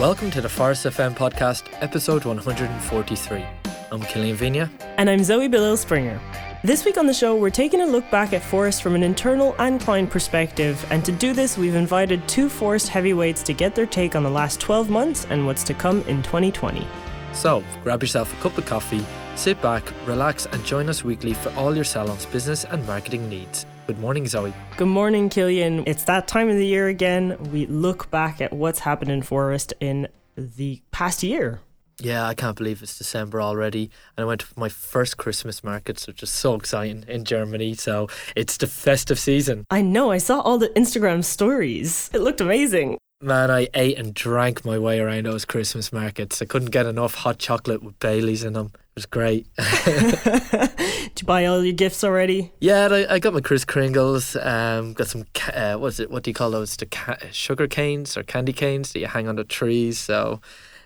Welcome 0.00 0.32
to 0.32 0.40
the 0.40 0.48
Phorest 0.48 0.90
FM 0.90 1.14
podcast, 1.14 1.68
episode 1.80 2.24
143. 2.24 3.44
I'm 3.92 4.00
Killian 4.02 4.36
Vigna. 4.36 4.68
And 4.96 5.08
I'm 5.08 5.22
Zoe 5.22 5.48
Billil 5.48 5.78
Springer. 5.78 6.20
This 6.64 6.84
week 6.84 6.98
on 6.98 7.06
the 7.06 7.14
show, 7.14 7.36
we're 7.36 7.48
taking 7.48 7.80
a 7.80 7.86
look 7.86 8.10
back 8.10 8.32
at 8.32 8.42
Phorest 8.42 8.82
from 8.82 8.96
an 8.96 9.04
internal 9.04 9.54
and 9.60 9.80
client 9.80 10.10
perspective, 10.10 10.84
and 10.90 11.04
to 11.04 11.12
do 11.12 11.32
this, 11.32 11.56
we've 11.56 11.76
invited 11.76 12.26
two 12.26 12.48
Phorest 12.48 12.88
heavyweights 12.88 13.44
to 13.44 13.52
get 13.52 13.76
their 13.76 13.86
take 13.86 14.16
on 14.16 14.24
the 14.24 14.30
last 14.30 14.58
12 14.58 14.90
months 14.90 15.28
and 15.30 15.46
what's 15.46 15.62
to 15.62 15.74
come 15.74 16.02
in 16.08 16.24
2020. 16.24 16.84
So, 17.32 17.62
grab 17.84 18.02
yourself 18.02 18.36
a 18.36 18.42
cup 18.42 18.58
of 18.58 18.66
coffee, 18.66 19.06
sit 19.36 19.62
back, 19.62 19.84
relax, 20.06 20.46
and 20.46 20.64
join 20.64 20.88
us 20.88 21.04
weekly 21.04 21.34
for 21.34 21.50
all 21.50 21.72
your 21.72 21.84
salon's 21.84 22.26
business 22.26 22.64
and 22.64 22.84
marketing 22.84 23.28
needs. 23.28 23.64
Good 23.86 23.98
morning, 23.98 24.26
Zoe. 24.26 24.54
Good 24.78 24.88
morning, 24.88 25.28
Killian. 25.28 25.84
It's 25.86 26.04
that 26.04 26.26
time 26.26 26.48
of 26.48 26.56
the 26.56 26.66
year 26.66 26.88
again. 26.88 27.36
We 27.52 27.66
look 27.66 28.10
back 28.10 28.40
at 28.40 28.50
what's 28.50 28.78
happened 28.78 29.10
in 29.10 29.20
Phorest 29.20 29.74
in 29.78 30.08
the 30.36 30.80
past 30.90 31.22
year. 31.22 31.60
Yeah, 32.00 32.26
I 32.26 32.32
can't 32.32 32.56
believe 32.56 32.82
it's 32.82 32.96
December 32.96 33.42
already. 33.42 33.90
And 34.16 34.24
I 34.24 34.26
went 34.26 34.40
to 34.40 34.46
my 34.56 34.70
first 34.70 35.18
Christmas 35.18 35.62
markets, 35.62 36.06
which 36.06 36.22
is 36.22 36.30
so 36.30 36.54
exciting 36.54 37.04
in 37.08 37.24
Germany. 37.24 37.74
So 37.74 38.08
it's 38.34 38.56
the 38.56 38.66
festive 38.66 39.18
season. 39.18 39.66
I 39.70 39.82
know, 39.82 40.10
I 40.10 40.18
saw 40.18 40.40
all 40.40 40.56
the 40.56 40.70
Instagram 40.70 41.22
stories. 41.22 42.08
It 42.14 42.22
looked 42.22 42.40
amazing. 42.40 42.96
Man, 43.20 43.50
I 43.50 43.68
ate 43.74 43.96
and 43.96 44.12
drank 44.12 44.64
my 44.64 44.78
way 44.78 45.00
around 45.00 45.24
those 45.24 45.44
Christmas 45.44 45.92
markets. 45.92 46.42
I 46.42 46.44
couldn't 46.44 46.70
get 46.70 46.84
enough 46.84 47.14
hot 47.14 47.38
chocolate 47.38 47.82
with 47.82 47.98
Bailey's 47.98 48.44
in 48.44 48.52
them. 48.52 48.72
It 48.74 48.96
was 48.96 49.06
great. 49.06 49.46
Did 49.84 51.20
you 51.20 51.26
buy 51.26 51.46
all 51.46 51.64
your 51.64 51.72
gifts 51.72 52.04
already? 52.04 52.52
Yeah, 52.60 52.88
I, 52.90 53.14
I 53.14 53.18
got 53.20 53.32
my 53.32 53.40
Kris 53.40 53.64
Kringles. 53.64 54.36
Um, 54.44 54.92
got 54.92 55.06
some 55.06 55.24
uh, 55.54 55.76
what's 55.76 56.00
it? 56.00 56.10
What 56.10 56.24
do 56.24 56.30
you 56.30 56.34
call 56.34 56.50
those? 56.50 56.76
The 56.76 56.86
ca- 56.86 57.16
sugar 57.30 57.66
canes 57.66 58.16
or 58.16 58.24
candy 58.24 58.52
canes 58.52 58.92
that 58.92 58.98
you 58.98 59.06
hang 59.06 59.28
on 59.28 59.36
the 59.36 59.44
trees. 59.44 59.98
So, 59.98 60.40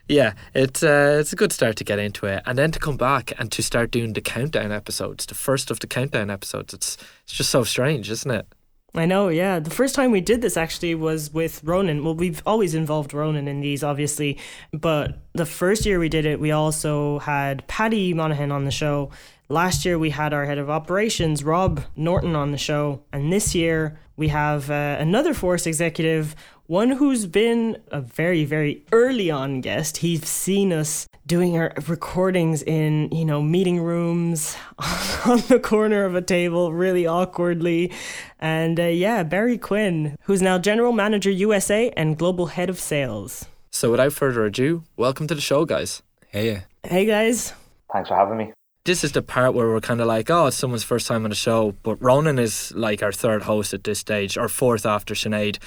yeah, 0.06 0.34
it's 0.54 0.82
uh, 0.82 1.16
it's 1.20 1.32
a 1.32 1.36
good 1.36 1.52
start 1.52 1.76
to 1.76 1.84
get 1.84 1.98
into 1.98 2.26
it, 2.26 2.42
and 2.46 2.56
then 2.58 2.70
to 2.72 2.78
come 2.78 2.96
back 2.96 3.32
and 3.38 3.50
to 3.52 3.62
start 3.62 3.90
doing 3.90 4.12
the 4.12 4.20
countdown 4.20 4.70
episodes, 4.70 5.26
the 5.26 5.34
first 5.34 5.70
of 5.70 5.80
the 5.80 5.86
countdown 5.86 6.30
episodes. 6.30 6.72
It's 6.74 6.98
it's 7.24 7.32
just 7.32 7.50
so 7.50 7.64
strange, 7.64 8.10
isn't 8.10 8.30
it? 8.30 8.46
I 8.94 9.04
know, 9.04 9.28
yeah. 9.28 9.58
The 9.60 9.70
first 9.70 9.94
time 9.94 10.10
we 10.10 10.20
did 10.20 10.40
this 10.40 10.56
actually 10.56 10.94
was 10.94 11.32
with 11.32 11.62
Ronan. 11.62 12.04
Well, 12.04 12.14
we've 12.14 12.42
always 12.46 12.74
involved 12.74 13.12
Ronan 13.12 13.46
in 13.46 13.60
these, 13.60 13.84
obviously, 13.84 14.38
but 14.72 15.18
the 15.34 15.46
first 15.46 15.84
year 15.84 15.98
we 15.98 16.08
did 16.08 16.24
it, 16.24 16.40
we 16.40 16.50
also 16.52 17.18
had 17.20 17.66
Paddy 17.68 18.14
Monaghan 18.14 18.50
on 18.50 18.64
the 18.64 18.70
show. 18.70 19.10
Last 19.50 19.84
year 19.84 19.98
we 19.98 20.10
had 20.10 20.32
our 20.32 20.46
head 20.46 20.58
of 20.58 20.70
operations, 20.70 21.44
Rob 21.44 21.82
Norton, 21.96 22.34
on 22.34 22.50
the 22.50 22.58
show, 22.58 23.02
and 23.12 23.32
this 23.32 23.54
year 23.54 23.98
we 24.16 24.28
have 24.28 24.70
uh, 24.70 24.96
another 24.98 25.32
Phorest 25.32 25.66
executive, 25.66 26.34
one 26.68 26.90
who's 26.90 27.24
been 27.24 27.78
a 27.90 28.00
very, 28.00 28.44
very 28.44 28.84
early 28.92 29.30
on 29.30 29.62
guest. 29.62 29.96
He's 29.96 30.28
seen 30.28 30.70
us 30.70 31.08
doing 31.26 31.56
our 31.56 31.72
recordings 31.88 32.62
in, 32.62 33.08
you 33.10 33.24
know, 33.24 33.40
meeting 33.42 33.80
rooms 33.80 34.54
on 35.26 35.38
the 35.48 35.58
corner 35.62 36.04
of 36.04 36.14
a 36.14 36.20
table, 36.20 36.72
really 36.74 37.06
awkwardly. 37.06 37.90
And 38.38 38.78
uh, 38.78 38.84
yeah, 38.84 39.22
Barry 39.22 39.56
Quinn, 39.56 40.14
who's 40.24 40.42
now 40.42 40.58
General 40.58 40.92
Manager 40.92 41.30
USA 41.30 41.90
and 41.96 42.18
Global 42.18 42.46
Head 42.46 42.68
of 42.68 42.78
Sales. 42.78 43.46
So 43.70 43.90
without 43.90 44.12
further 44.12 44.44
ado, 44.44 44.84
welcome 44.98 45.26
to 45.28 45.34
the 45.34 45.40
show, 45.40 45.64
guys. 45.64 46.02
Hey, 46.28 46.64
Hey, 46.84 47.06
guys. 47.06 47.54
Thanks 47.90 48.10
for 48.10 48.14
having 48.14 48.36
me. 48.36 48.52
This 48.84 49.04
is 49.04 49.12
the 49.12 49.22
part 49.22 49.54
where 49.54 49.68
we're 49.68 49.80
kind 49.80 50.02
of 50.02 50.06
like, 50.06 50.30
oh, 50.30 50.46
it's 50.46 50.56
someone's 50.56 50.84
first 50.84 51.06
time 51.06 51.24
on 51.24 51.30
the 51.30 51.36
show, 51.36 51.74
but 51.82 51.96
Ronan 52.02 52.38
is 52.38 52.72
like 52.74 53.02
our 53.02 53.12
third 53.12 53.42
host 53.42 53.72
at 53.72 53.84
this 53.84 53.98
stage, 53.98 54.36
or 54.36 54.48
fourth 54.48 54.84
after 54.84 55.14
Sinead. 55.14 55.58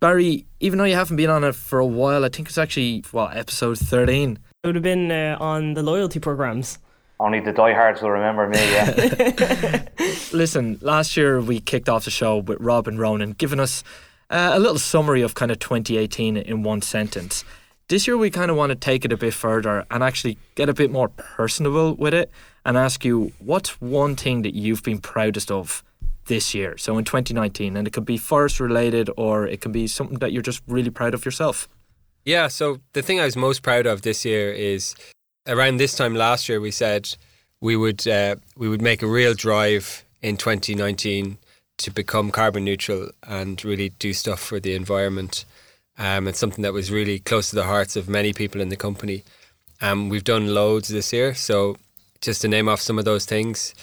Barry, 0.00 0.46
even 0.60 0.78
though 0.78 0.84
you 0.84 0.94
haven't 0.94 1.16
been 1.16 1.30
on 1.30 1.42
it 1.42 1.56
for 1.56 1.80
a 1.80 1.86
while, 1.86 2.24
I 2.24 2.28
think 2.28 2.48
it's 2.48 2.58
actually, 2.58 3.04
what, 3.10 3.36
episode 3.36 3.78
13? 3.78 4.38
It 4.62 4.66
would 4.66 4.76
have 4.76 4.84
been 4.84 5.10
uh, 5.10 5.36
on 5.40 5.74
the 5.74 5.82
loyalty 5.82 6.20
programs. 6.20 6.78
Only 7.18 7.40
the 7.40 7.52
diehards 7.52 8.00
will 8.00 8.10
remember 8.10 8.48
me, 8.48 8.58
yeah. 8.58 9.88
Listen, 10.32 10.78
last 10.82 11.16
year 11.16 11.40
we 11.40 11.58
kicked 11.58 11.88
off 11.88 12.04
the 12.04 12.12
show 12.12 12.38
with 12.38 12.60
Rob 12.60 12.86
and 12.86 12.96
Ronan, 12.96 13.32
giving 13.32 13.58
us 13.58 13.82
uh, 14.30 14.50
a 14.52 14.60
little 14.60 14.78
summary 14.78 15.22
of 15.22 15.34
kind 15.34 15.50
of 15.50 15.58
2018 15.58 16.36
in 16.36 16.62
one 16.62 16.80
sentence. 16.80 17.44
This 17.88 18.06
year 18.06 18.16
we 18.16 18.30
kind 18.30 18.52
of 18.52 18.56
want 18.56 18.70
to 18.70 18.76
take 18.76 19.04
it 19.04 19.12
a 19.12 19.16
bit 19.16 19.34
further 19.34 19.84
and 19.90 20.04
actually 20.04 20.38
get 20.54 20.68
a 20.68 20.74
bit 20.74 20.92
more 20.92 21.08
personable 21.08 21.94
with 21.94 22.14
it 22.14 22.30
and 22.64 22.76
ask 22.76 23.04
you 23.04 23.32
what's 23.40 23.80
one 23.80 24.14
thing 24.14 24.42
that 24.42 24.54
you've 24.54 24.84
been 24.84 24.98
proudest 24.98 25.50
of 25.50 25.82
this 26.28 26.54
year, 26.54 26.78
so 26.78 26.96
in 26.96 27.04
2019, 27.04 27.76
and 27.76 27.86
it 27.86 27.92
could 27.92 28.06
be 28.06 28.18
Phorest 28.18 28.60
related 28.60 29.10
or 29.16 29.46
it 29.46 29.60
can 29.60 29.72
be 29.72 29.86
something 29.86 30.18
that 30.20 30.32
you're 30.32 30.42
just 30.42 30.62
really 30.66 30.90
proud 30.90 31.14
of 31.14 31.24
yourself. 31.24 31.68
Yeah, 32.24 32.48
so 32.48 32.80
the 32.92 33.02
thing 33.02 33.20
I 33.20 33.24
was 33.24 33.36
most 33.36 33.62
proud 33.62 33.86
of 33.86 34.02
this 34.02 34.24
year 34.24 34.52
is 34.52 34.94
around 35.46 35.78
this 35.78 35.96
time 35.96 36.14
last 36.14 36.48
year 36.48 36.60
we 36.60 36.70
said 36.70 37.16
we 37.60 37.74
would 37.74 38.06
uh, 38.06 38.36
we 38.56 38.68
would 38.68 38.82
make 38.82 39.02
a 39.02 39.06
real 39.06 39.34
drive 39.34 40.04
in 40.22 40.36
2019 40.36 41.38
to 41.78 41.90
become 41.90 42.30
carbon 42.30 42.64
neutral 42.64 43.10
and 43.22 43.64
really 43.64 43.88
do 43.88 44.12
stuff 44.12 44.40
for 44.40 44.60
the 44.60 44.74
environment. 44.74 45.44
Um, 45.96 46.28
it's 46.28 46.38
something 46.38 46.62
that 46.62 46.72
was 46.72 46.90
really 46.90 47.18
close 47.18 47.50
to 47.50 47.56
the 47.56 47.64
hearts 47.64 47.96
of 47.96 48.08
many 48.08 48.32
people 48.32 48.60
in 48.60 48.68
the 48.68 48.76
company. 48.76 49.24
Um, 49.80 50.08
we've 50.08 50.24
done 50.24 50.54
loads 50.54 50.88
this 50.88 51.12
year, 51.12 51.34
so 51.34 51.76
just 52.20 52.42
to 52.42 52.48
name 52.48 52.68
off 52.68 52.80
some 52.80 52.98
of 52.98 53.04
those 53.04 53.24
things, 53.24 53.74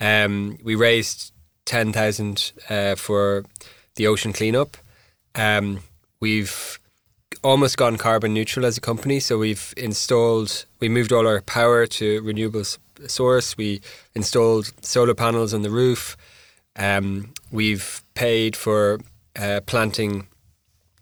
um, 0.00 0.58
we 0.62 0.74
raised 0.74 1.32
ten 1.64 1.92
thousand 1.92 2.52
uh, 2.68 2.94
for 2.94 3.44
the 3.96 4.06
ocean 4.06 4.32
cleanup. 4.32 4.76
Um, 5.34 5.80
we've 6.20 6.78
almost 7.42 7.76
gone 7.76 7.98
carbon 7.98 8.32
neutral 8.32 8.64
as 8.64 8.78
a 8.78 8.80
company, 8.80 9.20
so 9.20 9.38
we've 9.38 9.74
installed, 9.76 10.64
we 10.80 10.88
moved 10.88 11.12
all 11.12 11.26
our 11.26 11.42
power 11.42 11.86
to 11.86 12.22
renewable 12.22 12.64
source. 13.06 13.56
We 13.56 13.80
installed 14.14 14.72
solar 14.82 15.14
panels 15.14 15.52
on 15.52 15.62
the 15.62 15.70
roof. 15.70 16.16
Um, 16.76 17.34
we've 17.52 18.02
paid 18.14 18.56
for 18.56 19.00
uh, 19.36 19.60
planting 19.66 20.26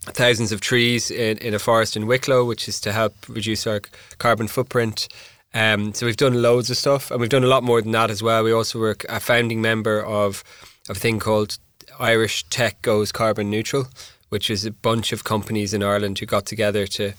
thousands 0.00 0.50
of 0.52 0.60
trees 0.60 1.10
in, 1.10 1.38
in 1.38 1.54
a 1.54 1.58
forest 1.58 1.96
in 1.96 2.06
Wicklow, 2.06 2.44
which 2.44 2.66
is 2.68 2.80
to 2.80 2.92
help 2.92 3.14
reduce 3.28 3.66
our 3.66 3.80
carbon 4.18 4.48
footprint. 4.48 5.08
Um, 5.54 5.92
so 5.92 6.06
we've 6.06 6.16
done 6.16 6.40
loads 6.40 6.70
of 6.70 6.76
stuff, 6.76 7.10
and 7.10 7.20
we've 7.20 7.30
done 7.30 7.44
a 7.44 7.48
lot 7.48 7.62
more 7.62 7.82
than 7.82 7.92
that 7.92 8.10
as 8.10 8.22
well. 8.22 8.42
We 8.42 8.52
also 8.52 8.78
were 8.78 8.96
a 9.08 9.20
founding 9.20 9.60
member 9.60 10.02
of, 10.02 10.42
of 10.88 10.96
a 10.96 11.00
thing 11.00 11.18
called 11.18 11.58
Irish 11.98 12.44
Tech 12.48 12.80
Goes 12.82 13.12
Carbon 13.12 13.50
Neutral, 13.50 13.86
which 14.30 14.48
is 14.48 14.64
a 14.64 14.70
bunch 14.70 15.12
of 15.12 15.24
companies 15.24 15.74
in 15.74 15.82
Ireland 15.82 16.18
who 16.18 16.26
got 16.26 16.46
together 16.46 16.86
to 16.86 17.12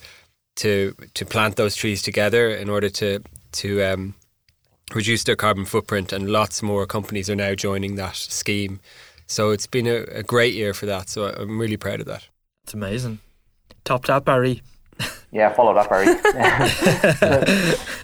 to 0.55 0.95
to 1.13 1.25
plant 1.25 1.55
those 1.55 1.75
trees 1.75 2.01
together 2.01 2.49
in 2.49 2.69
order 2.69 2.89
to 2.89 3.19
to 3.53 3.83
um, 3.83 4.15
reduce 4.93 5.23
their 5.23 5.35
carbon 5.35 5.65
footprint, 5.65 6.11
and 6.11 6.29
lots 6.29 6.61
more 6.63 6.85
companies 6.85 7.29
are 7.29 7.35
now 7.35 7.53
joining 7.55 7.95
that 7.95 8.15
scheme. 8.15 8.79
So 9.27 9.51
it's 9.51 9.67
been 9.67 9.87
a, 9.87 10.03
a 10.11 10.23
great 10.23 10.53
year 10.53 10.73
for 10.73 10.85
that. 10.87 11.09
So 11.09 11.27
I'm 11.27 11.59
really 11.59 11.77
proud 11.77 11.99
of 11.99 12.07
that. 12.07 12.27
It's 12.63 12.73
amazing. 12.73 13.19
Top 13.83 14.05
tap, 14.05 14.25
Barry. 14.25 14.61
Yeah, 15.33 15.51
follow 15.51 15.73
that, 15.73 15.89
Barry. 15.89 16.05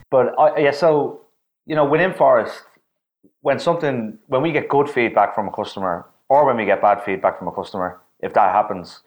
but 0.09 0.33
uh, 0.37 0.55
yeah, 0.57 0.71
so 0.71 1.21
you 1.67 1.75
know, 1.75 1.85
within 1.85 2.11
Phorest, 2.11 2.63
when 3.41 3.59
something, 3.59 4.17
when 4.27 4.41
we 4.41 4.51
get 4.51 4.67
good 4.67 4.89
feedback 4.89 5.35
from 5.35 5.47
a 5.47 5.51
customer, 5.51 6.07
or 6.27 6.45
when 6.45 6.57
we 6.57 6.65
get 6.65 6.81
bad 6.81 7.03
feedback 7.03 7.37
from 7.37 7.47
a 7.47 7.51
customer, 7.51 8.01
if 8.21 8.33
that 8.33 8.51
happens, 8.51 9.01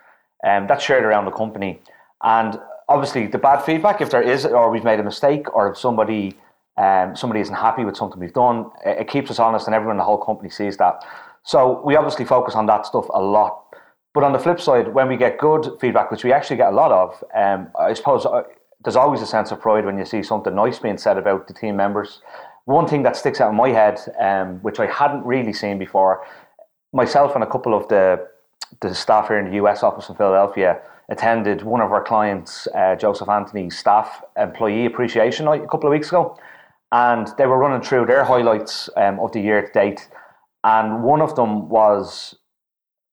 um, 0.47 0.69
that's 0.69 0.85
shared 0.85 1.05
around 1.05 1.25
the 1.25 1.33
company. 1.33 1.81
And 2.23 2.61
obviously, 2.89 3.27
the 3.27 3.39
bad 3.39 3.65
feedback, 3.65 4.01
if 4.01 4.11
there 4.11 4.23
is, 4.23 4.47
or 4.47 4.71
we've 4.71 4.85
made 4.85 5.01
a 5.01 5.03
mistake, 5.03 5.53
or 5.55 5.73
if 5.73 5.77
somebody 5.77 6.37
um, 6.77 7.17
somebody 7.17 7.41
isn't 7.41 7.55
happy 7.55 7.85
with 7.85 7.97
something 7.97 8.21
we've 8.21 8.33
done, 8.33 8.71
it, 8.87 9.01
it 9.01 9.09
keeps 9.09 9.31
us 9.33 9.41
honest, 9.41 9.67
and 9.67 9.75
everyone 9.75 9.95
in 9.95 9.99
the 9.99 10.05
whole 10.05 10.19
company 10.19 10.49
sees 10.49 10.77
that. 10.77 11.05
So 11.43 11.83
we 11.85 11.97
obviously 11.97 12.25
focus 12.25 12.55
on 12.55 12.67
that 12.67 12.87
stuff 12.87 13.07
a 13.13 13.21
lot. 13.21 13.65
But 14.15 14.25
on 14.25 14.33
the 14.33 14.39
flip 14.39 14.61
side, 14.61 14.93
when 14.93 15.09
we 15.09 15.17
get 15.17 15.39
good 15.39 15.71
feedback, 15.81 16.11
which 16.11 16.25
we 16.25 16.33
actually 16.33 16.57
get 16.57 16.73
a 16.73 16.77
lot 16.77 16.93
of, 16.93 17.25
um, 17.35 17.69
I 17.79 17.95
suppose 17.95 18.27
uh, 18.27 18.43
there's 18.85 18.97
always 18.97 19.23
a 19.23 19.27
sense 19.27 19.51
of 19.53 19.61
pride 19.61 19.87
when 19.87 19.99
you 19.99 20.05
see 20.05 20.23
something 20.23 20.55
nice 20.55 20.79
being 20.79 20.99
said 20.99 21.17
about 21.17 21.49
the 21.49 21.55
team 21.55 21.77
members. 21.77 22.21
One 22.67 22.87
thing 22.87 23.03
that 23.05 23.17
sticks 23.17 23.41
out 23.41 23.51
in 23.51 23.57
my 23.57 23.71
head, 23.71 23.99
um, 24.21 24.59
which 24.61 24.79
I 24.81 24.87
hadn't 24.87 25.25
really 25.25 25.53
seen 25.53 25.79
before, 25.79 26.25
myself 26.93 27.35
and 27.35 27.43
a 27.43 27.47
couple 27.47 27.75
of 27.75 27.89
the 27.89 28.29
the 28.81 28.95
staff 28.95 29.29
here 29.29 29.39
in 29.39 29.51
the 29.51 29.57
US 29.57 29.83
office 29.83 30.09
in 30.09 30.15
Philadelphia 30.15 30.81
attended 31.11 31.63
one 31.63 31.83
of 31.83 31.93
our 31.93 32.03
clients, 32.03 32.67
uh, 32.75 32.95
Joseph 32.97 33.29
Anthony's 33.29 33.77
staff 33.77 34.23
employee 34.39 34.87
appreciation 34.87 35.45
night 35.45 35.63
a 35.63 35.67
couple 35.69 35.87
of 35.87 35.91
weeks 35.91 36.09
ago, 36.09 36.39
and 36.91 37.29
they 37.37 37.47
were 37.47 37.59
running 37.59 37.83
through 37.83 38.07
their 38.07 38.25
highlights 38.25 38.89
um, 38.97 39.21
of 39.21 39.33
the 39.33 39.41
year 39.41 39.61
to 39.61 39.73
date, 39.73 40.09
and 40.65 41.03
one 41.03 41.21
of 41.21 41.35
them 41.37 41.69
was 41.69 42.35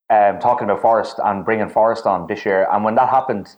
um, 0.09 0.39
talking 0.39 0.69
about 0.69 0.81
Phorest 0.81 1.19
and 1.23 1.45
bringing 1.45 1.69
Phorest 1.69 2.05
on 2.05 2.27
this 2.27 2.45
year, 2.45 2.67
and 2.71 2.83
when 2.83 2.95
that 2.95 3.09
happened. 3.09 3.55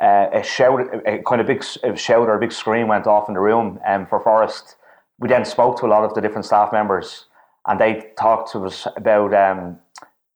Uh, 0.00 0.28
a 0.32 0.42
shout, 0.42 0.80
a 1.06 1.22
kind 1.24 1.40
of 1.40 1.46
big 1.46 1.64
a 1.84 1.94
shout 1.94 2.26
or 2.26 2.34
a 2.34 2.40
big 2.40 2.50
scream 2.50 2.88
went 2.88 3.06
off 3.06 3.28
in 3.28 3.34
the 3.34 3.40
room 3.40 3.78
um, 3.86 4.04
for 4.04 4.18
Phorest. 4.20 4.74
We 5.20 5.28
then 5.28 5.44
spoke 5.44 5.78
to 5.78 5.86
a 5.86 5.90
lot 5.94 6.02
of 6.02 6.12
the 6.14 6.20
different 6.20 6.44
staff 6.44 6.72
members, 6.72 7.26
and 7.68 7.78
they 7.78 8.10
talked 8.18 8.50
to 8.52 8.66
us 8.66 8.88
about 8.96 9.32
um, 9.32 9.78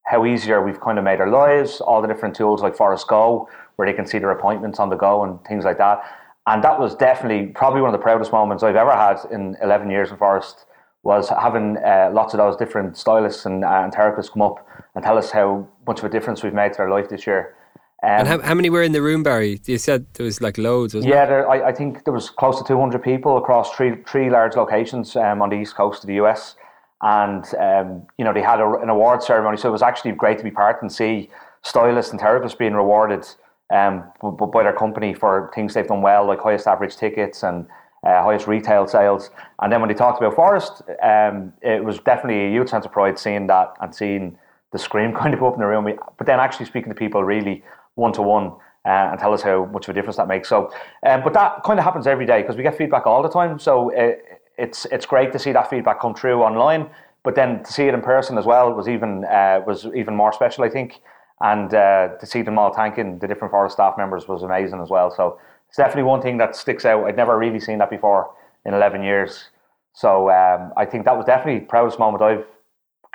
how 0.07 0.25
easier 0.25 0.63
we've 0.63 0.79
kind 0.79 0.97
of 0.97 1.03
made 1.03 1.19
our 1.19 1.29
lives, 1.29 1.81
all 1.81 2.01
the 2.01 2.07
different 2.07 2.33
tools 2.33 2.61
like 2.61 2.77
Phorest 2.77 3.07
Go, 3.07 3.49
where 3.75 3.87
they 3.87 3.93
can 3.93 4.07
see 4.07 4.19
their 4.19 4.31
appointments 4.31 4.79
on 4.79 4.89
the 4.89 4.95
go 4.95 5.23
and 5.23 5.43
things 5.43 5.65
like 5.65 5.77
that. 5.79 6.01
And 6.47 6.63
that 6.63 6.79
was 6.79 6.95
definitely 6.95 7.47
probably 7.47 7.81
one 7.81 7.93
of 7.93 7.99
the 7.99 8.03
proudest 8.03 8.31
moments 8.31 8.63
I've 8.63 8.77
ever 8.77 8.95
had 8.95 9.17
in 9.31 9.57
11 9.61 9.89
years 9.89 10.11
in 10.11 10.17
Phorest 10.17 10.63
was 11.07 11.29
having 11.29 11.77
uh, 11.77 12.11
lots 12.13 12.33
of 12.33 12.37
those 12.37 12.57
different 12.57 12.97
stylists 12.97 13.45
and, 13.45 13.63
uh, 13.63 13.81
and, 13.83 13.93
therapists 13.93 14.29
come 14.29 14.41
up 14.41 14.67
and 14.93 15.05
tell 15.05 15.17
us 15.17 15.31
how 15.31 15.65
much 15.87 15.99
of 15.99 16.05
a 16.05 16.09
difference 16.09 16.43
we've 16.43 16.53
made 16.53 16.73
to 16.73 16.79
their 16.79 16.89
life 16.89 17.07
this 17.07 17.25
year. 17.25 17.55
Um, 18.03 18.09
and 18.09 18.27
how, 18.27 18.41
how, 18.41 18.53
many 18.53 18.69
were 18.69 18.83
in 18.83 18.91
the 18.91 19.01
room, 19.01 19.23
Barry? 19.23 19.61
You 19.65 19.77
said 19.77 20.05
there 20.15 20.25
was 20.25 20.41
like 20.41 20.57
loads, 20.57 20.93
wasn't 20.93 21.13
it? 21.13 21.15
yeah, 21.15 21.25
there, 21.25 21.49
I, 21.49 21.69
I, 21.69 21.71
think 21.71 22.03
there 22.03 22.13
was 22.13 22.29
close 22.29 22.59
to 22.59 22.67
200 22.67 23.01
people 23.01 23.37
across 23.37 23.73
three, 23.73 23.95
three 24.05 24.29
large 24.29 24.57
locations 24.57 25.15
um, 25.15 25.41
on 25.41 25.49
the 25.49 25.55
east 25.55 25.75
coast 25.75 26.03
of 26.03 26.07
the 26.07 26.15
US. 26.15 26.55
And, 27.01 27.45
um, 27.55 28.05
you 28.17 28.25
know, 28.25 28.33
they 28.33 28.41
had 28.41 28.59
a, 28.59 28.69
an 28.83 28.89
award 28.89 29.23
ceremony. 29.23 29.55
So 29.55 29.69
it 29.69 29.71
was 29.71 29.81
actually 29.81 30.11
great 30.11 30.37
to 30.39 30.43
be 30.43 30.51
part 30.51 30.81
and 30.81 30.91
see 30.91 31.29
stylists 31.63 32.11
and 32.11 32.19
therapists 32.19 32.57
being 32.57 32.73
rewarded 32.73 33.25
um, 33.73 34.03
by 34.21 34.63
their 34.63 34.73
company 34.73 35.13
for 35.13 35.51
things 35.55 35.73
they've 35.73 35.87
done 35.87 36.01
well, 36.01 36.27
like 36.27 36.39
highest 36.39 36.67
average 36.67 36.97
tickets 36.97 37.43
and 37.43 37.65
uh, 38.03 38.23
highest 38.23 38.47
retail 38.47 38.87
sales. 38.87 39.29
And 39.59 39.71
then 39.71 39.81
when 39.81 39.87
they 39.87 39.93
talked 39.95 40.21
about 40.21 40.35
Phorest, 40.35 40.81
um, 41.03 41.53
it 41.61 41.83
was 41.83 41.99
definitely 41.99 42.47
a 42.47 42.51
huge 42.51 42.69
sense 42.69 42.85
of 42.85 42.91
pride 42.91 43.17
seeing 43.17 43.47
that 43.47 43.73
and 43.81 43.93
seeing 43.93 44.37
the 44.71 44.79
scream 44.79 45.13
kind 45.21 45.33
of 45.33 45.43
up 45.43 45.53
in 45.53 45.59
the 45.59 45.67
room. 45.67 45.87
But 46.17 46.27
then 46.27 46.39
actually 46.39 46.65
speaking 46.65 46.89
to 46.89 46.95
people 46.95 47.23
really 47.23 47.63
one 47.95 48.13
to 48.13 48.21
one 48.21 48.53
and 48.87 49.19
tell 49.19 49.33
us 49.33 49.41
how 49.41 49.65
much 49.65 49.87
of 49.87 49.89
a 49.89 49.93
difference 49.93 50.17
that 50.17 50.27
makes. 50.27 50.47
So, 50.47 50.71
um, 51.05 51.21
but 51.23 51.33
that 51.33 51.63
kind 51.63 51.79
of 51.79 51.85
happens 51.85 52.07
every 52.07 52.25
day 52.25 52.41
because 52.41 52.55
we 52.55 52.63
get 52.63 52.77
feedback 52.77 53.05
all 53.05 53.21
the 53.21 53.29
time. 53.29 53.59
So 53.59 53.89
it, 53.89 54.23
uh, 54.31 54.35
it's 54.57 54.85
it's 54.85 55.05
great 55.05 55.31
to 55.33 55.39
see 55.39 55.51
that 55.51 55.69
feedback 55.69 55.99
come 56.01 56.15
through 56.15 56.41
online. 56.41 56.89
But 57.23 57.35
then 57.35 57.63
to 57.63 57.71
see 57.71 57.83
it 57.83 57.93
in 57.93 58.01
person 58.01 58.37
as 58.37 58.45
well 58.45 58.73
was 58.73 58.87
even 58.87 59.25
uh, 59.25 59.61
was 59.65 59.85
even 59.95 60.15
more 60.15 60.33
special, 60.33 60.63
I 60.63 60.69
think. 60.69 61.01
And 61.41 61.71
uh, 61.73 62.09
to 62.19 62.25
see 62.25 62.41
them 62.41 62.57
all 62.57 62.73
thanking 62.73 63.19
the 63.19 63.27
different 63.27 63.53
Phorest 63.53 63.73
staff 63.73 63.95
members 63.97 64.27
was 64.27 64.41
amazing 64.41 64.81
as 64.81 64.89
well. 64.89 65.11
So 65.11 65.39
it's 65.77 65.85
definitely 65.85 66.09
one 66.09 66.23
thing 66.23 66.37
that 66.37 66.55
sticks 66.55 66.85
out. 66.85 67.05
I'd 67.05 67.15
never 67.15 67.37
really 67.37 67.59
seen 67.59 67.77
that 67.77 67.91
before 67.91 68.33
in 68.65 68.73
11 68.73 69.03
years. 69.03 69.49
So 69.93 70.31
um, 70.31 70.73
I 70.75 70.85
think 70.85 71.05
that 71.05 71.15
was 71.15 71.27
definitely 71.27 71.59
the 71.59 71.65
proudest 71.67 71.99
moment 71.99 72.23
I 72.23 72.39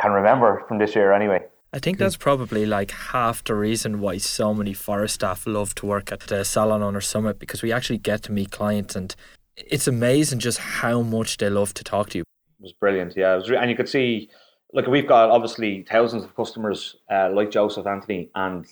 can 0.01 0.13
remember 0.13 0.65
from 0.69 0.79
this 0.79 0.95
year 0.95 1.13
anyway. 1.13 1.45
I 1.73 1.81
think 1.81 1.99
that's 1.99 2.17
probably 2.17 2.65
like 2.65 2.93
half 2.93 3.43
the 3.43 3.55
reason 3.57 3.99
why 3.99 4.19
so 4.19 4.55
many 4.55 4.75
Phorest 4.75 5.11
staff 5.11 5.45
love 5.45 5.75
to 5.77 5.87
work 5.87 6.13
at 6.13 6.21
the 6.21 6.45
Salon 6.45 6.83
Owner 6.83 7.01
Summit 7.01 7.41
because 7.41 7.63
we 7.63 7.73
actually 7.73 7.99
get 7.99 8.23
to 8.25 8.33
meet 8.33 8.53
clients 8.53 8.95
and 8.95 9.17
it's 9.57 9.89
amazing 9.89 10.39
just 10.39 10.59
how 10.59 11.03
much 11.03 11.39
they 11.39 11.51
love 11.51 11.75
to 11.75 11.83
talk 11.83 12.11
to 12.11 12.19
you. 12.19 12.25
It 12.61 12.63
was 12.63 12.73
brilliant, 12.75 13.17
yeah. 13.17 13.35
Was 13.35 13.51
re- 13.51 13.57
and 13.57 13.71
you 13.71 13.77
could 13.77 13.89
see, 13.89 14.31
look, 14.73 14.87
we've 14.87 15.09
got 15.09 15.31
obviously 15.31 15.85
thousands 15.91 16.23
of 16.23 16.37
customers 16.37 16.95
uh, 17.11 17.31
like 17.33 17.51
Joseph 17.51 17.87
Anthony 17.89 18.31
and 18.37 18.67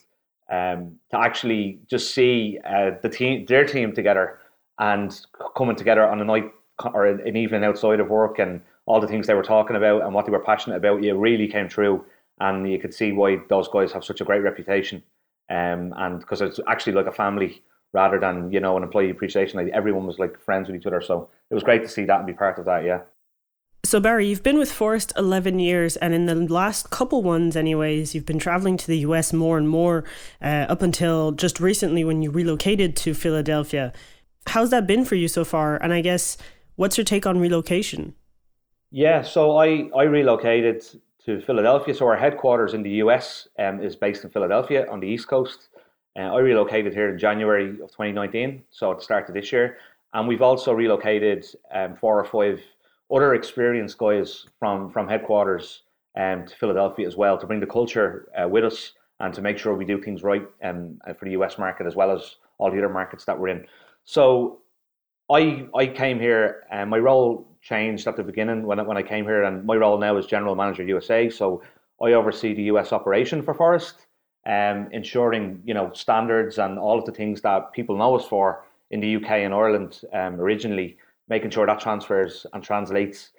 um, 0.51 0.97
to 1.11 1.19
actually 1.19 1.81
just 1.89 2.15
see 2.15 2.59
uh, 2.65 2.93
the 3.03 3.09
team, 3.09 3.47
their 3.47 3.65
team 3.65 3.95
together, 3.95 4.39
and 4.79 5.21
coming 5.57 5.77
together 5.77 6.09
on 6.09 6.21
a 6.21 6.25
night 6.25 6.51
or 6.95 7.07
an 7.07 7.37
evening 7.37 7.65
outside 7.65 8.01
of 8.01 8.09
work, 8.09 8.39
and 8.39 8.61
all 8.87 9.01
the 9.01 9.07
things 9.07 9.27
they 9.27 9.35
were 9.35 9.43
talking 9.43 9.77
about 9.77 10.03
and 10.03 10.15
what 10.15 10.27
they 10.27 10.33
were 10.33 10.41
passionate 10.41 10.77
about, 10.77 11.03
you 11.03 11.17
really 11.17 11.47
came 11.47 11.69
true, 11.69 12.05
and 12.41 12.71
you 12.71 12.79
could 12.79 12.95
see 12.95 13.13
why 13.13 13.39
those 13.49 13.69
guys 13.69 13.93
have 13.93 14.05
such 14.05 14.21
a 14.21 14.25
great 14.25 14.43
reputation, 14.43 15.03
um, 15.51 15.95
and 15.97 16.21
because 16.21 16.41
it's 16.41 16.61
actually 16.67 16.95
like 16.95 17.07
a 17.07 17.13
family 17.13 17.63
rather 17.93 18.21
than 18.21 18.53
you 18.53 18.61
know 18.61 18.77
an 18.77 18.83
employee 18.83 19.11
appreciation. 19.11 19.59
Like 19.59 19.73
everyone 19.73 20.07
was 20.07 20.19
like 20.19 20.41
friends 20.41 20.69
with 20.69 20.77
each 20.77 20.87
other, 20.87 21.01
so 21.01 21.29
it 21.51 21.55
was 21.55 21.63
great 21.63 21.83
to 21.83 21.89
see 21.89 22.05
that 22.05 22.19
and 22.19 22.27
be 22.27 22.33
part 22.33 22.59
of 22.59 22.65
that. 22.65 22.85
Yeah. 22.85 23.01
So, 23.91 23.99
Barry, 23.99 24.29
you've 24.29 24.45
been 24.45 24.57
with 24.57 24.71
Phorest 24.71 25.13
11 25.19 25.59
years, 25.59 25.97
and 25.97 26.15
in 26.15 26.27
the 26.27 26.37
last 26.37 26.91
couple 26.91 27.25
ones, 27.25 27.57
anyways, 27.57 28.15
you've 28.15 28.25
been 28.25 28.39
traveling 28.39 28.77
to 28.77 28.87
the 28.87 28.99
US 28.99 29.33
more 29.33 29.59
and 29.59 29.69
more 29.69 30.05
uh, 30.41 30.67
up 30.69 30.81
until 30.81 31.33
just 31.33 31.59
recently 31.59 32.05
when 32.05 32.23
you 32.23 32.31
relocated 32.31 32.95
to 32.99 33.15
Philadelphia. 33.15 33.93
How's 34.47 34.71
that 34.71 34.87
been 34.87 35.05
for 35.05 35.17
you 35.17 35.27
so 35.27 35.45
far? 35.45 35.77
And 35.83 35.93
I 35.93 36.03
guess, 36.03 36.37
what's 36.77 36.99
your 36.99 37.05
take 37.05 37.27
on 37.27 37.41
relocation? 37.41 38.15
Yeah, 38.93 39.23
so 39.23 39.57
I, 39.57 39.91
I 39.97 40.05
relocated 40.05 40.85
to 41.25 41.41
Philadelphia. 41.41 41.93
So, 41.93 42.07
our 42.07 42.17
headquarters 42.17 42.75
in 42.75 42.85
the 42.85 43.03
US 43.03 43.49
um, 43.59 43.83
is 43.83 43.97
based 43.97 44.23
in 44.23 44.31
Philadelphia 44.31 44.89
on 44.89 45.01
the 45.01 45.09
East 45.09 45.27
Coast. 45.27 45.71
Uh, 46.17 46.33
I 46.33 46.39
relocated 46.39 46.95
here 46.95 47.11
in 47.11 47.19
January 47.19 47.71
of 47.71 47.91
2019, 47.91 48.63
so 48.71 48.93
at 48.93 48.99
the 48.99 49.05
start 49.05 49.29
of 49.29 49.35
this 49.35 49.51
year. 49.51 49.79
And 50.15 50.29
we've 50.29 50.43
also 50.43 50.73
relocated 50.73 51.45
um, 51.75 51.97
four 51.97 52.21
or 52.21 52.25
five 52.25 52.63
other 53.13 53.35
experienced 53.35 53.99
guys 53.99 54.47
from 54.59 54.91
from 54.91 55.09
headquarters 55.09 55.83
um, 56.17 56.47
to 56.47 56.55
Philadelphia 56.57 57.07
as 57.07 57.17
well 57.17 57.39
to 57.39 57.47
bring 57.47 57.61
the 57.61 57.67
culture 57.67 58.29
uh, 58.41 58.49
with 58.49 58.65
us 58.65 58.93
and 59.21 59.35
to 59.35 59.43
make 59.43 59.59
sure 59.59 59.75
we 59.75 59.85
do 59.85 60.01
things 60.01 60.23
right 60.23 60.47
um, 60.63 60.99
for 61.19 61.25
the 61.25 61.33
US 61.33 61.59
market 61.59 61.87
as 61.87 61.95
well 61.95 62.11
as 62.11 62.37
all 62.59 62.71
the 62.71 62.79
other 62.79 62.89
markets 62.89 63.25
that 63.25 63.39
we're 63.39 63.49
in. 63.49 63.67
So 64.05 64.61
I 65.31 65.67
I 65.75 65.87
came 65.87 66.19
here 66.19 66.65
and 66.71 66.91
my 66.91 66.99
role 66.99 67.47
changed 67.63 68.07
at 68.07 68.17
the 68.17 68.23
beginning 68.23 68.65
when 68.67 68.81
I, 68.81 68.83
when 68.83 68.97
I 68.97 69.03
came 69.03 69.25
here 69.25 69.45
and 69.45 69.65
my 69.65 69.77
role 69.77 69.99
now 69.99 70.17
is 70.17 70.27
general 70.27 70.55
manager 70.55 70.83
USA. 70.83 71.29
So 71.31 71.63
I 72.03 72.13
oversee 72.13 72.55
the 72.55 72.65
US 72.75 72.93
operation 72.93 73.43
for 73.43 73.55
Phorest, 73.55 74.07
um, 74.47 74.89
ensuring 74.93 75.63
you 75.65 75.75
know 75.75 75.93
standards 75.93 76.59
and 76.59 76.79
all 76.79 76.99
of 76.99 77.05
the 77.05 77.13
things 77.13 77.43
that 77.43 77.73
people 77.73 77.97
know 77.97 78.17
us 78.17 78.27
for 78.27 78.65
in 78.91 79.01
the 79.01 79.17
UK 79.17 79.31
and 79.31 79.55
Ireland 79.55 80.01
um, 80.13 80.41
originally 80.41 80.97
making 81.31 81.51
sure 81.51 81.65
that 81.65 81.81
transfers 81.81 82.45
and 82.53 82.63
translates 82.63 83.31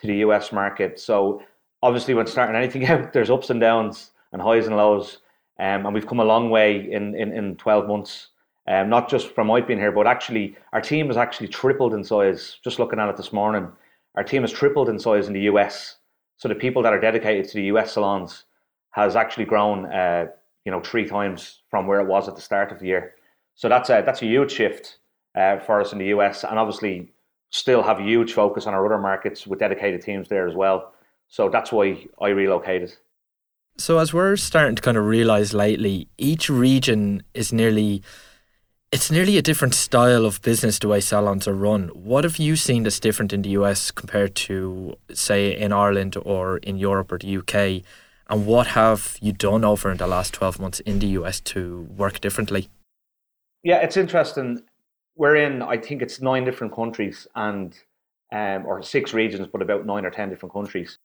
to 0.00 0.06
the 0.06 0.18
US 0.18 0.52
market. 0.52 0.98
So 0.98 1.42
obviously, 1.82 2.14
when 2.14 2.26
starting 2.26 2.56
anything 2.56 2.86
out, 2.92 3.12
there's 3.12 3.28
ups 3.28 3.50
and 3.50 3.60
downs 3.60 4.12
and 4.32 4.40
highs 4.40 4.66
and 4.66 4.76
lows, 4.76 5.18
um, 5.58 5.84
and 5.84 5.92
we've 5.92 6.06
come 6.06 6.20
a 6.20 6.24
long 6.24 6.48
way 6.48 6.90
in 6.90 7.14
in, 7.14 7.32
in 7.32 7.56
12 7.56 7.86
months. 7.86 8.28
Um, 8.68 8.88
not 8.88 9.10
just 9.10 9.34
from 9.34 9.48
my 9.48 9.60
being 9.60 9.80
here, 9.80 9.90
but 9.90 10.06
actually 10.06 10.56
our 10.72 10.80
team 10.80 11.08
has 11.08 11.16
actually 11.16 11.48
tripled 11.48 11.92
in 11.92 12.04
size. 12.04 12.58
Just 12.62 12.78
looking 12.78 13.00
at 13.00 13.08
it 13.08 13.16
this 13.16 13.32
morning, 13.32 13.68
our 14.14 14.22
team 14.22 14.42
has 14.42 14.52
tripled 14.52 14.88
in 14.88 14.98
size 14.98 15.26
in 15.26 15.32
the 15.32 15.48
US. 15.52 15.96
So 16.36 16.48
the 16.48 16.54
people 16.54 16.82
that 16.82 16.92
are 16.92 17.00
dedicated 17.00 17.48
to 17.48 17.54
the 17.54 17.64
US 17.64 17.92
salons 17.92 18.44
has 18.92 19.16
actually 19.16 19.46
grown, 19.46 19.86
uh, 19.86 20.26
you 20.64 20.70
know, 20.70 20.80
three 20.80 21.06
times 21.06 21.62
from 21.68 21.86
where 21.86 22.00
it 22.00 22.06
was 22.06 22.28
at 22.28 22.36
the 22.36 22.40
start 22.40 22.70
of 22.70 22.78
the 22.78 22.86
year. 22.86 23.14
So 23.54 23.68
that's 23.68 23.90
a 23.90 24.02
that's 24.06 24.22
a 24.22 24.26
huge 24.26 24.52
shift 24.52 24.98
uh, 25.34 25.58
for 25.58 25.80
us 25.80 25.92
in 25.92 25.98
the 25.98 26.06
US, 26.06 26.44
and 26.44 26.58
obviously 26.58 27.12
still 27.50 27.82
have 27.82 27.98
a 28.00 28.02
huge 28.02 28.32
focus 28.32 28.66
on 28.66 28.74
our 28.74 28.86
other 28.86 28.98
markets 28.98 29.46
with 29.46 29.58
dedicated 29.58 30.02
teams 30.02 30.28
there 30.28 30.48
as 30.48 30.54
well. 30.54 30.92
So 31.28 31.48
that's 31.48 31.70
why 31.72 32.06
I 32.20 32.28
relocated. 32.28 32.92
So 33.76 33.98
as 33.98 34.12
we're 34.12 34.36
starting 34.36 34.76
to 34.76 34.82
kind 34.82 34.96
of 34.96 35.04
realize 35.04 35.54
lately, 35.54 36.08
each 36.18 36.48
region 36.48 37.22
is 37.34 37.52
nearly 37.52 38.02
it's 38.92 39.08
nearly 39.08 39.38
a 39.38 39.42
different 39.42 39.72
style 39.74 40.26
of 40.26 40.42
business 40.42 40.80
the 40.80 40.88
way 40.88 41.00
salons 41.00 41.46
are 41.46 41.54
run. 41.54 41.88
What 41.88 42.24
have 42.24 42.38
you 42.38 42.56
seen 42.56 42.82
that's 42.82 42.98
different 42.98 43.32
in 43.32 43.42
the 43.42 43.50
US 43.50 43.92
compared 43.92 44.34
to 44.46 44.96
say 45.12 45.56
in 45.56 45.72
Ireland 45.72 46.16
or 46.20 46.58
in 46.58 46.76
Europe 46.76 47.12
or 47.12 47.18
the 47.18 47.36
UK? 47.36 47.84
And 48.28 48.46
what 48.46 48.68
have 48.68 49.16
you 49.20 49.32
done 49.32 49.64
over 49.64 49.92
in 49.92 49.98
the 49.98 50.08
last 50.08 50.34
12 50.34 50.58
months 50.58 50.80
in 50.80 50.98
the 50.98 51.06
US 51.18 51.40
to 51.40 51.82
work 51.96 52.20
differently? 52.20 52.68
Yeah, 53.62 53.76
it's 53.76 53.96
interesting 53.96 54.62
we're 55.16 55.36
in, 55.36 55.62
I 55.62 55.76
think 55.76 56.02
it's 56.02 56.20
nine 56.20 56.44
different 56.44 56.74
countries 56.74 57.26
and 57.34 57.76
um, 58.32 58.64
or 58.66 58.82
six 58.82 59.12
regions, 59.12 59.48
but 59.52 59.62
about 59.62 59.86
nine 59.86 60.04
or 60.04 60.10
ten 60.10 60.28
different 60.28 60.52
countries. 60.52 60.98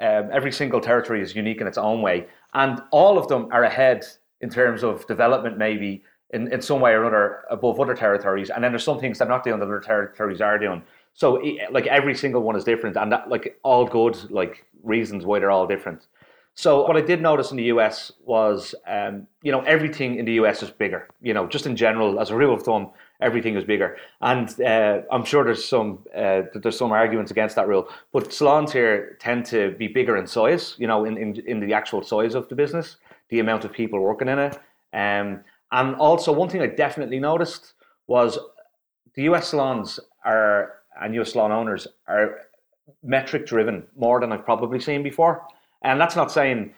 Um, 0.00 0.30
every 0.32 0.52
single 0.52 0.80
territory 0.80 1.20
is 1.20 1.34
unique 1.34 1.60
in 1.60 1.66
its 1.66 1.78
own 1.78 2.02
way, 2.02 2.26
and 2.54 2.80
all 2.92 3.18
of 3.18 3.28
them 3.28 3.48
are 3.50 3.64
ahead 3.64 4.04
in 4.40 4.48
terms 4.48 4.84
of 4.84 5.06
development, 5.08 5.58
maybe 5.58 6.04
in, 6.30 6.52
in 6.52 6.62
some 6.62 6.80
way 6.80 6.92
or 6.92 7.04
other 7.04 7.44
above 7.50 7.80
other 7.80 7.94
territories. 7.94 8.50
And 8.50 8.62
then 8.62 8.70
there's 8.70 8.84
some 8.84 9.00
things 9.00 9.18
they're 9.18 9.28
not 9.28 9.42
doing 9.42 9.58
that 9.58 9.64
other 9.64 9.80
territories 9.80 10.40
are 10.40 10.58
doing. 10.58 10.82
So, 11.14 11.42
like 11.70 11.88
every 11.88 12.14
single 12.14 12.42
one 12.42 12.54
is 12.54 12.62
different, 12.62 12.96
and 12.96 13.10
that 13.10 13.28
like 13.28 13.58
all 13.64 13.84
good 13.84 14.16
like 14.30 14.64
reasons 14.84 15.24
why 15.24 15.40
they're 15.40 15.50
all 15.50 15.66
different. 15.66 16.06
So 16.54 16.84
what 16.84 16.96
I 16.96 17.02
did 17.02 17.22
notice 17.22 17.52
in 17.52 17.56
the 17.56 17.70
US 17.74 18.10
was, 18.24 18.74
um, 18.84 19.28
you 19.44 19.52
know, 19.52 19.60
everything 19.60 20.16
in 20.16 20.24
the 20.24 20.32
US 20.42 20.60
is 20.60 20.70
bigger. 20.70 21.08
You 21.22 21.32
know, 21.32 21.46
just 21.46 21.66
in 21.66 21.76
general, 21.76 22.18
as 22.18 22.30
a 22.30 22.36
rule 22.36 22.52
of 22.52 22.64
thumb, 22.64 22.90
everything 23.20 23.56
is 23.56 23.64
bigger. 23.64 23.96
And 24.20 24.48
uh, 24.60 25.02
I'm 25.10 25.24
sure 25.24 25.44
there's 25.44 25.64
some 25.64 26.00
uh, 26.14 26.42
there's 26.54 26.78
some 26.78 26.92
arguments 26.92 27.30
against 27.30 27.56
that 27.56 27.68
rule. 27.68 27.88
But 28.12 28.32
salons 28.32 28.72
here 28.72 29.16
tend 29.20 29.44
to 29.46 29.72
be 29.72 29.88
bigger 29.88 30.16
in 30.16 30.26
size. 30.26 30.74
You 30.78 30.86
know, 30.86 31.04
in, 31.04 31.16
in, 31.16 31.36
in 31.46 31.60
the 31.60 31.72
actual 31.72 32.02
size 32.02 32.34
of 32.34 32.48
the 32.48 32.54
business, 32.54 32.96
the 33.30 33.40
amount 33.40 33.64
of 33.64 33.72
people 33.72 34.00
working 34.00 34.28
in 34.28 34.38
it. 34.38 34.58
Um, 34.92 35.44
and 35.70 35.94
also 35.96 36.32
one 36.32 36.48
thing 36.48 36.62
I 36.62 36.66
definitely 36.66 37.18
noticed 37.18 37.74
was 38.06 38.38
the 39.14 39.22
US 39.24 39.48
salons 39.48 40.00
are 40.24 40.74
and 41.00 41.14
US 41.14 41.32
salon 41.32 41.52
owners 41.52 41.86
are 42.06 42.40
metric 43.02 43.46
driven 43.46 43.86
more 43.96 44.20
than 44.20 44.32
I've 44.32 44.44
probably 44.44 44.80
seen 44.80 45.02
before. 45.02 45.46
And 45.82 46.00
that's 46.00 46.16
not 46.16 46.32
saying 46.32 46.74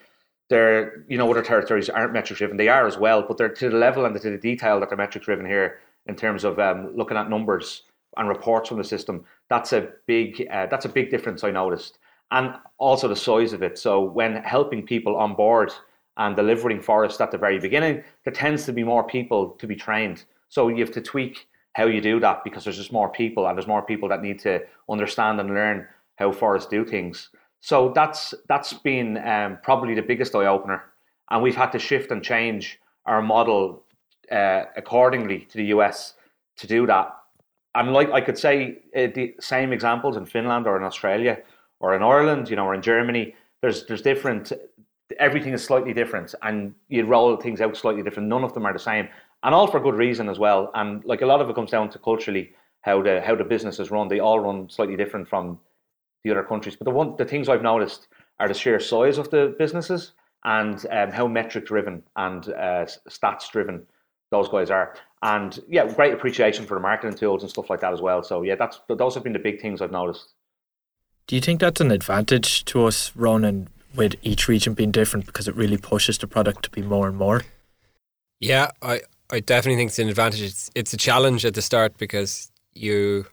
they're, 0.49 1.05
you 1.09 1.17
know, 1.17 1.31
other 1.31 1.43
territories 1.43 1.89
aren't 1.89 2.13
metric 2.13 2.39
driven. 2.39 2.57
They 2.57 2.69
are 2.69 2.87
as 2.87 2.99
well, 2.99 3.23
but 3.23 3.39
they're 3.39 3.49
to 3.49 3.71
the 3.71 3.77
level 3.77 4.05
and 4.05 4.21
to 4.21 4.31
the 4.31 4.37
detail 4.37 4.81
that 4.81 4.89
they're 4.89 4.99
metric 4.99 5.25
driven 5.25 5.47
here 5.47 5.79
in 6.07 6.17
terms 6.17 6.45
of 6.45 6.59
um, 6.59 6.93
looking 6.97 7.17
at 7.17 7.31
numbers 7.31 7.83
and 8.17 8.29
reports 8.29 8.69
from 8.69 8.79
the 8.79 8.85
system. 8.85 9.25
That's 9.49 9.73
a 9.73 9.91
big, 10.07 10.47
uh, 10.51 10.67
that's 10.67 10.85
a 10.85 10.89
big 10.89 11.11
difference 11.11 11.45
I 11.45 11.51
noticed. 11.51 11.99
And 12.33 12.55
also 12.79 13.09
the 13.09 13.17
size 13.17 13.53
of 13.53 13.63
it. 13.63 13.79
So 13.79 14.01
when 14.01 14.37
helping 14.37 14.85
people 14.85 15.17
on 15.17 15.35
board 15.35 15.73
and 16.17 16.37
delivering 16.37 16.81
Phorest 16.81 17.21
at 17.21 17.31
the 17.31 17.39
very 17.39 17.59
beginning, 17.59 18.05
there 18.25 18.33
tends 18.33 18.65
to 18.67 18.73
be 18.73 18.85
more 18.85 19.05
people 19.05 19.51
to 19.51 19.67
be 19.67 19.77
trained. 19.77 20.25
So 20.49 20.69
you 20.69 20.81
have 20.81 20.93
to 20.93 21.01
tweak 21.01 21.49
how 21.75 21.87
you 21.87 22.01
do 22.01 22.21
that 22.21 22.43
because 22.45 22.65
there's 22.65 22.77
just 22.77 22.93
more 22.93 23.09
people 23.09 23.47
and 23.47 23.57
there's 23.57 23.67
more 23.67 23.83
people 23.83 24.09
that 24.09 24.23
need 24.23 24.39
to 24.41 24.61
understand 24.89 25.41
and 25.41 25.51
learn 25.51 25.87
how 26.17 26.33
forests 26.33 26.69
do 26.69 26.85
things. 26.85 27.31
So 27.61 27.93
that's 27.95 28.35
that's 28.49 28.73
been 28.73 29.19
um, 29.19 29.59
probably 29.63 29.95
the 29.95 30.03
biggest 30.03 30.35
eye 30.35 30.47
opener, 30.47 30.85
and 31.31 31.43
we've 31.43 31.57
had 31.57 31.73
to 31.73 31.79
shift 31.79 32.11
and 32.11 32.23
change 32.23 32.81
our 33.07 33.23
model 33.23 33.85
uh, 34.31 34.65
accordingly 34.77 35.41
to 35.41 35.59
the 35.59 35.67
US 35.67 36.15
to 36.57 36.67
do 36.67 36.87
that. 36.87 37.17
And 37.75 37.93
like 37.93 38.11
I 38.11 38.21
could 38.21 38.39
say, 38.39 38.79
uh, 38.97 39.09
the 39.15 39.35
same 39.41 39.73
examples 39.73 40.17
in 40.17 40.27
Finland 40.27 40.67
or 40.67 40.77
in 40.77 40.83
Australia 40.83 41.39
or 41.81 41.95
in 41.95 42.03
Ireland, 42.03 42.51
you 42.51 42.57
know, 42.57 42.67
or 42.67 42.75
in 42.75 42.83
Germany. 42.83 43.35
There's 43.63 43.87
there's 43.87 44.03
different. 44.03 44.53
Everything 45.19 45.53
is 45.53 45.65
slightly 45.65 45.93
different, 45.93 46.35
and 46.43 46.75
you 46.89 47.05
roll 47.05 47.37
things 47.37 47.61
out 47.61 47.77
slightly 47.77 48.03
different. 48.03 48.29
None 48.29 48.45
of 48.45 48.53
them 48.55 48.67
are 48.67 48.73
the 48.73 48.79
same, 48.79 49.09
and 49.43 49.55
all 49.55 49.67
for 49.67 49.81
good 49.81 49.95
reason 49.95 50.29
as 50.29 50.39
well. 50.39 50.71
And 50.75 51.05
like 51.05 51.23
a 51.23 51.27
lot 51.27 51.41
of 51.41 51.49
it 51.49 51.55
comes 51.55 51.71
down 51.71 51.91
to 51.91 51.99
culturally 51.99 52.53
how 52.83 53.03
the 53.03 53.21
how 53.21 53.35
the 53.35 53.45
business 53.45 53.81
is 53.81 53.91
run. 53.91 54.09
They 54.09 54.21
all 54.21 54.41
run 54.41 54.69
slightly 54.69 54.97
different 54.97 55.29
from 55.29 55.59
the 56.25 56.31
other 56.31 56.45
countries. 56.45 56.77
But 56.77 56.85
the 56.85 56.91
one 56.91 57.17
the 57.17 57.25
things 57.25 57.49
I've 57.49 57.63
noticed 57.63 58.09
are 58.39 58.49
the 58.49 58.55
sheer 58.55 58.81
size 58.81 59.19
of 59.19 59.31
the 59.31 59.55
businesses 59.59 60.13
and 60.45 60.87
um, 60.91 61.11
how 61.11 61.27
metric 61.27 61.67
driven 61.67 62.03
and 62.17 62.49
uh, 62.49 62.87
stats 63.09 63.51
driven 63.51 63.87
those 64.31 64.49
guys 64.49 64.71
are. 64.71 64.95
And 65.23 65.59
yeah, 65.69 65.87
great 65.93 66.15
appreciation 66.15 66.65
for 66.65 66.75
the 66.75 66.81
marketing 66.81 67.17
tools 67.17 67.43
and 67.43 67.51
stuff 67.51 67.69
like 67.69 67.81
that 67.81 67.93
as 67.93 68.01
well. 68.01 68.23
So 68.23 68.43
yeah, 68.43 68.55
that's 68.55 68.81
those 68.89 69.15
have 69.15 69.25
been 69.25 69.35
the 69.35 69.39
big 69.39 69.61
things 69.61 69.83
I've 69.83 69.93
noticed. 69.93 70.33
Do 71.27 71.37
you 71.37 71.43
think 71.43 71.61
that's 71.61 71.81
an 71.81 71.91
advantage 71.91 72.65
to 72.67 72.87
us, 72.87 73.13
Ronan, 73.15 73.69
with 73.95 74.17
each 74.23 74.49
region 74.49 74.75
being 74.75 74.91
different 74.91 75.27
because 75.27 75.47
it 75.47 75.55
really 75.55 75.77
pushes 75.77 76.19
the 76.19 76.27
product 76.27 76.65
to 76.65 76.71
be 76.71 76.83
more 76.83 77.07
and 77.07 77.17
more? 77.17 77.43
Yeah, 78.41 78.71
I, 78.83 79.03
I 79.31 79.41
definitely 79.41 79.77
think 79.77 79.91
it's 79.91 79.99
an 79.99 80.09
advantage. 80.09 80.43
It's 80.43 80.71
it's 80.75 80.93
a 80.95 80.97
challenge 80.97 81.45
at 81.45 81.55
the 81.55 81.63
start 81.63 81.99
because 81.99 82.51
you 82.75 83.27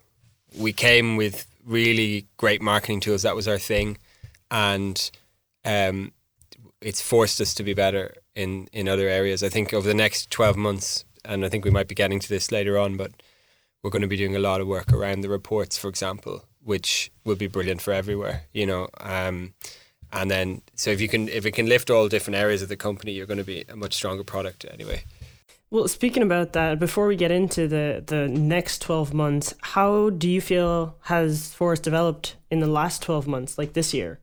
we 0.58 0.74
came 0.74 1.16
with 1.16 1.48
really 1.66 2.25
great 2.38 2.62
marketing 2.62 3.00
tools. 3.00 3.22
That 3.22 3.36
was 3.36 3.48
our 3.48 3.58
thing, 3.58 3.98
and 4.51 5.10
um, 5.63 6.12
it's 6.82 7.01
forced 7.01 7.39
us 7.39 7.54
to 7.56 7.63
be 7.63 7.74
better 7.74 8.13
in 8.38 8.67
in 8.72 8.88
other 8.88 9.10
areas. 9.10 9.44
I 9.44 9.50
think 9.50 9.74
over 9.74 9.88
the 9.88 9.94
next 9.94 10.29
twelve 10.29 10.56
months, 10.56 11.03
and 11.25 11.44
I 11.44 11.50
think 11.50 11.65
we 11.65 11.72
might 11.72 11.88
be 11.88 11.96
getting 11.96 12.20
to 12.20 12.29
this 12.29 12.51
later 12.51 12.77
on, 12.77 12.96
but 12.96 13.12
we're 13.82 13.89
going 13.89 14.03
to 14.03 14.08
be 14.08 14.17
doing 14.17 14.36
a 14.36 14.39
lot 14.39 14.62
of 14.62 14.67
work 14.67 14.94
around 14.94 15.22
the 15.22 15.29
reports, 15.29 15.77
for 15.77 15.89
example, 15.89 16.46
which 16.63 17.12
will 17.25 17.36
be 17.36 17.48
brilliant 17.48 17.82
for 17.82 17.91
everywhere. 17.91 18.44
You 18.53 18.65
know. 18.65 18.88
Um, 19.00 19.53
and 20.13 20.32
then, 20.32 20.62
so 20.74 20.89
if 20.89 21.01
you 21.01 21.10
can, 21.10 21.27
if 21.27 21.46
it 21.46 21.51
can 21.51 21.65
lift 21.65 21.89
all 21.89 22.08
different 22.08 22.38
areas 22.38 22.62
of 22.62 22.70
the 22.70 22.77
company, 22.77 23.12
you're 23.12 23.25
going 23.25 23.39
to 23.39 23.44
be 23.44 23.65
a 23.67 23.75
much 23.75 23.94
stronger 23.94 24.24
product 24.24 24.65
anyway. 24.72 25.03
Well, 25.70 25.89
speaking 25.89 26.24
about 26.24 26.53
that, 26.53 26.79
before 26.79 27.08
we 27.08 27.17
get 27.17 27.29
into 27.29 27.67
the, 27.67 28.01
the 28.08 28.29
next 28.29 28.82
12 28.82 29.13
months, 29.13 29.53
how 29.62 30.12
do 30.12 30.29
you 30.29 30.39
feel 30.39 30.96
has 31.01 31.53
Phorest 31.53 31.82
developed 31.82 32.38
in 32.50 32.62
the 32.62 32.67
last 32.67 33.01
12 33.01 33.27
months, 33.27 33.58
like 33.58 33.74
this 33.74 33.94
year? 33.94 34.22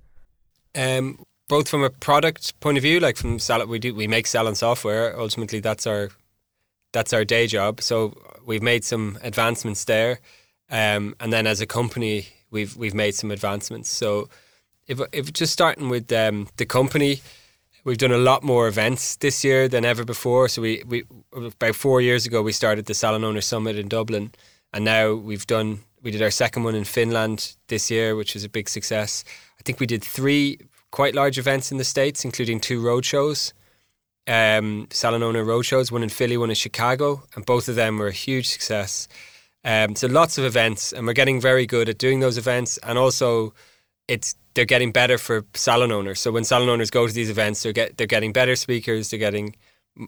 Um, 0.74 1.22
both 1.48 1.68
from 1.68 1.82
a 1.82 1.90
product 1.90 2.58
point 2.60 2.78
of 2.78 2.82
view, 2.82 3.00
like 3.00 3.16
from 3.16 3.38
Salon, 3.38 3.68
we 3.68 3.78
do 3.78 3.94
we 3.94 4.06
make 4.06 4.26
selling 4.26 4.54
software. 4.54 5.18
Ultimately, 5.18 5.60
that's 5.60 5.86
our 5.86 6.10
that's 6.92 7.12
our 7.12 7.24
day 7.24 7.46
job. 7.46 7.80
So 7.80 8.14
we've 8.46 8.62
made 8.62 8.84
some 8.84 9.18
advancements 9.22 9.84
there, 9.84 10.20
um, 10.70 11.14
and 11.20 11.32
then 11.32 11.46
as 11.46 11.60
a 11.60 11.66
company, 11.66 12.28
we've 12.50 12.76
we've 12.76 12.94
made 12.94 13.14
some 13.14 13.30
advancements. 13.30 13.90
So 13.90 14.28
if 14.86 15.00
if 15.12 15.32
just 15.32 15.52
starting 15.52 15.88
with 15.88 16.12
um, 16.12 16.48
the 16.56 16.66
company, 16.66 17.20
We've 17.84 17.98
done 17.98 18.12
a 18.12 18.18
lot 18.18 18.42
more 18.42 18.66
events 18.66 19.16
this 19.16 19.44
year 19.44 19.68
than 19.68 19.84
ever 19.84 20.04
before. 20.04 20.48
So 20.48 20.62
we, 20.62 20.82
we 20.86 21.04
about 21.34 21.74
four 21.74 22.00
years 22.00 22.24
ago 22.24 22.40
we 22.40 22.52
started 22.52 22.86
the 22.86 22.94
Salon 22.94 23.24
Owner 23.24 23.42
Summit 23.42 23.76
in 23.76 23.88
Dublin, 23.88 24.32
and 24.72 24.86
now 24.86 25.12
we've 25.12 25.46
done 25.46 25.80
we 26.02 26.10
did 26.10 26.22
our 26.22 26.30
second 26.30 26.64
one 26.64 26.74
in 26.74 26.84
Finland 26.84 27.56
this 27.68 27.90
year, 27.90 28.16
which 28.16 28.32
was 28.32 28.42
a 28.42 28.48
big 28.48 28.70
success. 28.70 29.22
I 29.58 29.62
think 29.64 29.80
we 29.80 29.86
did 29.86 30.02
three 30.02 30.60
quite 30.94 31.12
large 31.12 31.38
events 31.38 31.72
in 31.72 31.78
the 31.78 31.84
states, 31.84 32.24
including 32.24 32.60
two 32.60 32.80
road 32.80 33.04
shows, 33.04 33.52
um, 34.28 34.86
Salon 34.90 35.24
Owner 35.24 35.42
road 35.42 35.62
shows, 35.62 35.90
one 35.90 36.04
in 36.04 36.08
Philly, 36.08 36.36
one 36.36 36.50
in 36.50 36.54
Chicago, 36.54 37.24
and 37.34 37.44
both 37.44 37.68
of 37.68 37.74
them 37.74 37.98
were 37.98 38.06
a 38.06 38.12
huge 38.12 38.48
success. 38.48 39.08
Um, 39.64 39.96
so 39.96 40.06
lots 40.06 40.38
of 40.38 40.44
events, 40.44 40.92
and 40.92 41.04
we're 41.04 41.12
getting 41.12 41.40
very 41.40 41.66
good 41.66 41.88
at 41.88 41.98
doing 41.98 42.20
those 42.20 42.38
events, 42.38 42.78
and 42.84 42.96
also 42.96 43.52
it's 44.06 44.36
they're 44.54 44.64
getting 44.64 44.92
better 44.92 45.18
for 45.18 45.44
salon 45.54 45.90
owners. 45.90 46.20
So 46.20 46.30
when 46.30 46.44
salon 46.44 46.68
owners 46.68 46.90
go 46.90 47.08
to 47.08 47.12
these 47.12 47.28
events, 47.28 47.64
they're 47.64 47.72
get 47.72 47.96
they're 47.96 48.06
getting 48.06 48.32
better 48.32 48.54
speakers, 48.54 49.10
they're 49.10 49.18
getting 49.18 49.56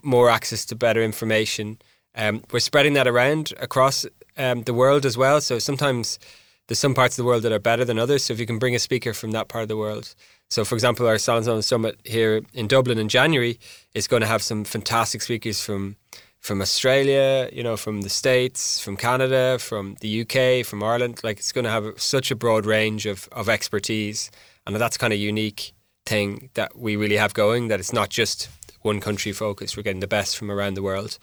more 0.04 0.30
access 0.30 0.64
to 0.66 0.76
better 0.76 1.02
information. 1.02 1.78
Um, 2.14 2.44
we're 2.52 2.60
spreading 2.60 2.94
that 2.94 3.08
around 3.08 3.52
across 3.58 4.06
um, 4.36 4.62
the 4.62 4.74
world 4.74 5.04
as 5.04 5.16
well. 5.18 5.40
So 5.40 5.58
sometimes 5.58 6.20
there's 6.66 6.78
some 6.78 6.94
parts 6.94 7.18
of 7.18 7.22
the 7.22 7.26
world 7.26 7.42
that 7.42 7.52
are 7.52 7.58
better 7.58 7.84
than 7.84 7.98
others. 7.98 8.24
So 8.24 8.34
if 8.34 8.40
you 8.40 8.46
can 8.46 8.58
bring 8.58 8.74
a 8.74 8.78
speaker 8.78 9.12
from 9.12 9.30
that 9.32 9.48
part 9.48 9.62
of 9.62 9.68
the 9.68 9.76
world. 9.76 10.14
So 10.50 10.64
for 10.64 10.74
example, 10.74 11.06
our 11.06 11.18
Salon 11.18 11.48
Owner 11.48 11.62
Summit 11.62 11.98
here 12.04 12.42
in 12.54 12.66
Dublin 12.68 12.98
in 12.98 13.08
January 13.08 13.58
is 13.94 14.06
going 14.06 14.22
to 14.22 14.26
have 14.26 14.42
some 14.42 14.64
fantastic 14.64 15.22
speakers 15.22 15.60
from 15.60 15.96
from 16.40 16.62
Australia, 16.62 17.50
you 17.52 17.62
know, 17.62 17.76
from 17.76 18.02
the 18.02 18.08
States, 18.08 18.78
from 18.78 18.96
Canada, 18.96 19.58
from 19.58 19.96
the 20.00 20.20
UK, 20.20 20.64
from 20.64 20.80
Ireland. 20.80 21.20
Like 21.24 21.38
it's 21.38 21.50
going 21.50 21.64
to 21.64 21.70
have 21.70 22.00
such 22.00 22.30
a 22.30 22.36
broad 22.36 22.66
range 22.66 23.04
of, 23.04 23.28
of 23.32 23.48
expertise. 23.48 24.30
And 24.64 24.76
that's 24.76 24.96
kind 24.96 25.12
of 25.12 25.18
unique 25.18 25.72
thing 26.04 26.50
that 26.54 26.78
we 26.78 26.94
really 26.94 27.16
have 27.16 27.34
going, 27.34 27.66
that 27.68 27.80
it's 27.80 27.92
not 27.92 28.10
just 28.10 28.48
one 28.82 29.00
country 29.00 29.32
focused. 29.32 29.76
We're 29.76 29.82
getting 29.82 30.00
the 30.00 30.06
best 30.06 30.36
from 30.36 30.50
around 30.50 30.74
the 30.74 30.82
world. 30.82 31.18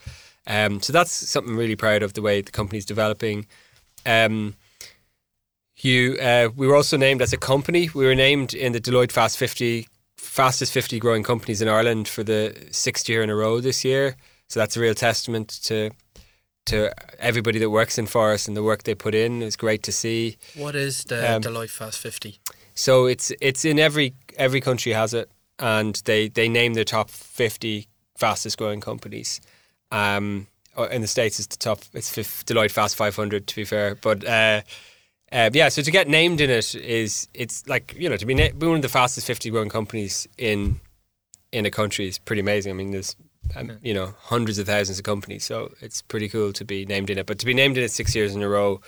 Um, 0.46 0.82
so 0.82 0.92
that's 0.92 1.12
something 1.12 1.54
I'm 1.54 1.58
really 1.58 1.76
proud 1.76 2.02
of 2.02 2.12
the 2.12 2.22
way 2.22 2.42
the 2.42 2.52
company's 2.52 2.84
developing. 2.84 3.46
Um, 4.04 4.56
you, 5.84 6.16
uh, 6.20 6.48
we 6.56 6.66
were 6.66 6.76
also 6.76 6.96
named 6.96 7.22
as 7.22 7.32
a 7.32 7.36
company. 7.36 7.90
We 7.94 8.04
were 8.06 8.14
named 8.14 8.54
in 8.54 8.72
the 8.72 8.80
Deloitte 8.80 9.12
Fast 9.12 9.38
50 9.38 9.88
fastest 10.16 10.72
50 10.72 10.98
growing 10.98 11.22
companies 11.22 11.62
in 11.62 11.68
Ireland 11.68 12.08
for 12.08 12.24
the 12.24 12.56
sixth 12.72 13.08
year 13.08 13.22
in 13.22 13.30
a 13.30 13.36
row 13.36 13.60
this 13.60 13.84
year. 13.84 14.16
So 14.48 14.58
that's 14.58 14.76
a 14.76 14.80
real 14.80 14.94
testament 14.94 15.48
to 15.64 15.90
to 16.66 16.90
everybody 17.18 17.58
that 17.58 17.68
works 17.68 17.98
in 17.98 18.06
Phorest 18.06 18.48
and 18.48 18.56
the 18.56 18.62
work 18.62 18.84
they 18.84 18.94
put 18.94 19.14
in. 19.14 19.42
It's 19.42 19.56
great 19.56 19.82
to 19.82 19.92
see. 19.92 20.38
What 20.56 20.74
is 20.74 21.04
the 21.04 21.36
um, 21.36 21.42
Deloitte 21.42 21.70
Fast 21.70 21.98
50? 21.98 22.38
So 22.74 23.06
it's 23.06 23.32
it's 23.40 23.64
in 23.64 23.78
every 23.78 24.14
every 24.36 24.60
country 24.60 24.92
has 24.92 25.14
it, 25.14 25.30
and 25.58 25.94
they 26.04 26.28
they 26.28 26.48
name 26.48 26.74
their 26.74 26.84
top 26.84 27.10
50 27.10 27.86
fastest 28.16 28.58
growing 28.58 28.80
companies. 28.80 29.40
Um, 29.92 30.46
uh, 30.76 30.88
in 30.90 31.02
the 31.02 31.06
states, 31.06 31.38
it's 31.38 31.48
the 31.48 31.56
top. 31.56 31.80
It's 31.92 32.10
Deloitte 32.16 32.72
Fast 32.72 32.96
500 32.96 33.46
to 33.46 33.54
be 33.54 33.64
fair, 33.64 33.94
but. 33.94 34.24
Uh, 34.24 34.62
uh, 35.34 35.50
yeah, 35.52 35.68
so 35.68 35.82
to 35.82 35.90
get 35.90 36.08
named 36.08 36.40
in 36.40 36.48
it 36.48 36.74
is 36.74 37.28
it's 37.34 37.66
like 37.68 37.94
you 37.98 38.08
know 38.08 38.16
to 38.16 38.24
be, 38.24 38.34
na- 38.34 38.52
be 38.56 38.66
one 38.66 38.76
of 38.76 38.82
the 38.82 38.88
fastest 38.88 39.26
50 39.26 39.50
growing 39.50 39.68
companies 39.68 40.28
in 40.38 40.80
in 41.52 41.66
a 41.66 41.70
country 41.70 42.08
is 42.08 42.18
pretty 42.18 42.40
amazing. 42.40 42.70
I 42.70 42.74
mean, 42.74 42.92
there's 42.92 43.16
um, 43.56 43.72
you 43.82 43.94
know, 43.94 44.14
hundreds 44.18 44.58
of 44.58 44.66
thousands 44.66 44.98
of 44.98 45.04
companies. 45.04 45.44
So 45.44 45.72
it's 45.80 46.02
pretty 46.02 46.28
cool 46.28 46.52
to 46.52 46.64
be 46.64 46.86
named 46.86 47.10
in 47.10 47.18
it. 47.18 47.26
But 47.26 47.38
to 47.40 47.46
be 47.46 47.54
named 47.54 47.76
in 47.76 47.84
it 47.84 47.90
six 47.90 48.14
years 48.14 48.34
in 48.34 48.42
a 48.42 48.48
row 48.48 48.80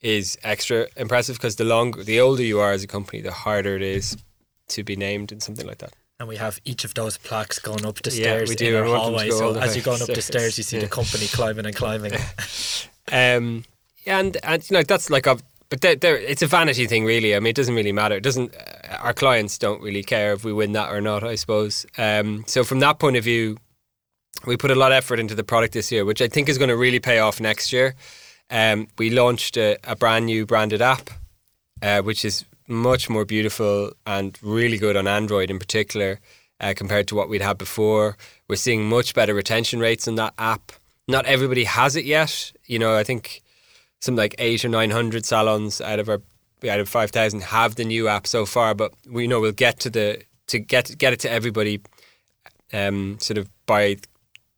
is 0.00 0.38
extra 0.42 0.86
impressive 0.96 1.36
because 1.36 1.56
the 1.56 1.64
longer, 1.64 2.02
the 2.02 2.20
older 2.20 2.42
you 2.42 2.60
are 2.60 2.72
as 2.72 2.84
a 2.84 2.86
company, 2.86 3.20
the 3.20 3.32
harder 3.32 3.76
it 3.76 3.82
is 3.82 4.16
to 4.68 4.84
be 4.84 4.96
named 4.96 5.32
in 5.32 5.40
something 5.40 5.66
like 5.66 5.78
that. 5.78 5.92
And 6.18 6.28
we 6.28 6.36
have 6.36 6.58
each 6.64 6.84
of 6.84 6.94
those 6.94 7.18
plaques 7.18 7.58
going 7.58 7.84
up 7.84 7.96
the 8.02 8.10
stairs 8.10 8.54
yeah, 8.60 8.68
in 8.68 8.76
our 8.76 8.84
hallway. 8.84 9.30
So 9.30 9.54
as 9.58 9.76
you're 9.76 9.84
going 9.84 10.00
up 10.00 10.08
the 10.08 10.22
stairs, 10.22 10.56
you 10.56 10.64
see 10.64 10.76
yeah. 10.76 10.84
the 10.84 10.88
company 10.88 11.26
climbing 11.26 11.66
and 11.66 11.76
climbing. 11.76 12.12
um, 13.12 13.64
and 14.06 14.36
and 14.42 14.70
you 14.70 14.74
know 14.76 14.82
that's 14.82 15.10
like 15.10 15.26
a 15.26 15.36
but 15.76 15.82
they're, 15.82 15.96
they're, 15.96 16.16
it's 16.16 16.40
a 16.40 16.46
vanity 16.46 16.86
thing, 16.86 17.04
really. 17.04 17.36
I 17.36 17.40
mean, 17.40 17.50
it 17.50 17.56
doesn't 17.56 17.74
really 17.74 17.92
matter. 17.92 18.16
It 18.16 18.22
doesn't. 18.22 18.54
Uh, 18.56 18.96
our 19.00 19.12
clients 19.12 19.58
don't 19.58 19.82
really 19.82 20.02
care 20.02 20.32
if 20.32 20.42
we 20.42 20.50
win 20.50 20.72
that 20.72 20.90
or 20.90 21.02
not. 21.02 21.22
I 21.22 21.34
suppose. 21.34 21.84
Um, 21.98 22.44
so 22.46 22.64
from 22.64 22.80
that 22.80 22.98
point 22.98 23.16
of 23.16 23.24
view, 23.24 23.58
we 24.46 24.56
put 24.56 24.70
a 24.70 24.74
lot 24.74 24.90
of 24.90 24.96
effort 24.96 25.20
into 25.20 25.34
the 25.34 25.44
product 25.44 25.74
this 25.74 25.92
year, 25.92 26.06
which 26.06 26.22
I 26.22 26.28
think 26.28 26.48
is 26.48 26.56
going 26.56 26.70
to 26.70 26.76
really 26.78 26.98
pay 26.98 27.18
off 27.18 27.40
next 27.40 27.74
year. 27.74 27.94
Um, 28.48 28.88
we 28.96 29.10
launched 29.10 29.58
a, 29.58 29.76
a, 29.84 29.96
brand 29.96 30.24
new 30.24 30.46
branded 30.46 30.80
app, 30.80 31.10
uh, 31.82 32.00
which 32.00 32.24
is 32.24 32.46
much 32.68 33.10
more 33.10 33.26
beautiful 33.26 33.92
and 34.06 34.38
really 34.40 34.78
good 34.78 34.96
on 34.96 35.06
Android 35.06 35.50
in 35.50 35.58
particular 35.58 36.20
uh, 36.60 36.72
compared 36.74 37.06
to 37.08 37.14
what 37.14 37.28
we'd 37.28 37.42
had 37.42 37.58
before. 37.58 38.16
We're 38.48 38.56
seeing 38.56 38.88
much 38.88 39.14
better 39.14 39.34
retention 39.34 39.80
rates 39.80 40.08
on 40.08 40.14
that 40.14 40.32
app. 40.38 40.72
Not 41.06 41.26
everybody 41.26 41.64
has 41.64 41.96
it 41.96 42.06
yet. 42.06 42.52
You 42.64 42.78
know, 42.78 42.96
I 42.96 43.04
think 43.04 43.42
something 44.00 44.16
like 44.16 44.34
eight 44.38 44.64
or 44.64 44.68
nine 44.68 44.90
hundred 44.90 45.24
salons 45.24 45.80
out 45.80 45.98
of 45.98 46.08
our 46.08 46.20
out 46.68 46.80
of 46.80 46.88
five 46.88 47.10
thousand 47.10 47.42
have 47.42 47.74
the 47.74 47.84
new 47.84 48.08
app 48.08 48.26
so 48.26 48.46
far, 48.46 48.74
but 48.74 48.92
we 49.08 49.26
know 49.26 49.40
we'll 49.40 49.52
get 49.52 49.80
to 49.80 49.90
the 49.90 50.22
to 50.46 50.58
get 50.58 50.96
get 50.98 51.12
it 51.12 51.20
to 51.20 51.30
everybody 51.30 51.80
um, 52.72 53.18
sort 53.20 53.38
of 53.38 53.48
by 53.66 53.96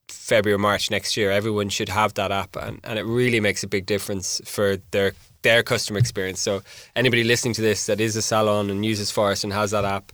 February 0.09 0.55
or 0.55 0.59
March 0.59 0.91
next 0.91 1.17
year, 1.17 1.31
everyone 1.31 1.69
should 1.69 1.89
have 1.89 2.15
that 2.15 2.31
app, 2.31 2.57
and, 2.57 2.81
and 2.85 2.99
it 2.99 3.05
really 3.05 3.41
makes 3.41 3.63
a 3.63 3.67
big 3.67 3.87
difference 3.87 4.41
for 4.45 4.77
their 4.91 5.13
their 5.43 5.63
customer 5.63 5.99
experience. 5.99 6.41
So 6.41 6.63
anybody 6.97 7.25
listening 7.25 7.55
to 7.55 7.63
this 7.63 7.87
that 7.87 8.01
is 8.01 8.17
a 8.17 8.23
salon 8.23 8.71
and 8.71 8.85
uses 8.85 9.13
Phorest 9.13 9.45
and 9.45 9.53
has 9.53 9.71
that 9.71 9.85
app, 9.85 10.13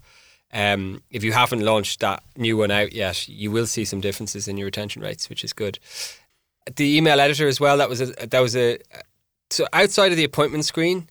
Um, 0.53 1.03
if 1.11 1.25
you 1.25 1.33
haven't 1.33 1.65
launched 1.65 2.01
that 2.01 2.23
new 2.37 2.57
one 2.57 2.71
out 2.71 2.93
yet, 2.93 3.29
you 3.29 3.51
will 3.51 3.67
see 3.67 3.85
some 3.85 4.01
differences 4.01 4.47
in 4.47 4.57
your 4.57 4.67
retention 4.67 5.03
rates, 5.03 5.29
which 5.29 5.45
is 5.45 5.53
good. 5.53 5.79
The 6.77 6.97
email 6.97 7.21
editor 7.21 7.49
as 7.49 7.61
well. 7.61 7.77
That 7.79 7.89
was 7.89 8.01
a 8.01 8.07
that 8.27 8.41
was 8.41 8.55
a 8.57 8.79
so 9.51 9.67
outside 9.73 10.13
of 10.13 10.17
the 10.17 10.25
appointment 10.25 10.65
screen, 10.65 11.09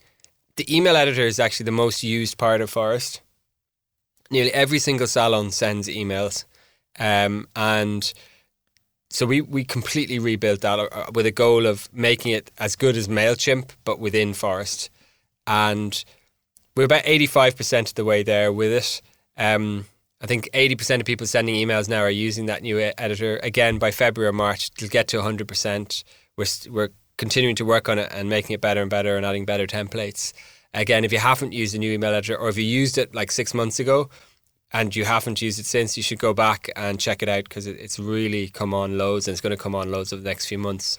the 0.56 0.76
email 0.76 0.96
editor 0.96 1.26
is 1.26 1.40
actually 1.40 1.66
the 1.66 1.72
most 1.72 2.04
used 2.04 2.38
part 2.38 2.62
of 2.62 2.72
Phorest. 2.72 3.22
Nearly 4.30 4.54
every 4.54 4.80
single 4.80 5.08
salon 5.08 5.52
sends 5.52 5.88
emails, 5.88 6.46
um, 7.00 7.48
and 7.56 8.12
so 9.10 9.26
we 9.26 9.42
we 9.42 9.64
completely 9.64 10.18
rebuilt 10.18 10.62
that 10.62 10.80
uh, 10.80 11.06
with 11.14 11.26
a 11.26 11.32
goal 11.32 11.66
of 11.66 11.88
making 11.94 12.32
it 12.32 12.52
as 12.58 12.76
good 12.76 12.98
as 12.98 13.08
Mailchimp, 13.08 13.72
but 13.84 14.00
within 14.00 14.34
Phorest, 14.34 14.90
and 15.46 16.04
we're 16.76 16.86
about 16.86 17.04
eighty 17.06 17.28
five 17.28 17.56
percent 17.56 17.90
of 17.90 17.96
the 17.96 18.06
way 18.06 18.24
there 18.24 18.52
with 18.52 18.72
it. 18.72 19.02
Um, 19.38 19.86
I 20.24 20.26
think 20.26 20.50
80% 20.54 21.02
of 21.02 21.06
people 21.06 21.28
sending 21.28 21.56
emails 21.56 21.90
now 21.90 22.00
are 22.00 22.10
using 22.10 22.46
that 22.46 22.62
new 22.62 22.80
editor. 22.80 23.42
Again, 23.44 23.78
by 23.78 23.92
February 23.92 24.30
or 24.30 24.34
March, 24.34 24.72
it'll 24.78 24.88
get 24.88 25.10
to 25.10 25.18
100%. 25.18 26.04
We're, 26.38 26.46
we're 26.72 26.90
continuing 27.18 27.56
to 27.56 27.66
work 27.66 27.90
on 27.90 28.00
it 28.00 28.10
and 28.12 28.30
making 28.30 28.54
it 28.54 28.62
better 28.62 28.82
and 28.82 28.90
better 28.90 29.18
and 29.18 29.26
adding 29.26 29.46
better 29.46 29.68
templates. 29.68 30.34
Again, 30.74 31.04
if 31.04 31.12
you 31.12 31.20
haven't 31.20 31.54
used 31.54 31.76
a 31.76 31.78
new 31.78 31.92
email 31.92 32.14
editor 32.14 32.36
or 32.36 32.50
if 32.50 32.58
you 32.58 32.64
used 32.64 32.98
it 32.98 33.14
like 33.14 33.32
six 33.32 33.54
months 33.54 33.80
ago 33.80 34.10
and 34.72 34.96
you 34.96 35.06
haven't 35.06 35.42
used 35.42 35.60
it 35.60 35.66
since, 35.66 35.96
you 35.96 36.02
should 36.04 36.18
go 36.18 36.34
back 36.34 36.70
and 36.76 37.00
check 37.00 37.22
it 37.22 37.30
out 37.30 37.44
because 37.44 37.68
it's 37.68 38.00
really 38.00 38.50
come 38.50 38.74
on 38.74 38.98
loads 38.98 39.28
and 39.28 39.34
it's 39.34 39.42
going 39.42 39.56
to 39.56 39.62
come 39.62 39.76
on 39.76 39.92
loads 39.92 40.12
over 40.12 40.22
the 40.22 40.30
next 40.30 40.48
few 40.48 40.58
months. 40.58 40.98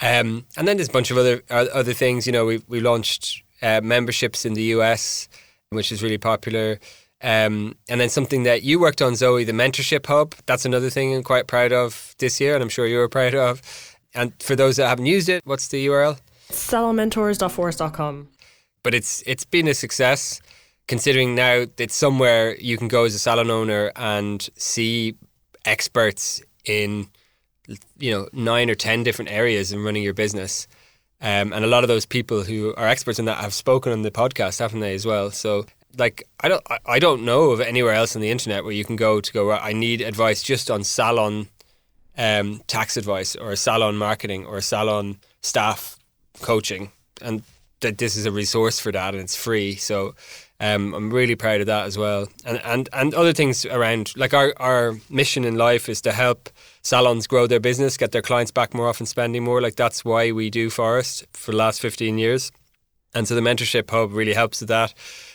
Um, 0.00 0.46
and 0.56 0.66
then 0.66 0.76
there's 0.76 0.88
a 0.88 0.92
bunch 0.92 1.10
of 1.10 1.18
other 1.18 1.42
uh, 1.50 1.66
other 1.74 1.92
things. 1.92 2.26
You 2.26 2.32
know, 2.32 2.46
we 2.46 2.62
we 2.68 2.80
launched 2.80 3.42
uh, 3.60 3.80
memberships 3.82 4.46
in 4.46 4.54
the 4.54 4.62
US, 4.76 5.28
which 5.70 5.92
is 5.92 6.02
really 6.02 6.18
popular. 6.18 6.78
Um, 7.22 7.76
and 7.88 8.00
then 8.00 8.08
something 8.08 8.44
that 8.44 8.62
you 8.62 8.80
worked 8.80 9.02
on, 9.02 9.14
Zoe, 9.14 9.44
the 9.44 9.52
mentorship 9.52 10.06
hub. 10.06 10.34
That's 10.46 10.64
another 10.64 10.88
thing 10.88 11.14
I'm 11.14 11.22
quite 11.22 11.46
proud 11.46 11.72
of 11.72 12.14
this 12.18 12.40
year, 12.40 12.54
and 12.54 12.62
I'm 12.62 12.70
sure 12.70 12.86
you're 12.86 13.08
proud 13.08 13.34
of. 13.34 13.89
And 14.14 14.32
for 14.42 14.56
those 14.56 14.76
that 14.76 14.88
haven't 14.88 15.06
used 15.06 15.28
it, 15.28 15.42
what's 15.44 15.68
the 15.68 15.86
URL? 15.86 16.18
Salonmentors.phorest.com. 16.50 18.28
But 18.82 18.94
it's 18.94 19.22
it's 19.26 19.44
been 19.44 19.68
a 19.68 19.74
success, 19.74 20.40
considering 20.88 21.34
now 21.34 21.66
it's 21.78 21.94
somewhere 21.94 22.56
you 22.56 22.76
can 22.78 22.88
go 22.88 23.04
as 23.04 23.14
a 23.14 23.18
salon 23.18 23.50
owner 23.50 23.92
and 23.94 24.48
see 24.56 25.14
experts 25.64 26.42
in 26.64 27.08
you 27.98 28.10
know 28.10 28.28
nine 28.32 28.70
or 28.70 28.74
ten 28.74 29.02
different 29.02 29.30
areas 29.30 29.72
in 29.72 29.84
running 29.84 30.02
your 30.02 30.14
business. 30.14 30.66
Um, 31.20 31.52
and 31.52 31.64
a 31.64 31.68
lot 31.68 31.84
of 31.84 31.88
those 31.88 32.06
people 32.06 32.44
who 32.44 32.74
are 32.76 32.88
experts 32.88 33.18
in 33.18 33.26
that 33.26 33.38
have 33.38 33.52
spoken 33.52 33.92
on 33.92 34.00
the 34.00 34.10
podcast, 34.10 34.58
haven't 34.58 34.80
they, 34.80 34.94
as 34.94 35.04
well? 35.04 35.30
So 35.30 35.66
like 35.98 36.26
I 36.40 36.48
don't 36.48 36.64
I 36.86 36.98
don't 36.98 37.24
know 37.24 37.50
of 37.50 37.60
anywhere 37.60 37.94
else 37.94 38.14
on 38.14 38.22
the 38.22 38.30
internet 38.30 38.64
where 38.64 38.72
you 38.72 38.84
can 38.84 38.96
go 38.96 39.20
to 39.20 39.32
go 39.32 39.50
I 39.50 39.72
need 39.72 40.00
advice 40.00 40.42
just 40.42 40.70
on 40.70 40.84
salon 40.84 41.48
um, 42.20 42.60
tax 42.66 42.98
advice 42.98 43.34
or 43.34 43.56
salon 43.56 43.96
marketing 43.96 44.44
or 44.44 44.60
salon 44.60 45.18
staff 45.40 45.96
coaching. 46.42 46.92
And 47.22 47.42
that 47.80 47.96
this 47.96 48.14
is 48.14 48.26
a 48.26 48.30
resource 48.30 48.78
for 48.78 48.92
that 48.92 49.14
and 49.14 49.22
it's 49.22 49.34
free. 49.34 49.74
So 49.76 50.14
um, 50.60 50.92
I'm 50.92 51.10
really 51.10 51.34
proud 51.34 51.62
of 51.62 51.66
that 51.66 51.86
as 51.86 51.96
well. 51.96 52.28
And 52.44 52.60
and 52.62 52.88
and 52.92 53.14
other 53.14 53.32
things 53.32 53.64
around 53.64 54.12
like 54.16 54.34
our 54.34 54.52
our 54.58 54.96
mission 55.08 55.44
in 55.46 55.56
life 55.56 55.88
is 55.88 56.02
to 56.02 56.12
help 56.12 56.50
salons 56.82 57.26
grow 57.26 57.46
their 57.46 57.60
business 57.60 57.96
get 57.96 58.12
their 58.12 58.22
clients 58.22 58.50
back 58.50 58.74
more 58.74 58.86
often 58.86 59.06
spending 59.06 59.42
more. 59.42 59.62
Like 59.62 59.76
that's 59.76 60.04
why 60.04 60.30
we 60.30 60.50
do 60.50 60.68
Phorest 60.68 61.24
for 61.32 61.52
the 61.52 61.56
last 61.56 61.80
15 61.80 62.18
years. 62.18 62.52
And 63.14 63.26
so 63.26 63.34
the 63.34 63.40
mentorship 63.40 63.90
hub 63.90 64.12
really 64.12 64.34
helps 64.34 64.60
with 64.60 64.68
that. 64.68 64.92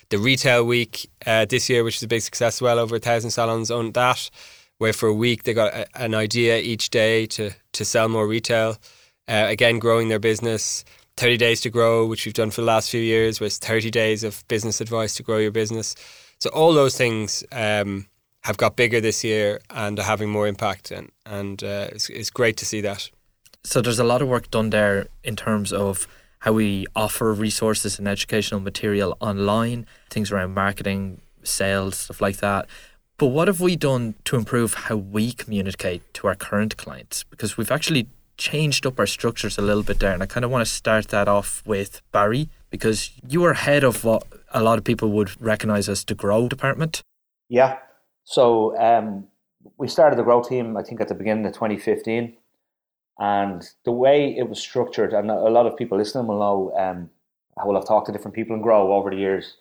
The 0.09 0.19
retail 0.19 0.63
week 0.63 1.09
uh, 1.25 1.45
this 1.45 1.67
year, 1.67 1.83
which 1.83 1.97
is 1.97 2.03
a 2.03 2.07
big 2.07 2.21
success, 2.21 2.61
well 2.61 2.77
over 2.77 2.95
a 2.95 2.99
thousand 2.99 3.31
salons 3.31 3.71
owned 3.71 3.95
that. 3.95 4.29
Where 4.77 4.93
for 4.93 5.07
a 5.07 5.13
week 5.13 5.43
they 5.43 5.53
got 5.53 5.73
a, 5.73 5.87
an 5.95 6.13
idea 6.13 6.59
each 6.59 6.89
day 6.89 7.25
to 7.27 7.51
to 7.73 7.85
sell 7.85 8.09
more 8.09 8.27
retail. 8.27 8.77
Uh, 9.27 9.45
again, 9.47 9.79
growing 9.79 10.09
their 10.09 10.19
business. 10.19 10.85
30 11.17 11.37
days 11.37 11.61
to 11.61 11.69
grow, 11.69 12.05
which 12.05 12.25
we've 12.25 12.33
done 12.33 12.51
for 12.51 12.59
the 12.59 12.67
last 12.67 12.89
few 12.89 12.99
years, 12.99 13.39
was 13.39 13.57
30 13.57 13.89
days 13.89 14.23
of 14.23 14.45
business 14.49 14.81
advice 14.81 15.15
to 15.15 15.23
grow 15.23 15.37
your 15.37 15.51
business. 15.51 15.95
So 16.39 16.49
all 16.49 16.73
those 16.73 16.97
things 16.97 17.41
um, 17.53 18.07
have 18.43 18.57
got 18.57 18.75
bigger 18.75 18.99
this 18.99 19.23
year 19.23 19.61
and 19.69 19.97
are 19.97 20.03
having 20.03 20.29
more 20.29 20.47
impact, 20.47 20.91
and 20.91 21.11
and 21.25 21.63
uh, 21.63 21.87
it's, 21.91 22.09
it's 22.09 22.29
great 22.29 22.57
to 22.57 22.65
see 22.65 22.81
that. 22.81 23.09
So 23.63 23.81
there's 23.81 23.99
a 23.99 24.03
lot 24.03 24.21
of 24.21 24.27
work 24.27 24.51
done 24.51 24.69
there 24.69 25.07
in 25.23 25.35
terms 25.35 25.73
of 25.73 26.07
how 26.39 26.53
we 26.53 26.85
offer 26.95 27.33
resources 27.33 27.97
and 27.97 28.07
educational 28.07 28.59
material 28.59 29.17
online, 29.19 29.87
things 30.11 30.31
around 30.31 30.53
marketing, 30.53 31.21
sales, 31.41 31.97
stuff 31.97 32.21
like 32.21 32.37
that. 32.37 32.67
But 33.17 33.27
what 33.27 33.47
have 33.47 33.61
we 33.61 33.77
done 33.77 34.15
to 34.25 34.35
improve 34.35 34.73
how 34.73 34.97
we 34.97 35.31
communicate 35.31 36.13
to 36.15 36.27
our 36.27 36.35
current 36.35 36.75
clients? 36.75 37.23
Because 37.23 37.55
we've 37.55 37.71
actually 37.71 38.07
changed 38.37 38.85
up 38.85 38.99
our 38.99 39.07
structures 39.07 39.57
a 39.57 39.61
little 39.61 39.83
bit 39.83 39.99
there. 39.99 40.11
And 40.11 40.21
I 40.21 40.25
kind 40.25 40.43
of 40.43 40.51
want 40.51 40.67
to 40.67 40.71
start 40.71 41.07
that 41.09 41.29
off 41.29 41.63
with 41.65 42.01
Barry, 42.11 42.49
because 42.69 43.11
you 43.25 43.45
are 43.45 43.53
head 43.53 43.85
of 43.85 44.03
what 44.03 44.27
a 44.53 44.61
lot 44.61 44.77
of 44.77 44.83
people 44.83 45.11
would 45.11 45.41
recognize 45.41 45.87
as 45.87 46.03
the 46.03 46.13
grow 46.13 46.49
department. 46.49 47.01
Yeah. 47.47 47.77
So 48.25 48.77
um, 48.77 49.27
we 49.77 49.87
started 49.87 50.19
the 50.19 50.23
grow 50.23 50.43
team, 50.43 50.75
I 50.75 50.83
think, 50.83 50.99
at 50.99 51.07
the 51.07 51.15
beginning 51.15 51.45
of 51.45 51.53
2015. 51.53 52.35
And 53.17 53.63
the 53.85 53.93
way 53.93 54.35
it 54.37 54.49
was 54.49 54.59
structured, 54.59 55.13
and 55.13 55.31
a 55.31 55.49
lot 55.49 55.67
of 55.67 55.77
people 55.77 55.97
listening 55.97 56.27
will 56.27 56.39
know 56.39 56.77
um, 56.77 57.09
how 57.57 57.65
well 57.65 57.77
I've 57.77 57.87
talked 57.87 58.07
to 58.07 58.11
different 58.11 58.35
people 58.35 58.57
in 58.57 58.61
grow 58.61 58.91
over 58.91 59.09
the 59.09 59.15
years. 59.15 59.55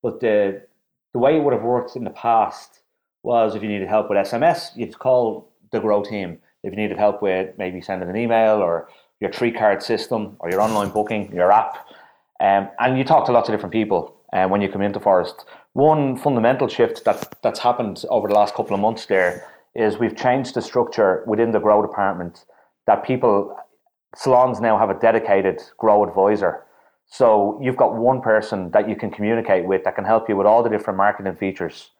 But 0.00 0.20
the 0.20 0.62
the 1.12 1.18
way 1.18 1.36
it 1.36 1.42
would 1.42 1.52
have 1.52 1.64
worked 1.64 1.96
in 1.96 2.04
the 2.04 2.10
past 2.10 2.79
was 3.22 3.54
if 3.54 3.62
you 3.62 3.68
needed 3.68 3.88
help 3.88 4.08
with 4.08 4.18
SMS, 4.18 4.76
you'd 4.76 4.98
call 4.98 5.50
the 5.72 5.80
grow 5.80 6.02
team. 6.02 6.38
If 6.62 6.72
you 6.72 6.76
needed 6.76 6.98
help 6.98 7.22
with 7.22 7.56
maybe 7.58 7.80
sending 7.80 8.08
an 8.08 8.16
email 8.16 8.56
or 8.56 8.88
your 9.20 9.30
tree 9.30 9.52
card 9.52 9.82
system 9.82 10.36
or 10.40 10.50
your 10.50 10.60
online 10.60 10.90
booking, 10.90 11.32
your 11.34 11.52
app, 11.52 11.86
um, 12.40 12.68
and 12.78 12.98
you 12.98 13.04
talk 13.04 13.26
to 13.26 13.32
lots 13.32 13.48
of 13.48 13.54
different 13.54 13.72
people 13.72 14.16
uh, 14.32 14.46
when 14.46 14.60
you 14.60 14.68
come 14.68 14.82
into 14.82 14.98
Phorest. 14.98 15.44
One 15.74 16.16
fundamental 16.16 16.68
shift 16.68 17.04
that 17.04 17.36
that's 17.42 17.60
happened 17.60 18.04
over 18.08 18.28
the 18.28 18.34
last 18.34 18.54
couple 18.54 18.74
of 18.74 18.80
months 18.80 19.06
there 19.06 19.46
is 19.74 19.98
we've 19.98 20.16
changed 20.16 20.54
the 20.54 20.62
structure 20.62 21.22
within 21.26 21.52
the 21.52 21.60
grow 21.60 21.82
department 21.82 22.44
that 22.86 23.04
people 23.04 23.56
salons 24.16 24.60
now 24.60 24.76
have 24.78 24.90
a 24.90 24.98
dedicated 24.98 25.62
grow 25.78 26.02
advisor. 26.02 26.64
So 27.06 27.58
you've 27.62 27.76
got 27.76 27.94
one 27.94 28.20
person 28.20 28.70
that 28.70 28.88
you 28.88 28.96
can 28.96 29.10
communicate 29.10 29.64
with 29.64 29.84
that 29.84 29.94
can 29.94 30.04
help 30.04 30.28
you 30.28 30.36
with 30.36 30.46
all 30.46 30.62
the 30.62 30.70
different 30.70 30.96
marketing 30.96 31.36
features 31.36 31.90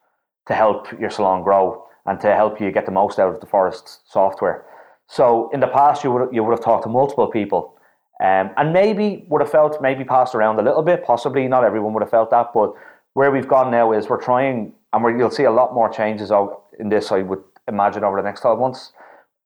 to 0.46 0.54
help 0.54 0.90
your 0.98 1.10
salon 1.10 1.42
grow 1.42 1.84
and 2.06 2.20
to 2.20 2.34
help 2.34 2.60
you 2.60 2.70
get 2.72 2.86
the 2.86 2.92
most 2.92 3.18
out 3.18 3.34
of 3.34 3.40
the 3.40 3.46
Phorest 3.46 4.00
software. 4.06 4.64
So 5.06 5.50
in 5.52 5.60
the 5.60 5.68
past, 5.68 6.04
you 6.04 6.12
would 6.12 6.28
you 6.32 6.42
would 6.44 6.52
have 6.52 6.64
talked 6.64 6.84
to 6.84 6.88
multiple 6.88 7.28
people, 7.28 7.74
um, 8.22 8.50
and 8.56 8.72
maybe 8.72 9.24
would 9.28 9.40
have 9.40 9.50
felt 9.50 9.80
maybe 9.82 10.04
passed 10.04 10.34
around 10.34 10.58
a 10.58 10.62
little 10.62 10.82
bit. 10.82 11.04
Possibly 11.04 11.48
not 11.48 11.64
everyone 11.64 11.92
would 11.94 12.02
have 12.02 12.10
felt 12.10 12.30
that, 12.30 12.48
but 12.54 12.72
where 13.14 13.30
we've 13.30 13.48
gone 13.48 13.70
now 13.70 13.92
is 13.92 14.08
we're 14.08 14.22
trying, 14.22 14.72
and 14.92 15.04
we 15.04 15.16
you'll 15.18 15.30
see 15.30 15.44
a 15.44 15.50
lot 15.50 15.74
more 15.74 15.88
changes 15.88 16.30
in 16.78 16.88
this. 16.88 17.10
I 17.12 17.22
would 17.22 17.42
imagine 17.66 18.04
over 18.04 18.16
the 18.16 18.22
next 18.22 18.40
twelve 18.42 18.58
months 18.58 18.92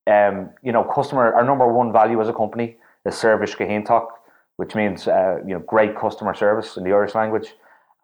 um, 0.07 0.51
you 0.63 0.73
know, 0.73 0.85
customer, 0.85 1.33
our 1.35 1.45
number 1.45 1.71
one 1.73 1.93
value 1.93 2.21
as 2.21 2.29
a 2.29 2.33
company 2.33 2.77
is 3.07 3.15
service 3.15 3.55
Gehintok, 3.55 4.09
which 4.57 4.75
means, 4.75 5.09
uh, 5.09 5.39
you 5.47 5.55
know, 5.55 5.61
great 5.61 5.97
customer 5.97 6.35
service 6.35 6.77
in 6.77 6.85
the 6.85 6.91
Irish 6.91 7.15
language. 7.15 7.55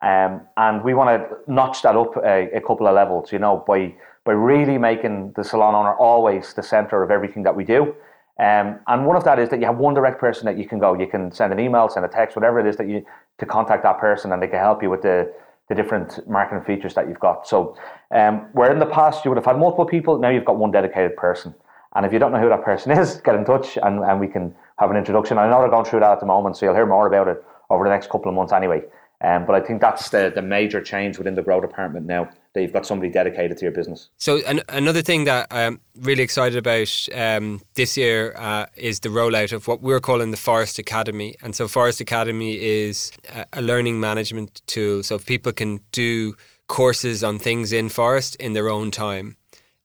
Um, 0.02 0.42
and 0.56 0.82
we 0.82 0.94
want 0.94 1.10
to 1.10 1.52
notch 1.52 1.82
that 1.82 1.94
up 1.94 2.16
a, 2.16 2.50
a, 2.56 2.60
couple 2.60 2.86
of 2.86 2.94
levels, 2.94 3.32
you 3.32 3.38
know, 3.38 3.62
by, 3.66 3.94
by 4.24 4.32
really 4.32 4.78
making 4.78 5.34
the 5.36 5.44
salon 5.44 5.74
owner 5.74 5.94
always 5.94 6.54
the 6.54 6.62
center 6.62 7.02
of 7.02 7.10
everything 7.10 7.42
that 7.42 7.54
we 7.54 7.64
do. 7.64 7.94
Um, 8.38 8.80
and 8.86 9.04
one 9.04 9.16
of 9.16 9.24
that 9.24 9.38
is 9.38 9.50
that 9.50 9.60
you 9.60 9.66
have 9.66 9.76
one 9.76 9.92
direct 9.92 10.18
person 10.18 10.46
that 10.46 10.56
you 10.56 10.66
can 10.66 10.78
go. 10.78 10.94
You 10.94 11.06
can 11.06 11.30
send 11.30 11.52
an 11.52 11.60
email, 11.60 11.90
send 11.90 12.06
a 12.06 12.08
text, 12.08 12.34
whatever 12.34 12.58
it 12.58 12.66
is 12.66 12.76
that 12.78 12.88
you 12.88 13.04
to 13.38 13.46
contact 13.46 13.82
that 13.82 13.98
person, 13.98 14.32
and 14.32 14.42
they 14.42 14.46
can 14.46 14.58
help 14.58 14.82
you 14.82 14.88
with 14.88 15.02
the 15.02 15.30
the 15.68 15.74
different 15.74 16.26
marketing 16.28 16.64
features 16.64 16.94
that 16.94 17.06
you've 17.06 17.20
got. 17.20 17.46
So, 17.46 17.76
um, 18.10 18.48
where 18.52 18.72
in 18.72 18.80
the 18.80 18.86
past 18.86 19.24
you 19.24 19.30
would 19.30 19.36
have 19.36 19.44
had 19.44 19.56
multiple 19.56 19.84
people, 19.84 20.18
now 20.18 20.28
you've 20.28 20.44
got 20.44 20.56
one 20.56 20.72
dedicated 20.72 21.16
person. 21.16 21.54
And 21.94 22.04
if 22.04 22.12
you 22.12 22.18
don't 22.18 22.32
know 22.32 22.40
who 22.40 22.48
that 22.48 22.64
person 22.64 22.92
is, 22.92 23.16
get 23.24 23.36
in 23.36 23.44
touch 23.44 23.78
and, 23.82 24.00
and 24.00 24.18
we 24.18 24.26
can 24.26 24.54
have 24.78 24.90
an 24.90 24.96
introduction. 24.96 25.38
I 25.38 25.48
know 25.48 25.60
they're 25.60 25.70
going 25.70 25.84
through 25.84 26.00
that 26.00 26.12
at 26.12 26.20
the 26.20 26.26
moment, 26.26 26.56
so 26.56 26.66
you'll 26.66 26.74
hear 26.74 26.86
more 26.86 27.06
about 27.06 27.28
it 27.28 27.44
over 27.68 27.84
the 27.84 27.90
next 27.90 28.10
couple 28.10 28.28
of 28.28 28.34
months 28.34 28.52
anyway. 28.52 28.82
Um, 29.22 29.44
but 29.44 29.54
I 29.54 29.60
think 29.60 29.82
that's 29.82 30.08
the, 30.10 30.32
the 30.34 30.40
major 30.40 30.80
change 30.80 31.18
within 31.18 31.34
the 31.34 31.42
grow 31.42 31.60
department 31.60 32.06
now 32.06 32.30
that 32.54 32.62
you've 32.62 32.72
got 32.72 32.86
somebody 32.86 33.10
dedicated 33.10 33.58
to 33.58 33.64
your 33.64 33.72
business. 33.72 34.08
So 34.16 34.38
an, 34.46 34.62
another 34.70 35.02
thing 35.02 35.24
that 35.24 35.46
I'm 35.50 35.80
really 35.94 36.22
excited 36.22 36.56
about 36.56 37.08
um, 37.14 37.60
this 37.74 37.96
year 37.96 38.34
uh, 38.36 38.66
is 38.76 39.00
the 39.00 39.10
rollout 39.10 39.52
of 39.52 39.68
what 39.68 39.82
we're 39.82 40.00
calling 40.00 40.30
the 40.30 40.38
Phorest 40.38 40.78
Academy. 40.78 41.36
And 41.42 41.54
so 41.54 41.66
Phorest 41.68 42.00
Academy 42.00 42.58
is 42.58 43.12
a, 43.28 43.44
a 43.54 43.62
learning 43.62 44.00
management 44.00 44.62
tool, 44.66 45.02
so 45.02 45.18
people 45.18 45.52
can 45.52 45.80
do 45.92 46.34
courses 46.66 47.22
on 47.22 47.38
things 47.38 47.72
in 47.72 47.88
Phorest 47.88 48.36
in 48.36 48.54
their 48.54 48.70
own 48.70 48.90
time, 48.90 49.36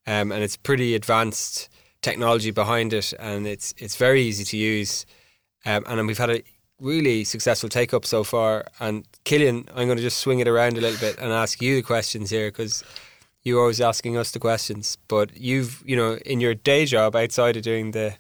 um, 0.08 0.32
and 0.32 0.44
it's 0.44 0.56
pretty 0.56 0.96
advanced 0.96 1.68
technology 2.02 2.52
behind 2.52 2.94
it, 2.94 3.12
and 3.20 3.48
it's 3.48 3.74
it's 3.78 3.96
very 3.96 4.22
easy 4.22 4.44
to 4.46 4.58
use. 4.58 5.06
Um, 5.66 5.84
and 5.88 6.08
we've 6.08 6.18
had 6.18 6.30
a 6.30 6.44
really 6.80 7.24
successful 7.24 7.70
take 7.70 7.94
up 7.94 8.06
so 8.06 8.24
far. 8.24 8.66
And 8.80 9.06
Killian, 9.24 9.68
I'm 9.76 9.88
going 9.88 9.98
to 9.98 10.04
just 10.04 10.20
swing 10.20 10.40
it 10.40 10.48
around 10.48 10.78
a 10.78 10.82
little 10.82 11.00
bit 11.00 11.18
and 11.18 11.32
ask 11.32 11.62
you 11.62 11.76
the 11.76 11.82
questions 11.82 12.30
here 12.30 12.50
because 12.50 12.84
you're 13.44 13.60
always 13.60 13.82
asking 13.82 14.18
us 14.18 14.32
the 14.32 14.40
questions. 14.40 14.98
But 15.08 15.38
you've, 15.38 15.84
you 15.86 15.96
know, 15.96 16.16
in 16.26 16.40
your 16.40 16.54
day 16.54 16.86
job 16.86 17.16
outside 17.16 17.56
of 17.58 17.64
doing 17.64 17.92
the 17.92 18.16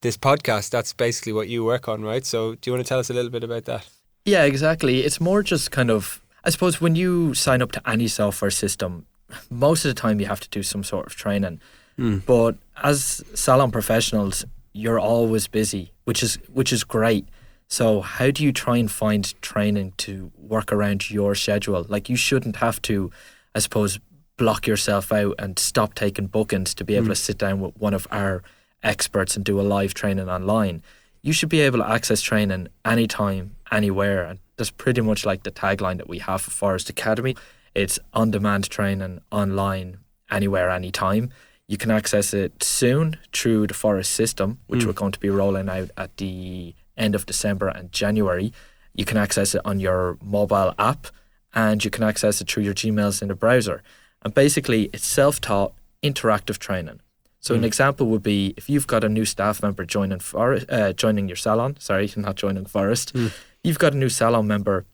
this 0.00 0.16
podcast, 0.16 0.70
that's 0.70 0.92
basically 0.92 1.32
what 1.32 1.48
you 1.48 1.64
work 1.64 1.88
on, 1.88 2.02
right? 2.02 2.26
So 2.26 2.56
do 2.56 2.70
you 2.70 2.74
want 2.74 2.84
to 2.84 2.88
tell 2.88 2.98
us 2.98 3.08
a 3.08 3.14
little 3.14 3.30
bit 3.30 3.44
about 3.44 3.64
that? 3.66 3.88
Yeah, 4.24 4.44
exactly. 4.44 5.00
It's 5.00 5.20
more 5.20 5.42
just 5.42 5.70
kind 5.70 5.90
of, 5.90 6.22
I 6.44 6.50
suppose, 6.50 6.80
when 6.80 6.96
you 6.96 7.34
sign 7.34 7.62
up 7.62 7.72
to 7.72 7.88
any 7.88 8.08
software 8.08 8.50
system, 8.50 9.06
most 9.50 9.84
of 9.84 9.94
the 9.94 10.00
time 10.00 10.20
you 10.20 10.26
have 10.26 10.40
to 10.40 10.48
do 10.48 10.62
some 10.62 10.84
sort 10.84 11.06
of 11.06 11.14
training. 11.14 11.60
Mm. 11.98 12.24
But 12.26 12.56
as 12.82 13.22
salon 13.34 13.70
professionals, 13.70 14.44
you're 14.72 14.98
always 14.98 15.46
busy, 15.46 15.92
which 16.04 16.22
is 16.22 16.36
which 16.52 16.72
is 16.72 16.84
great. 16.84 17.26
So 17.72 18.02
how 18.02 18.30
do 18.30 18.44
you 18.44 18.52
try 18.52 18.76
and 18.76 18.90
find 18.90 19.24
training 19.40 19.94
to 19.96 20.30
work 20.36 20.70
around 20.70 21.10
your 21.10 21.34
schedule? 21.34 21.86
Like 21.88 22.10
you 22.10 22.16
shouldn't 22.16 22.56
have 22.56 22.82
to, 22.82 23.10
I 23.54 23.60
suppose, 23.60 23.98
block 24.36 24.66
yourself 24.66 25.10
out 25.10 25.36
and 25.38 25.58
stop 25.58 25.94
taking 25.94 26.26
bookings 26.26 26.74
to 26.74 26.84
be 26.84 26.96
able 26.96 27.06
mm. 27.06 27.12
to 27.12 27.16
sit 27.16 27.38
down 27.38 27.60
with 27.60 27.74
one 27.78 27.94
of 27.94 28.06
our 28.10 28.42
experts 28.82 29.36
and 29.36 29.44
do 29.46 29.58
a 29.58 29.62
live 29.62 29.94
training 29.94 30.28
online. 30.28 30.82
You 31.22 31.32
should 31.32 31.48
be 31.48 31.60
able 31.60 31.78
to 31.78 31.88
access 31.88 32.20
training 32.20 32.68
anytime, 32.84 33.56
anywhere. 33.70 34.24
And 34.24 34.38
that's 34.58 34.70
pretty 34.70 35.00
much 35.00 35.24
like 35.24 35.44
the 35.44 35.50
tagline 35.50 35.96
that 35.96 36.10
we 36.10 36.18
have 36.18 36.42
for 36.42 36.50
Phorest 36.50 36.90
Academy. 36.90 37.36
It's 37.74 37.98
on 38.12 38.32
demand 38.32 38.68
training 38.68 39.22
online, 39.30 39.96
anywhere, 40.30 40.68
anytime. 40.68 41.30
You 41.68 41.78
can 41.78 41.90
access 41.90 42.34
it 42.34 42.62
soon 42.62 43.16
through 43.32 43.68
the 43.68 43.74
Phorest 43.74 44.10
system, 44.10 44.58
which 44.66 44.80
mm. 44.80 44.88
we're 44.88 44.92
going 44.92 45.12
to 45.12 45.20
be 45.20 45.30
rolling 45.30 45.70
out 45.70 45.90
at 45.96 46.14
the 46.18 46.74
end 47.02 47.14
of 47.14 47.26
December 47.26 47.68
and 47.68 47.92
January. 47.92 48.52
You 48.94 49.04
can 49.04 49.16
access 49.16 49.54
it 49.54 49.62
on 49.64 49.80
your 49.80 50.18
mobile 50.22 50.74
app 50.78 51.08
and 51.54 51.84
you 51.84 51.90
can 51.90 52.04
access 52.04 52.40
it 52.40 52.50
through 52.50 52.62
your 52.62 52.74
Gmails 52.74 53.22
in 53.22 53.28
the 53.28 53.34
browser. 53.34 53.82
And 54.22 54.32
basically, 54.32 54.90
it's 54.92 55.06
self 55.06 55.40
taught 55.40 55.74
interactive 56.02 56.58
training. 56.58 57.00
So, 57.40 57.54
mm. 57.54 57.58
an 57.58 57.64
example 57.64 58.06
would 58.08 58.22
be 58.22 58.54
if 58.56 58.70
you've 58.70 58.86
got 58.86 59.04
a 59.04 59.08
new 59.08 59.24
staff 59.24 59.62
member 59.62 59.84
joining, 59.84 60.18
Phorest, 60.18 60.66
uh, 60.72 60.92
joining 60.92 61.28
your 61.28 61.36
salon, 61.36 61.76
sorry, 61.78 62.10
not 62.16 62.36
joining 62.36 62.64
Phorest. 62.64 63.12
mm. 63.12 63.32
you've 63.64 63.78
got 63.78 63.94
a 63.94 63.96
new 63.96 64.08
salon 64.08 64.46
member. 64.46 64.86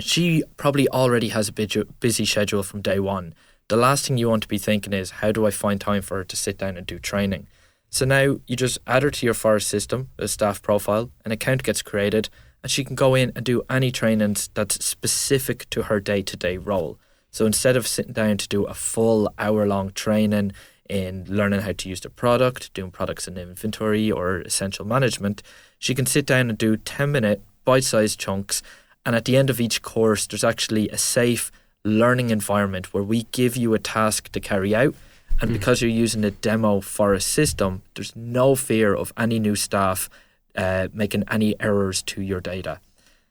She 0.00 0.42
probably 0.56 0.88
already 0.88 1.28
has 1.28 1.48
a 1.48 1.52
busy 1.52 2.24
schedule 2.24 2.64
from 2.64 2.82
day 2.82 2.98
one 2.98 3.34
the 3.68 3.76
last 3.76 4.06
thing 4.06 4.18
you 4.18 4.28
want 4.28 4.42
to 4.42 4.48
be 4.48 4.58
thinking 4.58 4.92
is 4.92 5.10
how 5.10 5.32
do 5.32 5.46
I 5.46 5.50
find 5.50 5.80
time 5.80 6.02
for 6.02 6.18
her 6.18 6.24
to 6.24 6.36
sit 6.36 6.58
down 6.58 6.76
and 6.76 6.86
do 6.86 6.98
training? 6.98 7.46
So 7.94 8.04
now 8.04 8.38
you 8.48 8.56
just 8.56 8.80
add 8.88 9.04
her 9.04 9.10
to 9.12 9.24
your 9.24 9.36
Phorest 9.36 9.68
system, 9.68 10.08
a 10.18 10.26
staff 10.26 10.60
profile, 10.60 11.12
an 11.24 11.30
account 11.30 11.62
gets 11.62 11.80
created, 11.80 12.28
and 12.60 12.68
she 12.68 12.84
can 12.84 12.96
go 12.96 13.14
in 13.14 13.30
and 13.36 13.44
do 13.44 13.62
any 13.70 13.92
trainings 13.92 14.50
that's 14.52 14.84
specific 14.84 15.70
to 15.70 15.82
her 15.82 16.00
day 16.00 16.20
to 16.20 16.36
day 16.36 16.56
role. 16.56 16.98
So 17.30 17.46
instead 17.46 17.76
of 17.76 17.86
sitting 17.86 18.12
down 18.12 18.38
to 18.38 18.48
do 18.48 18.64
a 18.64 18.74
full 18.74 19.32
hour 19.38 19.64
long 19.68 19.92
training 19.92 20.54
in 20.90 21.24
learning 21.28 21.60
how 21.60 21.70
to 21.70 21.88
use 21.88 22.00
the 22.00 22.10
product, 22.10 22.74
doing 22.74 22.90
products 22.90 23.28
in 23.28 23.38
inventory 23.38 24.10
or 24.10 24.40
essential 24.40 24.84
management, 24.84 25.44
she 25.78 25.94
can 25.94 26.04
sit 26.04 26.26
down 26.26 26.48
and 26.48 26.58
do 26.58 26.76
10 26.76 27.12
minute 27.12 27.42
bite 27.64 27.84
sized 27.84 28.18
chunks. 28.18 28.60
And 29.06 29.14
at 29.14 29.24
the 29.24 29.36
end 29.36 29.50
of 29.50 29.60
each 29.60 29.82
course, 29.82 30.26
there's 30.26 30.42
actually 30.42 30.88
a 30.88 30.98
safe, 30.98 31.52
learning 31.84 32.30
environment 32.30 32.92
where 32.92 33.04
we 33.04 33.28
give 33.30 33.56
you 33.56 33.72
a 33.72 33.78
task 33.78 34.32
to 34.32 34.40
carry 34.40 34.74
out. 34.74 34.96
And 35.40 35.50
mm. 35.50 35.54
because 35.54 35.82
you're 35.82 35.90
using 35.90 36.24
a 36.24 36.30
demo 36.30 36.80
Phorest 36.80 37.22
system, 37.22 37.82
there's 37.94 38.14
no 38.14 38.54
fear 38.54 38.94
of 38.94 39.12
any 39.16 39.38
new 39.38 39.56
staff 39.56 40.08
uh, 40.56 40.88
making 40.92 41.24
any 41.30 41.60
errors 41.60 42.02
to 42.02 42.22
your 42.22 42.40
data. 42.40 42.80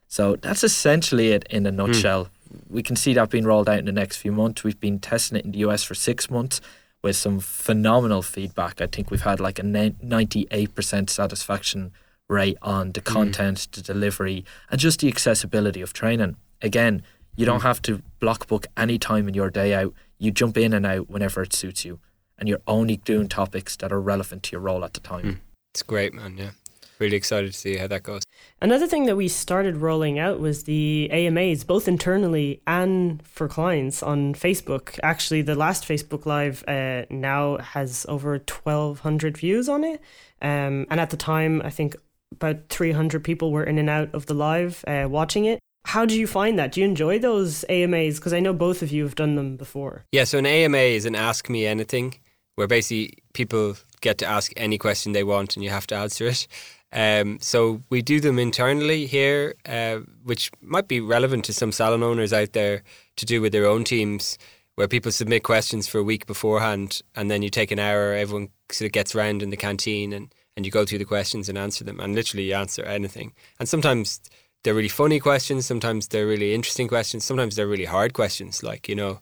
So 0.08 0.36
that's 0.36 0.64
essentially 0.64 1.30
it 1.30 1.46
in 1.50 1.66
a 1.66 1.72
hmm. 1.72 1.78
nutshell. 1.78 2.26
Mm. 2.26 2.30
We 2.70 2.84
can 2.84 2.96
see 2.96 3.14
that 3.16 3.32
being 3.32 3.46
rolled 3.46 3.68
out 3.68 3.80
in 3.80 3.86
the 3.86 3.92
next 3.92 4.18
few 4.18 4.32
months. 4.32 4.64
We've 4.64 4.80
been 4.80 5.00
testing 5.00 5.40
it 5.40 5.46
in 5.46 5.54
the 5.54 5.60
US 5.60 5.84
for 5.84 5.96
six 5.96 6.30
months 6.30 6.62
with 7.02 7.16
some 7.16 7.40
phenomenal 7.40 8.22
feedback. 8.22 8.80
I 8.80 8.86
think 8.86 9.10
we've 9.10 9.22
had 9.22 9.40
like 9.40 9.58
a 9.58 9.64
98% 9.64 11.10
satisfaction 11.10 11.94
rate 12.30 12.58
on 12.62 12.92
the 12.92 13.00
hmm. 13.00 13.12
content, 13.12 13.58
mm. 13.58 13.72
the 13.72 13.82
delivery, 13.82 14.46
and 14.70 14.80
just 14.80 15.00
the 15.00 15.08
accessibility 15.08 15.82
of 15.82 15.94
training. 15.94 16.36
Again, 16.62 17.02
you 17.36 17.46
don't 17.46 17.60
mm. 17.60 17.64
have 17.64 17.82
to 17.84 18.02
block 18.20 18.48
book 18.48 18.68
any 18.78 19.00
time 19.00 19.28
in 19.28 19.34
your 19.34 19.50
day 19.50 19.74
out. 19.74 19.94
You 20.24 20.32
jump 20.32 20.58
in 20.58 20.72
and 20.72 20.86
out 20.86 21.10
whenever 21.10 21.42
it 21.42 21.52
suits 21.52 21.84
you. 21.84 22.00
And 22.40 22.48
you're 22.48 22.62
only 22.66 22.96
doing 22.96 23.28
topics 23.28 23.76
that 23.76 23.92
are 23.92 24.00
relevant 24.00 24.44
to 24.44 24.52
your 24.54 24.62
role 24.62 24.86
at 24.86 24.94
the 24.94 25.02
time. 25.02 25.24
Mm. 25.24 25.40
It's 25.74 25.84
great, 25.84 26.14
man. 26.14 26.38
Yeah. 26.38 26.52
Really 26.98 27.18
excited 27.18 27.52
to 27.52 27.58
see 27.58 27.76
how 27.76 27.88
that 27.88 28.04
goes. 28.04 28.24
Another 28.62 28.88
thing 28.88 29.06
that 29.08 29.18
we 29.18 29.28
started 29.28 29.76
rolling 29.76 30.20
out 30.20 30.40
was 30.40 30.64
the 30.64 31.10
AMAs, 31.12 31.66
both 31.66 31.90
internally 31.90 32.62
and 32.66 33.22
for 33.28 33.50
clients 33.50 34.02
on 34.02 34.34
Facebook. 34.34 34.98
Actually, 35.04 35.42
the 35.42 35.56
last 35.56 35.86
Facebook 35.86 36.26
Live 36.26 36.64
uh, 36.70 37.04
now 37.10 37.58
has 37.58 38.06
over 38.08 38.32
1,200 38.32 39.38
views 39.38 39.68
on 39.68 39.84
it. 39.84 40.00
Um, 40.42 40.88
and 40.90 41.02
at 41.02 41.10
the 41.10 41.18
time, 41.18 41.62
I 41.66 41.70
think 41.70 41.98
about 42.32 42.70
300 42.70 43.26
people 43.26 43.52
were 43.52 43.66
in 43.66 43.78
and 43.78 43.90
out 43.90 44.16
of 44.16 44.28
the 44.28 44.34
live 44.34 44.86
uh, 44.88 45.06
watching 45.10 45.44
it. 45.44 45.60
How 45.86 46.06
do 46.06 46.18
you 46.18 46.28
find 46.28 46.58
that? 46.58 46.72
Do 46.72 46.82
you 46.82 46.88
enjoy 46.88 47.20
those 47.20 47.66
AMAs? 47.70 48.16
Because 48.16 48.34
I 48.34 48.40
know 48.40 48.54
both 48.54 48.82
of 48.82 48.92
you 48.92 49.04
have 49.04 49.16
done 49.16 49.36
them 49.36 49.58
before. 49.58 50.06
Yeah, 50.12 50.24
so 50.24 50.38
an 50.38 50.46
AMA 50.46 50.78
is 50.78 51.06
an 51.06 51.16
Ask 51.16 51.50
Me 51.50 51.66
Anything, 51.66 52.16
where 52.56 52.68
basically 52.68 53.14
people 53.34 53.76
get 54.02 54.18
to 54.20 54.26
ask 54.26 54.52
any 54.58 54.78
question 54.78 55.12
they 55.12 55.24
want 55.24 55.56
and 55.56 55.64
you 55.64 55.70
have 55.70 55.88
to 55.88 55.96
answer 55.96 56.28
it. 56.28 56.48
Um, 56.94 57.40
so 57.42 57.82
we 57.90 58.02
do 58.02 58.20
them 58.20 58.38
internally 58.38 59.08
here, 59.08 59.56
uh, 59.66 60.00
which 60.24 60.52
might 60.62 60.88
be 60.88 61.00
relevant 61.00 61.44
to 61.46 61.54
some 61.54 61.72
salon 61.72 62.04
owners 62.04 62.32
out 62.32 62.54
there 62.54 62.84
to 63.18 63.26
do 63.26 63.42
with 63.42 63.52
their 63.52 63.66
own 63.66 63.84
teams, 63.84 64.38
where 64.76 64.88
people 64.88 65.12
submit 65.12 65.44
questions 65.44 65.88
for 65.88 65.98
a 65.98 66.04
week 66.04 66.28
beforehand, 66.28 67.02
and 67.16 67.32
then 67.32 67.42
you 67.42 67.50
take 67.50 67.72
an 67.72 67.80
hour. 67.80 68.14
Everyone 68.14 68.50
sort 68.72 68.88
of 68.88 68.92
gets 68.92 69.16
round 69.16 69.42
in 69.42 69.50
the 69.50 69.58
canteen, 69.58 70.14
and 70.14 70.34
and 70.56 70.68
you 70.68 70.72
go 70.72 70.86
through 70.86 71.00
the 71.00 71.06
questions 71.06 71.50
and 71.50 71.58
answer 71.58 71.84
them, 71.84 72.00
and 72.00 72.14
literally 72.14 72.44
you 72.44 72.54
answer 72.54 72.84
anything. 72.84 73.34
And 73.60 73.68
sometimes 73.68 74.22
they're 74.64 74.74
really 74.74 74.90
funny 74.90 75.20
questions. 75.20 75.66
Sometimes 75.66 76.08
they're 76.08 76.28
really 76.28 76.54
interesting 76.54 76.88
questions. 76.88 77.24
Sometimes 77.24 77.56
they're 77.56 77.68
really 77.68 77.86
hard 77.86 78.14
questions, 78.14 78.64
like 78.64 78.88
you 78.88 78.96
know, 78.96 79.20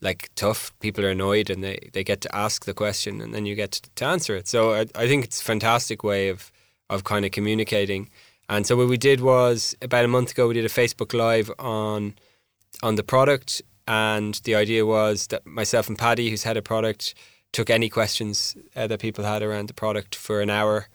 like 0.00 0.30
tough. 0.34 0.72
People 0.80 1.04
are 1.04 1.10
annoyed 1.10 1.50
and 1.50 1.62
they, 1.62 1.90
they 1.92 2.04
get 2.04 2.20
to 2.22 2.34
ask 2.34 2.64
the 2.64 2.74
question 2.74 3.20
and 3.20 3.34
then 3.34 3.46
you 3.46 3.54
get 3.54 3.72
to, 3.72 3.90
to 3.96 4.04
answer 4.04 4.36
it. 4.36 4.48
So 4.48 4.74
I, 4.74 4.80
I 4.94 5.06
think 5.08 5.24
it's 5.24 5.40
a 5.40 5.44
fantastic 5.44 6.02
way 6.04 6.28
of 6.28 6.52
of 6.90 7.04
kind 7.04 7.24
of 7.24 7.32
communicating. 7.32 8.08
And 8.48 8.66
so 8.66 8.76
what 8.76 8.88
we 8.88 8.96
did 8.96 9.20
was 9.20 9.76
about 9.82 10.04
a 10.04 10.08
month 10.08 10.30
ago 10.30 10.48
we 10.48 10.54
did 10.54 10.64
a 10.64 10.68
Facebook 10.68 11.12
live 11.12 11.50
on 11.58 12.14
on 12.82 12.94
the 12.94 13.02
product, 13.02 13.62
and 13.86 14.34
the 14.44 14.54
idea 14.54 14.86
was 14.86 15.26
that 15.28 15.44
myself 15.46 15.88
and 15.88 15.98
Paddy, 15.98 16.30
who's 16.30 16.44
head 16.44 16.56
of 16.56 16.64
product, 16.64 17.14
took 17.52 17.70
any 17.70 17.88
questions 17.88 18.56
uh, 18.76 18.86
that 18.86 19.00
people 19.00 19.24
had 19.24 19.42
around 19.42 19.68
the 19.68 19.74
product 19.74 20.14
for 20.14 20.40
an 20.40 20.50
hour 20.50 20.88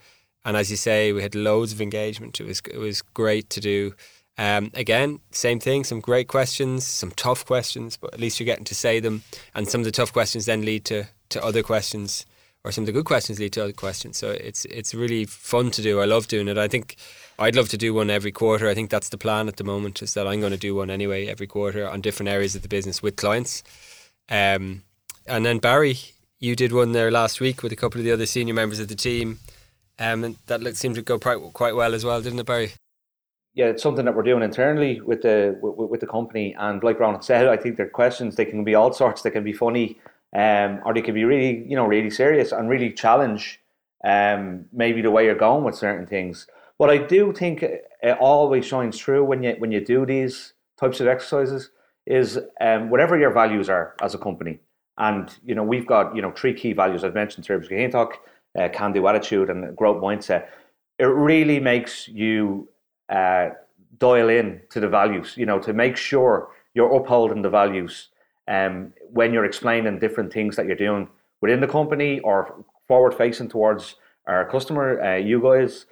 and 0.46 0.58
as 0.58 0.70
you 0.70 0.78
say, 0.78 1.14
we 1.14 1.22
had 1.22 1.36
loads 1.36 1.72
of 1.72 1.82
engagement. 1.82 2.40
It 2.40 2.48
was 2.48 2.62
it 2.72 2.78
was 2.78 3.02
great 3.02 3.50
to 3.52 3.62
do. 3.62 3.94
Um, 4.38 4.72
again, 4.74 5.20
same 5.32 5.60
thing. 5.60 5.84
Some 5.84 6.00
great 6.00 6.28
questions, 6.28 6.88
some 6.88 7.12
tough 7.12 7.46
questions, 7.46 7.98
but 7.98 8.14
at 8.14 8.20
least 8.20 8.40
you're 8.40 8.46
getting 8.46 8.66
to 8.66 8.76
say 8.76 9.00
them. 9.00 9.24
And 9.54 9.68
some 9.68 9.82
of 9.82 9.86
the 9.86 9.92
tough 9.92 10.12
questions 10.12 10.46
then 10.46 10.64
lead 10.66 10.86
to 10.86 11.08
to 11.30 11.44
other 11.44 11.64
questions, 11.64 12.26
or 12.64 12.72
some 12.72 12.84
of 12.84 12.86
the 12.88 12.92
good 12.92 13.06
questions 13.06 13.40
lead 13.40 13.54
to 13.54 13.64
other 13.64 13.74
questions. 13.74 14.18
So 14.18 14.32
it's 14.32 14.66
it's 14.66 14.94
really 14.94 15.26
fun 15.26 15.72
to 15.72 15.82
do. 15.82 16.02
I 16.02 16.06
love 16.06 16.28
doing 16.28 16.48
it. 16.48 16.58
I 16.58 16.68
think 16.68 16.98
I'd 17.40 17.56
love 17.56 17.70
to 17.70 17.78
do 17.78 17.94
one 17.94 18.10
every 18.10 18.32
quarter. 18.32 18.68
I 18.68 18.74
think 18.74 18.90
that's 18.90 19.10
the 19.10 19.18
plan 19.18 19.48
at 19.48 19.58
the 19.58 19.64
moment. 19.64 20.02
Is 20.02 20.14
that 20.16 20.28
I'm 20.28 20.40
going 20.40 20.52
to 20.52 20.58
do 20.58 20.76
one 20.76 20.90
anyway 20.90 21.28
every 21.28 21.48
quarter 21.48 21.88
on 21.88 22.02
different 22.02 22.30
areas 22.30 22.56
of 22.56 22.64
the 22.64 22.68
business 22.68 23.02
with 23.02 23.16
clients. 23.16 23.64
Um, 24.30 24.84
and 25.26 25.46
then 25.46 25.60
Barry, 25.60 25.98
you 26.40 26.56
did 26.56 26.74
one 26.74 26.92
there 26.92 27.12
last 27.12 27.40
week 27.40 27.64
with 27.64 27.72
a 27.72 27.76
couple 27.76 28.00
of 28.00 28.06
the 28.06 28.12
other 28.12 28.26
senior 28.26 28.54
members 28.54 28.80
of 28.80 28.88
the 28.88 28.96
team. 28.96 29.40
Um, 30.00 30.24
and 30.24 30.38
that 30.48 30.76
seemed 30.76 30.96
to 30.96 31.02
go 31.02 31.20
quite 31.20 31.76
well 31.76 31.94
as 31.94 32.04
well, 32.04 32.22
didn't 32.22 32.40
it, 32.40 32.46
Barry? 32.46 32.74
Yeah, 33.56 33.66
it's 33.66 33.84
something 33.84 34.06
that 34.06 34.16
we're 34.16 34.24
doing 34.24 34.42
internally 34.42 35.00
with 35.02 35.22
the 35.22 35.58
with, 35.62 35.90
with 35.90 36.00
the 36.00 36.08
company. 36.08 36.56
And 36.58 36.84
like 36.84 37.00
Ron 37.00 37.22
said, 37.22 37.48
I 37.48 37.58
think 37.58 37.78
their 37.78 37.90
questions 37.90 38.36
they 38.36 38.46
can 38.46 38.64
be 38.64 38.74
all 38.74 38.92
sorts. 38.94 39.22
They 39.22 39.30
can 39.30 39.44
be 39.44 39.54
funny, 39.54 40.00
um, 40.36 40.82
or 40.86 40.94
they 40.94 41.04
can 41.04 41.14
be 41.14 41.24
really 41.24 41.64
you 41.68 41.76
know 41.76 41.86
really 41.86 42.10
serious 42.10 42.52
and 42.52 42.68
really 42.68 42.92
challenge 42.92 43.60
um, 44.04 44.66
maybe 44.74 45.02
the 45.02 45.12
way 45.12 45.26
you're 45.26 45.36
going 45.36 45.64
with 45.64 45.76
certain 45.76 46.08
things. 46.08 46.48
What 46.78 46.90
I 46.90 46.98
do 46.98 47.32
think 47.32 47.62
it 47.62 48.18
always 48.20 48.66
shines 48.66 49.00
through 49.00 49.24
when 49.26 49.44
you 49.44 49.56
when 49.60 49.72
you 49.72 49.86
do 49.86 50.04
these 50.06 50.54
types 50.80 51.00
of 51.00 51.08
exercises 51.08 51.70
is 52.08 52.40
um, 52.60 52.90
whatever 52.90 53.18
your 53.18 53.32
values 53.32 53.70
are 53.70 53.96
as 54.02 54.16
a 54.16 54.18
company. 54.18 54.60
And 54.98 55.32
you 55.46 55.54
know 55.54 55.64
we've 55.64 55.86
got 55.86 56.16
you 56.16 56.24
know 56.24 56.32
three 56.32 56.56
key 56.56 56.74
values 56.74 57.04
I've 57.04 57.14
mentioned: 57.14 57.46
service, 57.46 57.70
talk 57.92 58.18
uh, 58.60 58.70
can-do 58.70 59.08
attitude 59.08 59.50
and 59.50 59.76
growth 59.76 60.02
mindset, 60.02 60.48
it 61.00 61.06
really 61.06 61.60
makes 61.60 62.08
you 62.08 62.68
uh, 63.10 63.50
dial 63.98 64.30
in 64.30 64.62
to 64.70 64.80
the 64.80 64.88
values. 64.88 65.34
You 65.38 65.46
know, 65.46 65.60
to 65.60 65.74
make 65.74 65.98
sure 65.98 66.50
you're 66.74 66.94
upholding 66.96 67.42
the 67.42 67.50
values 67.50 68.10
um, 68.48 68.94
when 69.12 69.34
you're 69.34 69.46
explaining 69.46 70.00
different 70.00 70.34
things 70.34 70.56
that 70.56 70.66
you're 70.66 70.76
doing 70.76 71.08
within 71.42 71.60
the 71.60 71.68
company 71.68 72.20
or 72.22 72.64
forward 72.88 73.14
facing 73.14 73.50
towards 73.50 73.96
our 74.28 74.50
customer, 74.50 75.02
uh, 75.02 75.16
you 75.16 75.42
guys. 75.42 75.86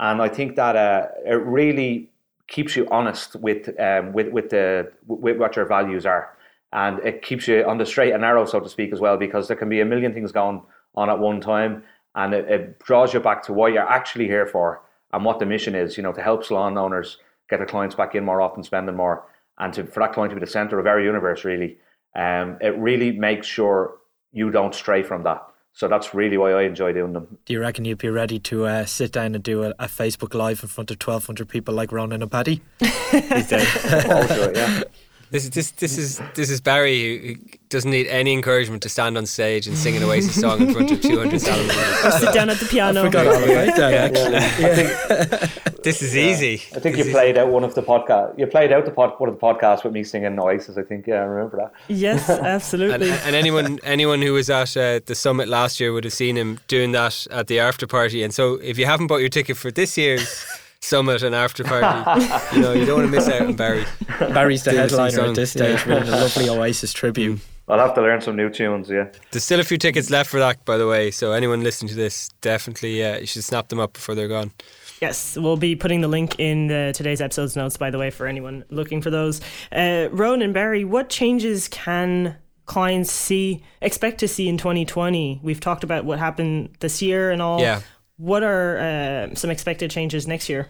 and 0.00 0.20
I 0.20 0.28
think 0.28 0.56
that 0.56 0.76
uh, 0.76 1.08
it 1.24 1.40
really 1.44 2.10
keeps 2.48 2.76
you 2.76 2.86
honest 2.90 3.36
with 3.36 3.68
um, 3.80 4.12
with 4.12 4.28
with 4.28 4.50
the 4.50 4.92
with 5.06 5.36
what 5.36 5.56
your 5.56 5.66
values 5.66 6.06
are, 6.06 6.36
and 6.72 6.98
it 7.00 7.22
keeps 7.22 7.48
you 7.48 7.64
on 7.64 7.78
the 7.78 7.86
straight 7.86 8.12
and 8.12 8.22
narrow, 8.22 8.44
so 8.46 8.60
to 8.60 8.68
speak, 8.68 8.92
as 8.92 9.00
well, 9.00 9.16
because 9.16 9.48
there 9.48 9.56
can 9.56 9.68
be 9.68 9.80
a 9.80 9.84
million 9.84 10.12
things 10.12 10.32
going 10.32 10.62
on 10.94 11.10
at 11.10 11.18
one 11.18 11.40
time, 11.40 11.82
and 12.16 12.34
it, 12.34 12.50
it 12.50 12.78
draws 12.80 13.14
you 13.14 13.20
back 13.20 13.42
to 13.44 13.52
what 13.52 13.72
you're 13.72 13.88
actually 13.88 14.26
here 14.26 14.46
for 14.46 14.82
and 15.12 15.24
what 15.24 15.38
the 15.38 15.46
mission 15.46 15.74
is. 15.74 15.96
You 15.96 16.02
know, 16.02 16.12
to 16.12 16.22
help 16.22 16.44
salon 16.44 16.76
owners 16.76 17.18
get 17.48 17.58
their 17.58 17.66
clients 17.66 17.94
back 17.94 18.14
in 18.14 18.24
more 18.24 18.40
often, 18.40 18.64
spending 18.64 18.96
more, 18.96 19.24
and 19.58 19.72
to, 19.74 19.84
for 19.84 20.00
that 20.00 20.12
client 20.12 20.30
to 20.30 20.36
be 20.36 20.40
the 20.40 20.50
center 20.50 20.80
of 20.80 20.86
our 20.86 21.00
universe, 21.00 21.44
really. 21.44 21.78
Um, 22.16 22.56
it 22.60 22.76
really 22.78 23.12
makes 23.12 23.46
sure 23.46 23.98
you 24.32 24.50
don't 24.50 24.74
stray 24.74 25.02
from 25.02 25.22
that. 25.24 25.46
So 25.74 25.88
that's 25.88 26.14
really 26.14 26.38
why 26.38 26.52
I 26.52 26.62
enjoy 26.62 26.94
doing 26.94 27.12
them. 27.12 27.36
Do 27.44 27.52
you 27.52 27.60
reckon 27.60 27.84
you'd 27.84 27.98
be 27.98 28.08
ready 28.08 28.38
to 28.38 28.64
uh, 28.64 28.86
sit 28.86 29.12
down 29.12 29.34
and 29.34 29.44
do 29.44 29.62
a, 29.64 29.74
a, 29.78 29.86
Facebook 29.86 30.32
Live 30.32 30.62
in 30.62 30.70
front 30.70 30.90
of 30.90 30.96
1,200 30.96 31.46
people 31.50 31.74
like 31.74 31.92
Ronan 31.92 32.22
and 32.22 32.30
Paddy? 32.30 32.62
These 32.80 33.48
days. 33.48 33.68
oh, 33.84 34.52
yeah. 34.54 34.82
This, 35.30 35.48
this, 35.48 35.72
this 35.72 35.98
is 35.98 36.20
this 36.34 36.50
is 36.50 36.60
Barry 36.60 37.18
who 37.18 37.56
doesn't 37.68 37.90
need 37.90 38.06
any 38.06 38.32
encouragement 38.32 38.82
to 38.84 38.88
stand 38.88 39.18
on 39.18 39.26
stage 39.26 39.66
and 39.66 39.76
sing 39.76 39.96
an 39.96 40.04
Oasis 40.04 40.40
song 40.40 40.60
in 40.60 40.72
front 40.72 40.92
of 40.92 41.00
200 41.02 41.40
Salomon. 41.40 42.12
Sit 42.12 42.32
down 42.32 42.48
at 42.48 42.58
the 42.58 42.66
piano. 42.66 43.02
I 43.02 43.04
forgot 43.06 43.26
all 43.26 43.42
about 43.42 43.76
that, 43.76 43.92
actually. 43.92 44.32
Yeah. 44.32 44.74
Think, 44.74 45.82
this 45.82 46.00
is 46.00 46.16
easy. 46.16 46.62
I 46.76 46.78
think 46.78 46.96
this 46.96 47.06
you 47.06 47.12
played 47.12 47.36
out 47.36 47.48
one 47.48 47.64
of 47.64 47.74
the 47.74 47.82
podcast. 47.82 48.38
You 48.38 48.46
played 48.46 48.72
out 48.72 48.84
the 48.84 48.92
pod, 48.92 49.14
one 49.18 49.28
of 49.28 49.34
the 49.34 49.40
podcasts 49.40 49.82
with 49.82 49.92
me 49.92 50.04
singing 50.04 50.38
Oasis. 50.38 50.78
I 50.78 50.82
think. 50.82 51.08
Yeah, 51.08 51.16
I 51.16 51.24
remember 51.24 51.56
that. 51.56 51.72
Yes, 51.88 52.30
absolutely. 52.30 53.10
and, 53.10 53.20
and, 53.24 53.34
anyone 53.34 53.80
anyone 53.82 54.22
who 54.22 54.32
was 54.32 54.48
at 54.48 54.76
uh, 54.76 55.00
the 55.06 55.16
summit 55.16 55.48
last 55.48 55.80
year 55.80 55.92
would 55.92 56.04
have 56.04 56.12
seen 56.12 56.36
him 56.36 56.60
doing 56.68 56.92
that 56.92 57.26
at 57.32 57.48
the 57.48 57.58
after 57.58 57.88
party. 57.88 58.22
And 58.22 58.32
so, 58.32 58.54
if 58.54 58.78
you 58.78 58.86
haven't 58.86 59.08
bought 59.08 59.20
your 59.20 59.28
ticket 59.28 59.56
for 59.56 59.72
this 59.72 59.98
year's 59.98 60.46
summit 60.86 61.22
and 61.22 61.34
after 61.34 61.64
party. 61.64 62.26
you 62.56 62.62
know, 62.62 62.72
you 62.72 62.86
don't 62.86 63.00
want 63.00 63.10
to 63.10 63.16
miss 63.16 63.28
out 63.28 63.42
on 63.42 63.54
Barry. 63.54 63.84
Barry's 64.18 64.64
the 64.64 64.72
headliner 64.72 65.20
at 65.20 65.34
this 65.34 65.50
stage 65.50 65.86
yeah. 65.86 65.94
with 66.00 66.08
a 66.08 66.12
lovely 66.12 66.48
Oasis 66.48 66.92
tribute. 66.92 67.40
I'll 67.68 67.78
have 67.80 67.94
to 67.94 68.00
learn 68.00 68.20
some 68.20 68.36
new 68.36 68.48
tunes, 68.48 68.88
yeah. 68.88 69.08
There's 69.32 69.42
still 69.42 69.58
a 69.58 69.64
few 69.64 69.76
tickets 69.76 70.08
left 70.08 70.30
for 70.30 70.38
that, 70.38 70.64
by 70.64 70.78
the 70.78 70.86
way. 70.86 71.10
So 71.10 71.32
anyone 71.32 71.62
listening 71.62 71.88
to 71.88 71.96
this, 71.96 72.28
definitely, 72.40 73.04
uh, 73.04 73.18
you 73.18 73.26
should 73.26 73.42
snap 73.42 73.68
them 73.68 73.80
up 73.80 73.94
before 73.94 74.14
they're 74.14 74.28
gone. 74.28 74.52
Yes, 75.00 75.36
we'll 75.36 75.56
be 75.56 75.74
putting 75.74 76.00
the 76.00 76.08
link 76.08 76.38
in 76.38 76.68
the, 76.68 76.92
today's 76.94 77.20
episode's 77.20 77.56
notes, 77.56 77.76
by 77.76 77.90
the 77.90 77.98
way, 77.98 78.10
for 78.10 78.26
anyone 78.26 78.64
looking 78.70 79.02
for 79.02 79.10
those. 79.10 79.40
Uh, 79.72 80.08
Ronan 80.12 80.42
and 80.42 80.54
Barry, 80.54 80.84
what 80.84 81.10
changes 81.10 81.68
can 81.68 82.36
clients 82.66 83.10
see, 83.10 83.62
expect 83.80 84.20
to 84.20 84.28
see 84.28 84.48
in 84.48 84.58
2020? 84.58 85.40
We've 85.42 85.60
talked 85.60 85.82
about 85.82 86.04
what 86.04 86.20
happened 86.20 86.76
this 86.78 87.02
year 87.02 87.32
and 87.32 87.42
all. 87.42 87.60
Yeah. 87.60 87.80
What 88.16 88.42
are 88.42 88.78
uh, 88.78 89.34
some 89.34 89.50
expected 89.50 89.90
changes 89.90 90.26
next 90.26 90.48
year? 90.48 90.68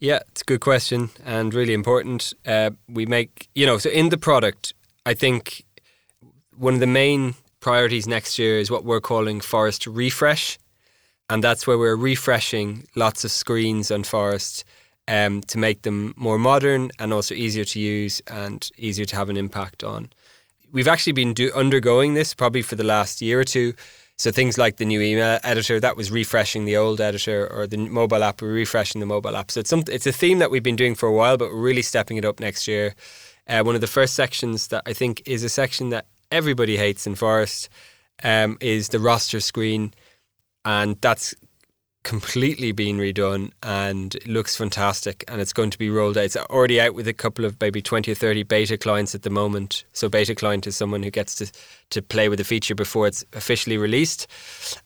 Yeah, 0.00 0.20
it's 0.28 0.42
a 0.42 0.44
good 0.44 0.60
question 0.60 1.10
and 1.24 1.54
really 1.54 1.72
important. 1.72 2.34
Uh, 2.46 2.70
we 2.88 3.06
make, 3.06 3.48
you 3.54 3.64
know, 3.66 3.78
so 3.78 3.90
in 3.90 4.10
the 4.10 4.18
product, 4.18 4.74
I 5.06 5.14
think 5.14 5.64
one 6.56 6.74
of 6.74 6.80
the 6.80 6.86
main 6.86 7.34
priorities 7.60 8.06
next 8.06 8.38
year 8.38 8.58
is 8.58 8.70
what 8.70 8.84
we're 8.84 9.00
calling 9.00 9.40
Phorest 9.40 9.86
Refresh. 9.86 10.58
And 11.30 11.42
that's 11.42 11.66
where 11.66 11.78
we're 11.78 11.96
refreshing 11.96 12.86
lots 12.94 13.24
of 13.24 13.30
screens 13.30 13.90
on 13.90 14.02
Phorest 14.02 14.62
um, 15.08 15.40
to 15.42 15.58
make 15.58 15.82
them 15.82 16.12
more 16.16 16.38
modern 16.38 16.90
and 16.98 17.12
also 17.14 17.34
easier 17.34 17.64
to 17.64 17.80
use 17.80 18.20
and 18.26 18.68
easier 18.76 19.06
to 19.06 19.16
have 19.16 19.30
an 19.30 19.36
impact 19.36 19.82
on. 19.82 20.10
We've 20.70 20.88
actually 20.88 21.12
been 21.12 21.32
do- 21.32 21.52
undergoing 21.54 22.12
this 22.12 22.34
probably 22.34 22.62
for 22.62 22.76
the 22.76 22.84
last 22.84 23.22
year 23.22 23.40
or 23.40 23.44
two 23.44 23.72
so 24.16 24.30
things 24.30 24.56
like 24.56 24.76
the 24.76 24.84
new 24.84 25.00
email 25.00 25.38
editor 25.42 25.80
that 25.80 25.96
was 25.96 26.10
refreshing 26.10 26.64
the 26.64 26.76
old 26.76 27.00
editor, 27.00 27.46
or 27.52 27.66
the 27.66 27.76
mobile 27.76 28.22
app 28.22 28.40
we're 28.40 28.52
refreshing 28.52 29.00
the 29.00 29.06
mobile 29.06 29.36
app. 29.36 29.50
So 29.50 29.60
it's 29.60 29.70
some, 29.70 29.84
it's 29.88 30.06
a 30.06 30.12
theme 30.12 30.38
that 30.38 30.50
we've 30.50 30.62
been 30.62 30.76
doing 30.76 30.94
for 30.94 31.08
a 31.08 31.12
while, 31.12 31.36
but 31.36 31.50
we're 31.50 31.60
really 31.60 31.82
stepping 31.82 32.16
it 32.16 32.24
up 32.24 32.40
next 32.40 32.68
year. 32.68 32.94
Uh, 33.48 33.62
one 33.62 33.74
of 33.74 33.80
the 33.80 33.86
first 33.86 34.14
sections 34.14 34.68
that 34.68 34.82
I 34.86 34.92
think 34.92 35.22
is 35.26 35.42
a 35.42 35.48
section 35.48 35.90
that 35.90 36.06
everybody 36.30 36.76
hates 36.76 37.06
in 37.06 37.14
Phorest 37.14 37.68
um, 38.22 38.56
is 38.60 38.88
the 38.88 39.00
roster 39.00 39.40
screen, 39.40 39.92
and 40.64 40.96
that's 41.00 41.34
completely 42.04 42.70
been 42.70 42.98
redone 42.98 43.50
and 43.62 44.16
looks 44.26 44.54
fantastic 44.54 45.24
and 45.26 45.40
it's 45.40 45.52
going 45.52 45.70
to 45.70 45.78
be 45.78 45.90
rolled 45.90 46.16
out. 46.16 46.24
It's 46.24 46.36
already 46.36 46.80
out 46.80 46.94
with 46.94 47.08
a 47.08 47.12
couple 47.12 47.44
of 47.44 47.58
maybe 47.60 47.82
20 47.82 48.12
or 48.12 48.14
30 48.14 48.42
beta 48.44 48.76
clients 48.76 49.14
at 49.14 49.22
the 49.22 49.30
moment. 49.30 49.84
So 49.94 50.08
beta 50.08 50.34
client 50.34 50.66
is 50.66 50.76
someone 50.76 51.02
who 51.02 51.10
gets 51.10 51.34
to, 51.36 51.50
to 51.90 52.02
play 52.02 52.28
with 52.28 52.38
the 52.38 52.44
feature 52.44 52.74
before 52.74 53.06
it's 53.06 53.24
officially 53.32 53.78
released. 53.78 54.26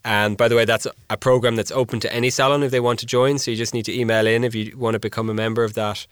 And 0.04 0.36
by 0.36 0.48
the 0.48 0.56
way, 0.56 0.64
that's 0.64 0.86
a 1.10 1.16
program 1.16 1.56
that's 1.56 1.72
open 1.72 2.00
to 2.00 2.14
any 2.14 2.30
salon 2.30 2.62
if 2.62 2.70
they 2.70 2.80
want 2.80 3.00
to 3.00 3.06
join. 3.06 3.38
So 3.38 3.50
you 3.50 3.56
just 3.56 3.74
need 3.74 3.84
to 3.86 3.98
email 3.98 4.26
in 4.26 4.44
if 4.44 4.54
you 4.54 4.76
want 4.78 4.94
to 4.94 5.00
become 5.00 5.28
a 5.28 5.34
member 5.34 5.64
of 5.64 5.74
that. 5.74 6.06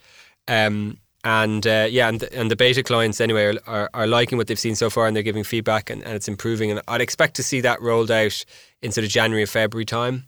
Um, 0.47 0.99
and 1.23 1.65
uh, 1.65 1.87
yeah, 1.89 2.09
and, 2.09 2.21
and 2.23 2.51
the 2.51 2.55
beta 2.55 2.83
clients 2.83 3.19
anyway 3.19 3.45
are, 3.45 3.59
are, 3.65 3.89
are, 3.93 4.07
liking 4.07 4.37
what 4.37 4.47
they've 4.47 4.59
seen 4.59 4.75
so 4.75 4.89
far 4.89 5.07
and 5.07 5.15
they're 5.15 5.23
giving 5.23 5.43
feedback 5.43 5.89
and, 5.89 6.03
and 6.03 6.13
it's 6.13 6.27
improving. 6.27 6.69
And 6.69 6.81
I'd 6.87 7.01
expect 7.01 7.35
to 7.37 7.43
see 7.43 7.61
that 7.61 7.81
rolled 7.81 8.11
out 8.11 8.45
in 8.81 8.91
sort 8.91 9.03
of 9.03 9.09
January 9.09 9.43
or 9.43 9.47
February 9.47 9.85
time 9.85 10.25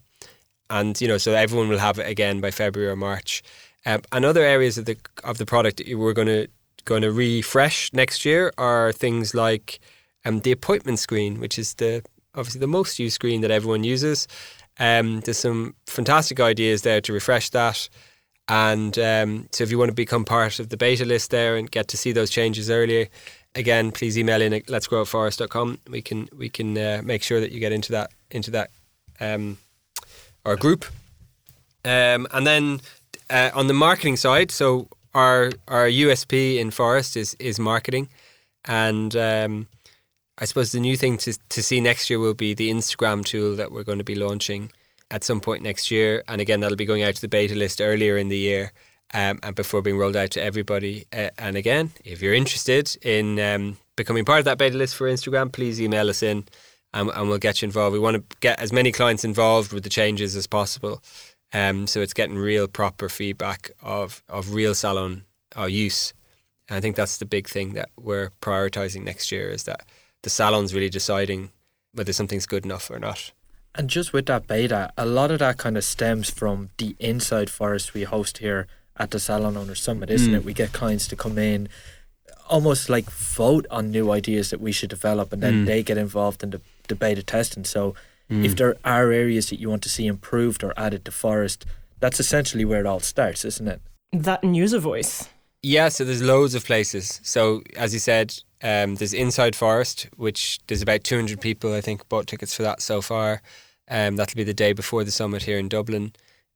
and 0.69 0.99
you 1.01 1.08
know 1.08 1.17
so 1.17 1.34
everyone 1.34 1.69
will 1.69 1.79
have 1.79 1.99
it 1.99 2.08
again 2.08 2.39
by 2.41 2.51
February 2.51 2.91
or 2.91 2.95
March. 2.95 3.43
Um, 3.86 4.01
and 4.12 4.25
other 4.25 4.43
areas 4.43 4.77
of 4.77 4.86
the 4.86 4.97
of 5.23 5.38
the 5.38 5.45
product 5.45 5.82
we're 5.88 6.13
going 6.13 6.27
to 6.27 6.47
going 6.86 7.01
to 7.01 7.12
refresh 7.12 7.91
next 7.93 8.25
year 8.25 8.51
are 8.58 8.91
things 8.91 9.34
like 9.34 9.79
um, 10.25 10.39
the 10.41 10.51
appointment 10.51 10.99
screen, 10.99 11.39
which 11.39 11.60
is 11.60 11.75
the 11.75 12.03
obviously 12.36 12.60
the 12.60 12.67
most 12.67 12.99
used 12.99 13.15
screen 13.15 13.41
that 13.41 13.51
everyone 13.51 13.84
uses. 13.84 14.27
Um, 14.79 15.19
there's 15.21 15.38
some 15.38 15.75
fantastic 15.88 16.39
ideas 16.39 16.84
there 16.84 17.01
to 17.01 17.13
refresh 17.13 17.49
that. 17.49 17.89
And 18.47 18.97
um, 18.97 19.47
so 19.51 19.63
if 19.63 19.69
you 19.69 19.77
want 19.77 19.89
to 19.89 19.95
become 19.95 20.25
part 20.25 20.60
of 20.60 20.69
the 20.69 20.77
beta 20.77 21.05
list 21.05 21.29
there 21.29 21.55
and 21.55 21.69
get 21.69 21.88
to 21.89 21.97
see 21.97 22.12
those 22.12 22.32
changes 22.32 22.69
earlier, 22.69 23.08
again, 23.53 23.91
please 23.91 24.17
email 24.17 24.41
in 24.41 24.53
at 24.53 24.65
let'sgrowforest.com. 24.65 25.79
We 25.89 26.01
can 26.01 26.29
we 26.36 26.49
can 26.49 26.77
uh, 26.77 27.01
make 27.03 27.21
sure 27.21 27.39
that 27.39 27.51
you 27.51 27.60
get 27.60 27.71
into 27.71 27.91
that 27.91 28.12
into 28.32 28.51
that 28.51 28.71
um, 29.19 29.58
our 30.45 30.56
group. 30.56 30.86
Um, 31.86 32.28
and 32.32 32.45
then 32.45 32.82
uh, 33.30 33.52
on 33.54 33.67
the 33.67 33.73
marketing 33.73 34.17
side, 34.17 34.52
so 34.52 34.88
our 35.13 35.52
our 35.67 35.88
USP 35.88 36.58
in 36.58 36.71
Phorest 36.71 37.15
is 37.15 37.36
is 37.39 37.60
marketing, 37.60 38.10
and 38.65 39.15
um, 39.15 39.67
I 40.38 40.45
suppose 40.45 40.71
the 40.71 40.80
new 40.80 40.97
thing 40.97 41.17
to 41.19 41.38
to 41.49 41.63
see 41.63 41.80
next 41.82 42.10
year 42.10 42.19
will 42.19 42.34
be 42.34 42.54
the 42.54 42.69
Instagram 42.69 43.23
tool 43.23 43.56
that 43.56 43.71
we're 43.71 43.84
going 43.84 43.97
to 43.97 44.04
be 44.04 44.15
launching 44.15 44.71
at 45.12 45.23
some 45.23 45.39
point 45.39 45.63
next 45.63 45.89
year, 45.89 46.23
and 46.28 46.41
again 46.41 46.60
that'll 46.60 46.78
be 46.78 46.86
going 46.86 47.04
out 47.04 47.15
to 47.15 47.21
the 47.21 47.28
beta 47.28 47.56
list 47.56 47.82
earlier 47.82 48.17
in 48.17 48.30
the 48.30 48.38
year. 48.38 48.71
Um, 49.12 49.39
and 49.41 49.56
before 49.56 49.82
being 49.82 49.97
rolled 49.97 50.15
out 50.15 50.30
to 50.32 50.43
everybody. 50.43 51.08
Uh, 51.12 51.32
and 51.39 51.56
again, 51.56 51.89
if 52.06 52.21
you're 52.21 52.36
interested 52.36 52.95
in 53.02 53.39
um, 53.39 53.78
becoming 53.95 54.23
part 54.23 54.38
of 54.38 54.45
that 54.45 54.60
beta 54.60 54.78
list 54.78 54.95
for 54.95 55.10
Instagram, 55.10 55.52
please 55.52 55.82
email 55.82 56.12
us 56.12 56.21
in 56.21 56.45
and, 56.93 57.10
and 57.10 57.30
we'll 57.30 57.38
get 57.38 57.62
you 57.62 57.65
involved. 57.67 57.93
We 57.93 57.99
want 57.99 58.17
to 58.17 58.38
get 58.39 58.60
as 58.60 58.71
many 58.71 58.91
clients 58.91 59.23
involved 59.23 59.73
with 59.73 59.84
the 59.84 59.89
changes 59.89 60.36
as 60.36 60.47
possible. 60.47 61.02
Um, 61.54 61.88
so 61.88 62.02
it's 62.02 62.13
getting 62.13 62.38
real 62.38 62.67
proper 62.67 63.10
feedback 63.10 63.71
of, 63.82 64.23
of 64.30 64.54
real 64.54 64.75
salon 64.75 65.23
uh, 65.58 65.65
use. 65.65 66.13
And 66.67 66.78
I 66.78 66.82
think 66.82 66.95
that's 66.95 67.17
the 67.17 67.25
big 67.25 67.47
thing 67.47 67.73
that 67.73 67.89
we're 67.97 68.32
prioritizing 68.41 69.04
next 69.04 69.32
year 69.32 69.49
is 69.49 69.63
that 69.63 69.82
the 70.21 70.30
salon's 70.30 70.73
really 70.73 70.89
deciding 70.89 71.52
whether 71.93 72.13
something's 72.13 72.45
good 72.45 72.65
enough 72.65 72.91
or 72.91 72.99
not. 72.99 73.32
And 73.75 73.89
just 73.89 74.13
with 74.13 74.25
that 74.28 74.47
beta, 74.47 74.91
a 74.97 75.06
lot 75.06 75.32
of 75.32 75.39
that 75.39 75.58
kind 75.58 75.78
of 75.78 75.84
stems 75.84 76.30
from 76.30 76.69
the 76.78 76.95
inside 76.99 77.49
Phorest 77.49 77.93
we 77.93 78.04
host 78.04 78.39
here 78.39 78.67
at 78.97 79.12
the 79.12 79.19
Salon 79.19 79.56
Owner 79.56 79.75
Summit, 79.75 80.10
isn't 80.10 80.34
mm. 80.34 80.36
it? 80.36 80.43
We 80.43 80.54
get 80.54 80.73
clients 80.73 81.08
to 81.08 81.15
come 81.15 81.38
in, 81.38 81.69
almost 82.49 82.89
like 82.89 83.10
vote 83.10 83.65
on 83.71 83.91
new 83.91 84.12
ideas 84.12 84.49
that 84.49 84.60
we 84.60 84.71
should 84.71 84.89
develop, 84.89 85.32
and 85.32 85.41
then 85.41 85.63
mm. 85.63 85.65
they 85.65 85.84
get 85.84 85.97
involved 85.97 86.43
in 86.43 86.49
the 86.49 86.62
the 86.89 86.95
beta 86.95 87.23
testing. 87.23 87.63
So 87.63 87.95
mm. 88.30 88.43
if 88.43 88.56
there 88.56 88.75
are 88.84 89.12
areas 89.12 89.49
that 89.49 89.60
you 89.60 89.69
want 89.69 89.84
to 89.84 89.89
see 89.89 90.08
improved 90.08 90.63
or 90.63 90.73
added 90.78 91.06
to 91.06 91.12
Phorest, 91.12 91.65
that's 91.99 92.19
essentially 92.19 92.65
where 92.65 92.82
it 92.82 92.86
all 92.86 92.99
starts, 92.99 93.45
isn't 93.45 93.67
it? 93.67 93.82
That 94.12 94.43
and 94.43 94.56
user 94.56 94.80
voice. 94.80 95.30
Yeah, 95.62 95.89
so 95.89 96.06
there's 96.06 96.21
loads 96.21 96.56
of 96.56 96.65
places. 96.65 97.19
So 97.23 97.62
as 97.75 97.93
you 97.93 97.99
said, 97.99 98.34
um, 98.63 98.95
there's 98.95 99.13
Inside 99.13 99.54
Phorest, 99.54 100.08
which 100.15 100.60
there's 100.67 100.82
about 100.82 101.04
200 101.04 101.39
people 101.41 101.73
I 101.73 101.82
think 101.82 102.08
bought 102.10 102.28
tickets 102.28 102.54
for 102.54 102.63
that 102.63 102.82
so 102.82 103.02
far. 103.02 103.41
Um, 103.89 104.15
that'll 104.15 104.36
be 104.38 104.43
the 104.43 104.54
day 104.54 104.73
before 104.73 105.04
the 105.04 105.12
summit 105.12 105.43
here 105.43 105.58
in 105.58 105.67
Dublin. 105.67 106.13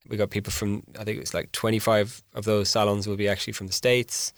We 0.07 0.17
got 0.17 0.29
people 0.29 0.51
from 0.51 0.83
I 0.99 1.03
think 1.03 1.17
it 1.17 1.21
was 1.21 1.33
like 1.33 1.51
25 1.51 2.23
of 2.33 2.45
those 2.45 2.69
salons 2.69 3.07
will 3.07 3.15
be 3.15 3.27
actually 3.27 3.53
from 3.53 3.67
the 3.67 3.73
states. 3.73 4.33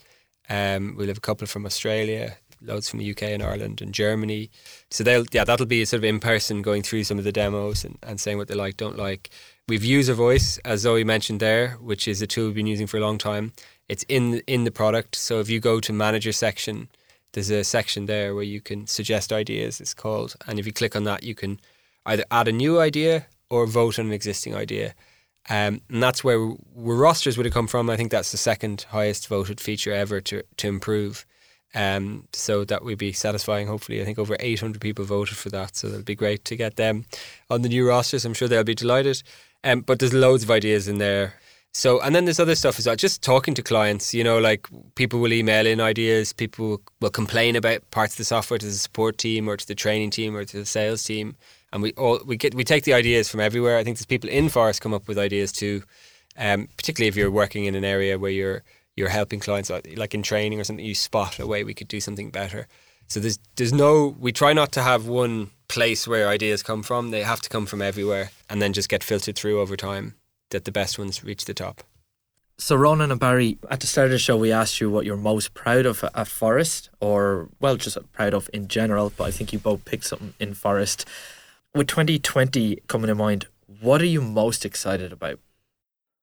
Um, 0.49 0.95
we'll 0.95 1.07
have 1.07 1.17
a 1.17 1.21
couple 1.21 1.47
from 1.47 1.65
Australia, 1.65 2.37
loads 2.61 2.89
from 2.89 2.99
the 2.99 3.11
UK 3.11 3.23
and 3.23 3.43
Ireland 3.43 3.81
and 3.81 3.93
Germany. 3.93 4.49
So 4.91 5.03
they'll 5.03 5.25
yeah, 5.31 5.43
that'll 5.43 5.65
be 5.65 5.83
sort 5.85 5.99
of 5.99 6.03
in 6.03 6.19
person 6.19 6.61
going 6.61 6.83
through 6.83 7.03
some 7.03 7.17
of 7.17 7.23
the 7.23 7.31
demos 7.31 7.83
and, 7.83 7.97
and 8.03 8.19
saying 8.19 8.37
what 8.37 8.47
they 8.47 8.55
like, 8.55 8.77
don't 8.77 8.97
like. 8.97 9.29
We've 9.67 9.83
user 9.83 10.13
voice, 10.13 10.57
as 10.59 10.81
Zoe 10.81 11.03
mentioned 11.03 11.39
there, 11.39 11.71
which 11.81 12.07
is 12.07 12.21
a 12.21 12.27
tool 12.27 12.45
we've 12.47 12.55
been 12.55 12.67
using 12.67 12.87
for 12.87 12.97
a 12.97 13.01
long 13.01 13.17
time. 13.17 13.53
It's 13.89 14.03
in 14.07 14.41
in 14.47 14.63
the 14.63 14.71
product. 14.71 15.15
So 15.15 15.39
if 15.39 15.49
you 15.49 15.59
go 15.59 15.79
to 15.79 15.93
manager 15.93 16.31
section, 16.31 16.89
there's 17.33 17.49
a 17.49 17.63
section 17.63 18.05
there 18.05 18.33
where 18.33 18.43
you 18.43 18.61
can 18.61 18.87
suggest 18.87 19.33
ideas, 19.33 19.81
it's 19.81 19.93
called. 19.93 20.35
And 20.47 20.59
if 20.59 20.65
you 20.65 20.73
click 20.73 20.95
on 20.95 21.03
that 21.05 21.23
you 21.23 21.35
can 21.35 21.59
either 22.05 22.23
add 22.31 22.47
a 22.47 22.51
new 22.51 22.79
idea 22.79 23.27
or 23.49 23.65
vote 23.65 23.99
on 23.99 24.07
an 24.07 24.13
existing 24.13 24.55
idea. 24.55 24.93
Um, 25.49 25.81
and 25.89 26.01
that's 26.01 26.23
where, 26.23 26.39
where 26.39 26.95
rosters 26.95 27.37
would 27.37 27.45
have 27.45 27.53
come 27.53 27.67
from. 27.67 27.89
I 27.89 27.97
think 27.97 28.11
that's 28.11 28.31
the 28.31 28.37
second 28.37 28.85
highest 28.89 29.27
voted 29.27 29.59
feature 29.59 29.91
ever 29.91 30.21
to, 30.21 30.43
to 30.57 30.67
improve. 30.67 31.25
Um, 31.75 32.27
so 32.31 32.63
that 32.65 32.83
would 32.85 32.97
be 32.97 33.11
satisfying. 33.11 33.67
Hopefully, 33.67 34.01
I 34.01 34.05
think 34.05 34.17
over 34.17 34.37
800 34.39 34.79
people 34.81 35.03
voted 35.03 35.37
for 35.37 35.49
that. 35.49 35.75
So 35.75 35.87
it'll 35.87 36.01
be 36.03 36.15
great 36.15 36.45
to 36.45 36.55
get 36.55 36.77
them 36.77 37.05
on 37.49 37.61
the 37.61 37.69
new 37.69 37.87
rosters. 37.87 38.23
I'm 38.23 38.33
sure 38.33 38.47
they'll 38.47 38.63
be 38.63 38.73
delighted. 38.73 39.21
Um, 39.63 39.81
but 39.81 39.99
there's 39.99 40.13
loads 40.13 40.43
of 40.43 40.51
ideas 40.51 40.87
in 40.87 40.99
there. 40.99 41.33
So, 41.73 41.99
and 41.99 42.15
then 42.15 42.23
there's 42.23 42.39
other 42.39 42.55
stuff 42.55 42.79
as 42.79 42.87
well. 42.87 42.95
Just 42.95 43.21
talking 43.21 43.53
to 43.55 43.61
clients, 43.61 44.13
you 44.13 44.23
know, 44.23 44.39
like 44.39 44.65
people 44.95 45.19
will 45.19 45.33
email 45.33 45.67
in 45.67 45.81
ideas, 45.81 46.31
people 46.31 46.81
will 47.01 47.09
complain 47.09 47.57
about 47.57 47.91
parts 47.91 48.13
of 48.13 48.19
the 48.19 48.23
software 48.23 48.57
to 48.57 48.65
the 48.65 48.71
support 48.71 49.17
team 49.17 49.49
or 49.49 49.57
to 49.57 49.67
the 49.67 49.75
training 49.75 50.11
team 50.11 50.37
or 50.37 50.45
to 50.45 50.59
the 50.59 50.65
sales 50.65 51.03
team, 51.03 51.35
and 51.73 51.83
we 51.83 51.91
all 51.93 52.21
we 52.25 52.37
get 52.37 52.55
we 52.55 52.63
take 52.63 52.85
the 52.85 52.93
ideas 52.93 53.27
from 53.27 53.41
everywhere. 53.41 53.77
I 53.77 53.83
think 53.83 53.97
there's 53.97 54.05
people 54.05 54.29
in 54.29 54.45
Phorest 54.45 54.79
come 54.79 54.93
up 54.93 55.09
with 55.09 55.17
ideas 55.17 55.51
too, 55.51 55.83
um, 56.37 56.69
particularly 56.77 57.09
if 57.09 57.17
you're 57.17 57.29
working 57.29 57.65
in 57.65 57.75
an 57.75 57.83
area 57.83 58.17
where 58.17 58.31
you're 58.31 58.63
you're 58.95 59.09
helping 59.09 59.39
clients, 59.39 59.69
uh, 59.69 59.81
like 59.95 60.13
in 60.13 60.23
training 60.23 60.59
or 60.59 60.63
something. 60.63 60.85
You 60.85 60.95
spot 60.95 61.39
a 61.39 61.47
way 61.47 61.63
we 61.63 61.73
could 61.73 61.87
do 61.87 61.99
something 61.99 62.29
better. 62.29 62.67
So 63.07 63.19
there's 63.19 63.39
there's 63.55 63.73
no 63.73 64.15
we 64.19 64.31
try 64.31 64.53
not 64.53 64.71
to 64.73 64.81
have 64.81 65.07
one 65.07 65.51
place 65.67 66.07
where 66.07 66.27
ideas 66.27 66.63
come 66.63 66.83
from. 66.83 67.11
They 67.11 67.23
have 67.23 67.41
to 67.41 67.49
come 67.49 67.65
from 67.65 67.81
everywhere, 67.81 68.31
and 68.49 68.61
then 68.61 68.73
just 68.73 68.89
get 68.89 69.03
filtered 69.03 69.35
through 69.35 69.59
over 69.59 69.75
time 69.75 70.15
that 70.49 70.65
the 70.65 70.71
best 70.71 70.97
ones 70.97 71.23
reach 71.23 71.45
the 71.45 71.53
top. 71.53 71.83
So, 72.57 72.77
Ronan 72.77 73.11
and 73.11 73.19
Barry, 73.19 73.57
at 73.69 73.81
the 73.81 73.87
start 73.87 74.05
of 74.05 74.11
the 74.11 74.17
show, 74.17 74.37
we 74.37 74.51
asked 74.51 74.79
you 74.79 74.89
what 74.89 75.05
you're 75.05 75.17
most 75.17 75.53
proud 75.53 75.85
of 75.85 76.01
at 76.05 76.13
Phorest 76.13 76.87
or, 77.01 77.49
well, 77.59 77.75
just 77.75 77.97
proud 78.13 78.33
of 78.33 78.49
in 78.53 78.69
general, 78.69 79.11
but 79.17 79.25
I 79.25 79.31
think 79.31 79.51
you 79.51 79.59
both 79.59 79.83
picked 79.83 80.05
something 80.05 80.33
in 80.39 80.53
Phorest. 80.53 81.03
With 81.73 81.87
2020 81.87 82.77
coming 82.87 83.09
in 83.09 83.17
mind, 83.17 83.47
what 83.81 84.01
are 84.01 84.05
you 84.05 84.21
most 84.21 84.63
excited 84.63 85.11
about? 85.11 85.39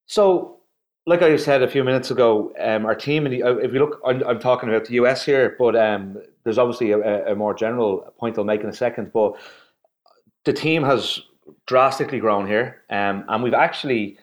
So, 0.06 0.61
like 1.06 1.22
I 1.22 1.36
said 1.36 1.62
a 1.62 1.68
few 1.68 1.82
minutes 1.82 2.10
ago, 2.10 2.52
um, 2.60 2.86
our 2.86 2.94
team, 2.94 3.24
the, 3.24 3.42
uh, 3.42 3.56
if 3.56 3.72
you 3.72 3.80
look, 3.80 4.00
I'm, 4.06 4.22
I'm, 4.22 4.38
talking 4.38 4.68
about 4.68 4.84
the 4.84 4.94
US 4.94 5.24
here, 5.24 5.56
but 5.58 5.74
um, 5.74 6.16
there's 6.44 6.58
obviously 6.58 6.92
a, 6.92 7.32
a 7.32 7.34
more 7.34 7.54
general 7.54 8.12
point 8.18 8.38
I'll 8.38 8.44
make 8.44 8.60
in 8.60 8.68
a 8.68 8.72
second. 8.72 9.12
But 9.12 9.34
the 10.44 10.52
team 10.52 10.84
has 10.84 11.20
drastically 11.66 12.20
grown 12.20 12.46
here, 12.46 12.82
um, 12.90 13.24
and 13.28 13.42
we've 13.42 13.54
actually, 13.54 14.18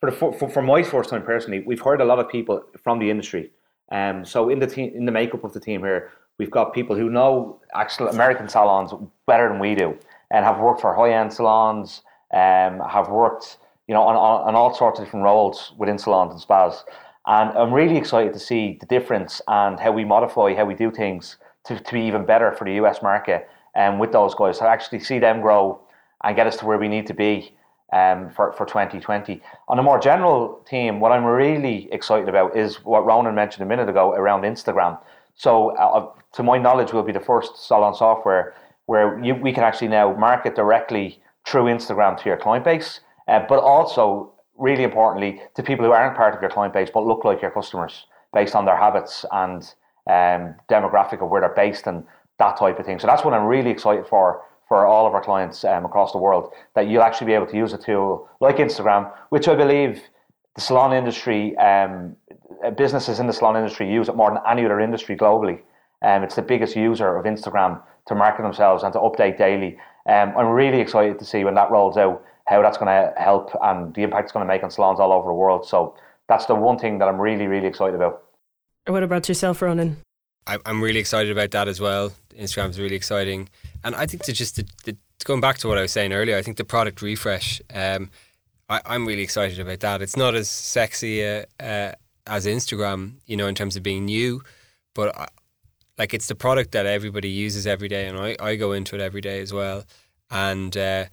for 0.00 0.10
the 0.10 0.16
for, 0.16 0.48
for 0.48 0.62
my 0.62 0.82
first 0.82 1.10
time 1.10 1.22
personally, 1.22 1.62
we've 1.64 1.80
heard 1.80 2.00
a 2.00 2.04
lot 2.04 2.18
of 2.18 2.28
people 2.28 2.64
from 2.82 2.98
the 2.98 3.10
industry. 3.10 3.50
Um, 3.90 4.24
so 4.24 4.48
in 4.48 4.58
the 4.58 4.66
team, 4.66 4.92
in 4.94 5.04
the 5.06 5.12
makeup 5.12 5.44
of 5.44 5.52
the 5.52 5.60
team 5.60 5.82
here, 5.82 6.10
we've 6.38 6.50
got 6.50 6.74
people 6.74 6.96
who 6.96 7.08
know 7.10 7.60
actual 7.74 8.08
American 8.08 8.48
salons 8.48 8.92
better 9.26 9.48
than 9.48 9.60
we 9.60 9.76
do, 9.76 9.96
and 10.32 10.44
have 10.44 10.58
worked 10.58 10.80
for 10.80 10.94
high 10.94 11.12
end 11.12 11.32
salons, 11.32 12.02
um, 12.34 12.80
have 12.80 13.08
worked, 13.08 13.58
you 13.88 13.94
know, 13.94 14.02
on, 14.02 14.14
on, 14.14 14.48
on 14.48 14.54
all 14.54 14.74
sorts 14.74 14.98
of 14.98 15.04
different 15.04 15.24
roles 15.24 15.72
within 15.78 15.98
salons 15.98 16.32
and 16.32 16.40
spas. 16.40 16.84
And 17.26 17.50
I'm 17.58 17.72
really 17.72 17.96
excited 17.96 18.32
to 18.34 18.38
see 18.38 18.78
the 18.80 18.86
difference 18.86 19.40
and 19.48 19.80
how 19.80 19.92
we 19.92 20.04
modify 20.04 20.54
how 20.54 20.64
we 20.64 20.74
do 20.74 20.90
things 20.90 21.36
to, 21.64 21.78
to 21.78 21.92
be 21.92 22.02
even 22.02 22.24
better 22.24 22.52
for 22.52 22.64
the 22.64 22.74
US 22.74 23.02
market 23.02 23.48
and 23.74 23.94
um, 23.94 23.98
with 23.98 24.12
those 24.12 24.34
guys. 24.34 24.58
To 24.58 24.68
actually 24.68 25.00
see 25.00 25.18
them 25.18 25.40
grow 25.40 25.80
and 26.24 26.36
get 26.36 26.46
us 26.46 26.56
to 26.58 26.66
where 26.66 26.78
we 26.78 26.88
need 26.88 27.06
to 27.06 27.14
be 27.14 27.54
um, 27.92 28.30
for, 28.30 28.52
for 28.52 28.66
2020. 28.66 29.40
On 29.68 29.78
a 29.78 29.82
more 29.82 29.98
general 29.98 30.64
theme, 30.68 31.00
what 31.00 31.12
I'm 31.12 31.24
really 31.24 31.88
excited 31.92 32.28
about 32.28 32.56
is 32.56 32.84
what 32.84 33.04
Ronan 33.06 33.34
mentioned 33.34 33.62
a 33.62 33.66
minute 33.66 33.88
ago 33.88 34.12
around 34.14 34.42
Instagram. 34.42 34.98
So, 35.34 35.76
uh, 35.76 35.84
uh, 35.84 36.12
to 36.32 36.42
my 36.42 36.58
knowledge, 36.58 36.92
we'll 36.92 37.02
be 37.02 37.12
the 37.12 37.20
first 37.20 37.66
salon 37.66 37.94
software 37.94 38.54
where 38.86 39.22
you, 39.22 39.34
we 39.34 39.52
can 39.52 39.64
actually 39.64 39.88
now 39.88 40.14
market 40.16 40.54
directly 40.54 41.22
through 41.46 41.64
Instagram 41.64 42.18
to 42.18 42.28
your 42.28 42.36
client 42.36 42.64
base, 42.64 43.00
uh, 43.28 43.44
but 43.48 43.60
also, 43.60 44.32
really 44.56 44.84
importantly, 44.84 45.40
to 45.54 45.62
people 45.62 45.84
who 45.84 45.92
aren't 45.92 46.16
part 46.16 46.34
of 46.34 46.40
your 46.40 46.50
client 46.50 46.74
base 46.74 46.90
but 46.92 47.04
look 47.04 47.24
like 47.24 47.42
your 47.42 47.50
customers 47.50 48.06
based 48.32 48.54
on 48.54 48.64
their 48.64 48.76
habits 48.76 49.24
and 49.32 49.74
um, 50.06 50.54
demographic 50.70 51.22
of 51.22 51.28
where 51.28 51.40
they're 51.40 51.54
based 51.54 51.86
and 51.86 52.04
that 52.38 52.56
type 52.56 52.78
of 52.78 52.86
thing. 52.86 52.98
So, 52.98 53.06
that's 53.06 53.24
what 53.24 53.34
I'm 53.34 53.46
really 53.46 53.70
excited 53.70 54.06
for 54.06 54.42
for 54.68 54.86
all 54.86 55.06
of 55.06 55.14
our 55.14 55.24
clients 55.24 55.64
um, 55.64 55.86
across 55.86 56.12
the 56.12 56.18
world 56.18 56.52
that 56.74 56.88
you'll 56.88 57.02
actually 57.02 57.26
be 57.26 57.32
able 57.32 57.46
to 57.46 57.56
use 57.56 57.72
a 57.72 57.78
tool 57.78 58.28
like 58.40 58.56
Instagram, 58.56 59.10
which 59.30 59.48
I 59.48 59.54
believe 59.54 60.02
the 60.54 60.60
salon 60.60 60.92
industry, 60.92 61.56
um, 61.56 62.16
uh, 62.64 62.70
businesses 62.70 63.18
in 63.18 63.26
the 63.26 63.32
salon 63.32 63.56
industry 63.56 63.90
use 63.90 64.08
it 64.08 64.16
more 64.16 64.30
than 64.30 64.40
any 64.48 64.64
other 64.64 64.80
industry 64.80 65.16
globally. 65.16 65.60
Um, 66.02 66.22
it's 66.22 66.34
the 66.34 66.42
biggest 66.42 66.76
user 66.76 67.16
of 67.16 67.24
Instagram 67.24 67.80
to 68.08 68.14
market 68.14 68.42
themselves 68.42 68.82
and 68.82 68.92
to 68.92 68.98
update 68.98 69.38
daily. 69.38 69.78
Um, 70.06 70.34
I'm 70.36 70.48
really 70.48 70.80
excited 70.80 71.18
to 71.18 71.24
see 71.24 71.44
when 71.44 71.54
that 71.54 71.70
rolls 71.70 71.96
out 71.96 72.22
how 72.48 72.62
that's 72.62 72.78
going 72.78 72.86
to 72.86 73.12
help 73.20 73.50
and 73.62 73.94
the 73.94 74.02
impact 74.02 74.24
it's 74.24 74.32
going 74.32 74.46
to 74.46 74.52
make 74.52 74.62
on 74.62 74.70
salons 74.70 75.00
all 75.00 75.12
over 75.12 75.28
the 75.28 75.34
world. 75.34 75.66
So 75.66 75.94
that's 76.28 76.46
the 76.46 76.54
one 76.54 76.78
thing 76.78 76.98
that 76.98 77.08
I'm 77.08 77.20
really, 77.20 77.46
really 77.46 77.66
excited 77.66 77.94
about. 77.94 78.22
What 78.86 79.02
about 79.02 79.28
yourself, 79.28 79.60
Ronan? 79.60 79.98
I'm 80.64 80.82
really 80.82 80.98
excited 80.98 81.30
about 81.30 81.50
that 81.50 81.68
as 81.68 81.78
well. 81.78 82.12
Instagram's 82.34 82.80
really 82.80 82.96
exciting 82.96 83.50
and 83.84 83.94
I 83.94 84.06
think 84.06 84.22
to 84.24 84.32
just 84.32 84.56
the, 84.56 84.66
the, 84.84 84.96
going 85.24 85.40
back 85.40 85.58
to 85.58 85.68
what 85.68 85.78
I 85.78 85.82
was 85.82 85.92
saying 85.92 86.12
earlier, 86.12 86.36
I 86.36 86.42
think 86.42 86.56
the 86.56 86.64
product 86.64 87.02
refresh. 87.02 87.60
Um, 87.72 88.10
I, 88.68 88.80
am 88.86 89.06
really 89.06 89.22
excited 89.22 89.58
about 89.58 89.80
that. 89.80 90.02
It's 90.02 90.16
not 90.16 90.34
as 90.34 90.50
sexy 90.50 91.24
uh, 91.24 91.44
uh, 91.60 91.92
as 92.26 92.46
Instagram, 92.46 93.14
you 93.26 93.36
know, 93.36 93.46
in 93.46 93.54
terms 93.54 93.76
of 93.76 93.82
being 93.82 94.04
new, 94.04 94.42
but 94.94 95.16
I, 95.16 95.28
like 95.96 96.12
it's 96.12 96.28
the 96.28 96.34
product 96.34 96.72
that 96.72 96.86
everybody 96.86 97.28
uses 97.28 97.66
every 97.66 97.88
day, 97.88 98.06
and 98.06 98.18
I, 98.18 98.36
I 98.40 98.56
go 98.56 98.72
into 98.72 98.94
it 98.94 99.00
every 99.00 99.20
day 99.20 99.40
as 99.40 99.52
well. 99.52 99.84
And 100.30 100.76
uh, 100.76 101.06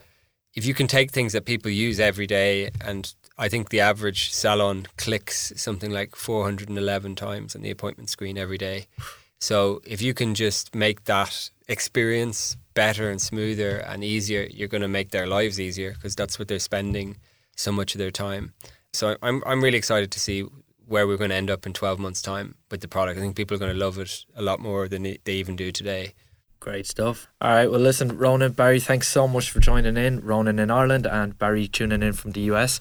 if 0.55 0.65
you 0.65 0.73
can 0.73 0.87
take 0.87 1.11
things 1.11 1.33
that 1.33 1.45
people 1.45 1.69
use 1.69 1.99
every 1.99 2.27
day, 2.27 2.69
and 2.81 3.13
I 3.37 3.49
think 3.49 3.69
the 3.69 3.81
average 3.81 4.31
salon 4.31 4.87
clicks 4.97 5.51
something 5.57 5.91
like 5.91 6.15
411 6.15 7.15
times 7.15 7.55
on 7.55 7.61
the 7.61 7.71
appointment 7.71 8.09
screen 8.09 8.37
every 8.37 8.57
day. 8.57 8.87
So 9.39 9.81
if 9.85 10.01
you 10.01 10.13
can 10.13 10.33
just 10.33 10.73
make 10.73 11.03
that 11.03 11.49
experience 11.67 12.55
better 12.73 13.09
and 13.09 13.21
smoother 13.21 13.77
and 13.77 14.03
easier, 14.03 14.47
you're 14.49 14.69
going 14.69 14.81
to 14.81 14.87
make 14.87 15.11
their 15.11 15.27
lives 15.27 15.59
easier 15.59 15.91
because 15.91 16.15
that's 16.15 16.39
what 16.39 16.47
they're 16.47 16.59
spending 16.59 17.17
so 17.57 17.71
much 17.71 17.93
of 17.93 17.99
their 17.99 18.11
time. 18.11 18.53
So 18.93 19.17
I'm 19.21 19.43
I'm 19.45 19.61
really 19.61 19.77
excited 19.77 20.09
to 20.11 20.19
see 20.19 20.45
where 20.87 21.05
we're 21.05 21.17
going 21.17 21.31
to 21.31 21.35
end 21.35 21.49
up 21.49 21.65
in 21.65 21.73
12 21.73 21.99
months 21.99 22.21
time 22.21 22.55
with 22.71 22.79
the 22.79 22.87
product. 22.87 23.17
I 23.17 23.21
think 23.21 23.35
people 23.35 23.55
are 23.55 23.59
going 23.59 23.73
to 23.73 23.77
love 23.77 23.97
it 23.97 24.25
a 24.35 24.41
lot 24.41 24.59
more 24.59 24.87
than 24.87 25.03
they 25.03 25.33
even 25.33 25.55
do 25.55 25.71
today. 25.71 26.13
Great 26.65 26.87
stuff. 26.87 27.27
All 27.41 27.51
right. 27.51 27.69
Well, 27.69 27.79
listen, 27.79 28.17
Ronan, 28.17 28.53
Barry, 28.53 28.79
thanks 28.79 29.07
so 29.07 29.27
much 29.27 29.51
for 29.51 29.59
joining 29.59 29.97
in. 29.97 30.19
Ronan 30.21 30.57
in 30.57 30.71
Ireland 30.71 31.05
and 31.05 31.37
Barry 31.37 31.67
tuning 31.67 32.01
in 32.01 32.13
from 32.13 32.31
the 32.31 32.41
US. 32.51 32.79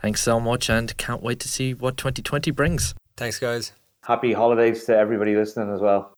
Thanks 0.00 0.22
so 0.22 0.40
much 0.40 0.70
and 0.70 0.96
can't 0.96 1.22
wait 1.22 1.38
to 1.40 1.48
see 1.48 1.74
what 1.74 1.98
2020 1.98 2.50
brings. 2.52 2.94
Thanks, 3.14 3.38
guys. 3.38 3.72
Happy 4.04 4.32
holidays 4.32 4.84
to 4.84 4.96
everybody 4.96 5.36
listening 5.36 5.70
as 5.70 5.82
well. 5.82 6.14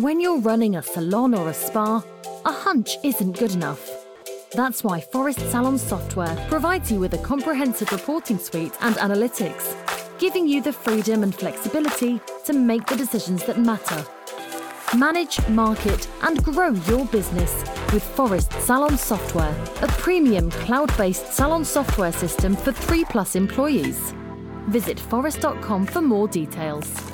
When 0.00 0.20
you're 0.20 0.40
running 0.40 0.74
a 0.74 0.82
salon 0.82 1.36
or 1.36 1.48
a 1.48 1.54
spa, 1.54 2.02
a 2.44 2.50
hunch 2.50 2.96
isn't 3.04 3.38
good 3.38 3.52
enough. 3.52 3.88
That's 4.54 4.82
why 4.82 5.04
Phorest 5.12 5.38
Salon 5.52 5.78
Software 5.78 6.34
provides 6.48 6.90
you 6.90 6.98
with 6.98 7.14
a 7.14 7.18
comprehensive 7.18 7.92
reporting 7.92 8.38
suite 8.38 8.76
and 8.80 8.96
analytics, 8.96 9.76
giving 10.18 10.48
you 10.48 10.60
the 10.60 10.72
freedom 10.72 11.22
and 11.22 11.32
flexibility 11.32 12.20
to 12.44 12.52
make 12.52 12.86
the 12.86 12.96
decisions 12.96 13.44
that 13.44 13.60
matter. 13.60 14.04
Manage, 14.94 15.44
market, 15.48 16.08
and 16.22 16.40
grow 16.44 16.68
your 16.68 17.04
business 17.06 17.52
with 17.92 18.04
Phorest 18.14 18.52
Salon 18.60 18.96
Software, 18.96 19.52
a 19.82 19.88
premium 19.88 20.50
cloud 20.52 20.96
based 20.96 21.32
salon 21.32 21.64
software 21.64 22.12
system 22.12 22.54
for 22.54 22.70
3 22.70 23.04
plus 23.06 23.34
employees. 23.34 24.14
Visit 24.68 24.98
phorest.com 24.98 25.86
for 25.86 26.00
more 26.00 26.28
details. 26.28 27.13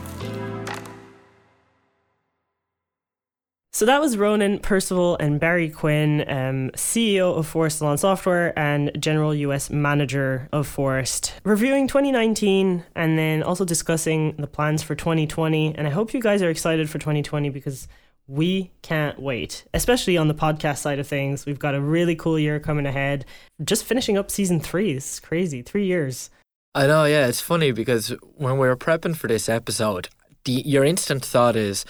So 3.81 3.87
that 3.87 4.03
was 4.03 4.19
Ronan 4.19 4.59
Percival 4.59 5.17
and 5.17 5.41
Barry 5.41 5.71
Quinn, 5.71 6.21
um, 6.29 6.71
CEO 6.77 7.35
of 7.35 7.51
Phorest 7.51 7.79
Salon 7.79 7.97
Software 7.97 8.53
and 8.59 8.93
General 9.01 9.35
US 9.35 9.71
Manager 9.71 10.51
of 10.53 10.69
Phorest, 10.69 11.33
reviewing 11.45 11.89
2019 11.89 12.85
and 12.95 13.19
then 13.19 13.43
also 13.43 13.65
discussing 13.65 14.37
the 14.37 14.47
plans 14.47 14.83
for 14.83 14.95
2020. 14.95 15.77
And 15.77 15.87
I 15.87 15.91
hope 15.91 16.13
you 16.13 16.21
guys 16.21 16.43
are 16.43 16.51
excited 16.51 16.91
for 16.91 16.99
2020 16.99 17.49
because 17.49 17.89
we 18.27 18.71
can't 18.83 19.19
wait, 19.19 19.65
especially 19.73 20.19
on 20.19 20.29
the 20.29 20.35
podcast 20.35 20.81
side 20.81 20.99
of 20.99 21.09
things. 21.09 21.47
We've 21.47 21.59
got 21.59 21.75
a 21.75 21.81
really 21.81 22.15
cool 22.15 22.39
year 22.39 22.61
coming 22.61 22.85
ahead. 22.85 23.25
Just 23.65 23.87
finishing 23.87 24.19
up 24.19 24.31
season 24.31 24.61
three. 24.61 24.93
This 24.93 25.15
is 25.15 25.21
crazy. 25.21 25.63
Three 25.63 25.87
years. 25.87 26.29
I 26.75 26.87
know, 26.87 27.07
yeah. 27.07 27.29
It's 27.29 27.41
funny 27.41 27.73
because 27.73 28.11
when 28.35 28.59
we 28.59 28.69
were 28.69 28.77
prepping 28.77 29.17
for 29.17 29.27
this 29.27 29.49
episode, 29.49 30.11
the 30.45 30.53
your 30.53 30.85
instant 30.85 31.25
thought 31.25 31.57
is, 31.57 31.87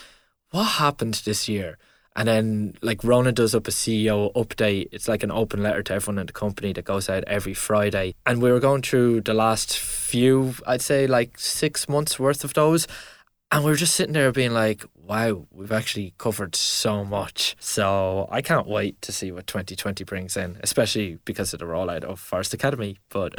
what 0.51 0.64
happened 0.64 1.14
this 1.24 1.48
year? 1.48 1.78
And 2.16 2.26
then 2.26 2.76
like 2.82 3.05
Ronan 3.05 3.34
does 3.34 3.55
up 3.55 3.68
a 3.68 3.70
CEO 3.70 4.32
update. 4.34 4.88
It's 4.92 5.09
like 5.09 5.22
an 5.22 5.30
open 5.30 5.62
letter 5.62 5.82
to 5.84 5.94
everyone 5.94 6.18
in 6.18 6.26
the 6.26 6.32
company 6.32 6.72
that 6.72 6.84
goes 6.84 7.09
out 7.09 7.24
every 7.26 7.55
Friday. 7.55 8.14
And 8.26 8.42
we 8.42 8.51
were 8.51 8.61
going 8.61 8.82
through 8.82 9.22
the 9.22 9.34
last 9.34 9.78
few, 9.78 10.55
I'd 10.66 10.82
say 10.82 11.07
like 11.07 11.38
six 11.38 11.88
months 11.88 12.18
worth 12.18 12.42
of 12.44 12.55
those. 12.55 12.88
And 13.53 13.64
we 13.64 13.70
were 13.70 13.76
just 13.76 13.94
sitting 13.94 14.12
there 14.12 14.30
being 14.30 14.53
like, 14.53 14.84
wow, 14.94 15.46
we've 15.51 15.72
actually 15.72 16.14
covered 16.18 16.55
so 16.55 17.05
much. 17.05 17.57
So 17.59 18.28
I 18.30 18.42
can't 18.42 18.68
wait 18.68 19.01
to 19.03 19.12
see 19.12 19.32
what 19.32 19.48
2020 19.48 20.05
brings 20.05 20.36
in, 20.36 20.57
especially 20.62 21.18
because 21.24 21.53
of 21.53 21.59
the 21.59 21.64
rollout 21.64 22.05
of 22.05 22.20
Phorest 22.20 22.55
Academy. 22.55 22.98
But 23.09 23.34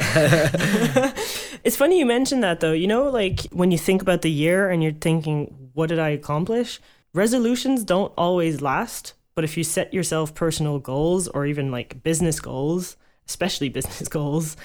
it's 1.64 1.76
funny 1.76 1.98
you 1.98 2.04
mentioned 2.04 2.42
that 2.42 2.60
though. 2.60 2.72
You 2.72 2.86
know, 2.86 3.08
like 3.08 3.40
when 3.52 3.70
you 3.70 3.78
think 3.78 4.02
about 4.02 4.20
the 4.20 4.30
year 4.30 4.68
and 4.68 4.82
you're 4.82 4.92
thinking, 4.92 5.70
what 5.72 5.88
did 5.88 5.98
I 5.98 6.10
accomplish? 6.10 6.78
Resolutions 7.14 7.84
don't 7.84 8.12
always 8.16 8.60
last. 8.60 9.14
But 9.34 9.44
if 9.44 9.56
you 9.56 9.64
set 9.64 9.94
yourself 9.94 10.34
personal 10.34 10.78
goals 10.78 11.28
or 11.28 11.46
even 11.46 11.70
like 11.70 12.02
business 12.02 12.40
goals, 12.40 12.96
especially 13.28 13.68
business 13.70 14.08
goals, 14.08 14.56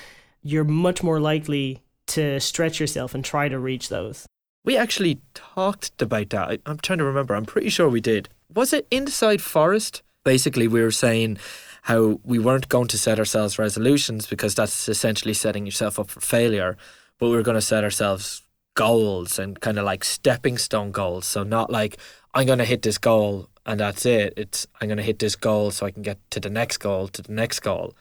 you're 0.42 0.64
much 0.64 1.04
more 1.04 1.20
likely 1.20 1.82
to 2.08 2.40
stretch 2.40 2.80
yourself 2.80 3.14
and 3.14 3.24
try 3.24 3.50
to 3.50 3.60
reach 3.60 3.90
those. 3.90 4.26
We 4.64 4.78
actually 4.78 5.22
talked 5.34 6.02
about 6.02 6.30
that. 6.32 6.50
I, 6.50 6.60
I'm 6.66 6.78
trying 6.78 7.00
to 7.00 7.06
remember. 7.06 7.36
I'm 7.36 7.46
pretty 7.46 7.70
sure 7.70 7.90
we 7.90 8.02
did. 8.02 8.30
Was 8.54 8.74
it 8.74 8.88
Inside 8.92 9.40
Phorest? 9.40 10.02
Basically, 10.24 10.68
we 10.68 10.82
were 10.82 10.92
saying 10.92 11.38
how 11.84 12.20
we 12.24 12.38
weren't 12.38 12.68
going 12.68 12.88
to 12.90 12.98
set 12.98 13.20
ourselves 13.20 13.58
resolutions 13.58 14.28
because 14.28 14.56
that's 14.56 14.90
essentially 14.90 15.34
setting 15.34 15.66
yourself 15.66 16.00
up 16.00 16.10
for 16.10 16.20
failure, 16.20 16.78
but 17.18 17.30
we 17.30 17.36
were 17.36 17.44
going 17.44 17.56
to 17.56 17.62
set 17.62 17.86
ourselves 17.86 18.42
goals 18.78 19.38
and 19.38 19.60
kind 19.60 19.78
of 19.78 19.84
like 19.84 20.06
stepping 20.06 20.58
stone 20.58 20.92
goals. 20.92 21.26
So, 21.26 21.44
not 21.44 21.70
like, 21.70 21.98
I'm 22.34 22.46
going 22.46 22.60
to 22.60 22.66
hit 22.66 22.84
this 22.84 22.98
goal 22.98 23.50
and 23.66 23.82
that's 23.82 24.06
it. 24.06 24.34
It's, 24.38 24.66
I'm 24.80 24.88
going 24.88 24.98
to 24.98 25.04
hit 25.04 25.20
this 25.20 25.36
goal 25.36 25.72
so 25.72 25.86
I 25.86 25.92
can 25.92 26.04
get 26.04 26.18
to 26.32 26.40
the 26.40 26.50
next 26.50 26.78
goal, 26.78 27.10
to 27.10 27.22
the 27.22 27.34
next 27.34 27.60
goal. 27.60 27.94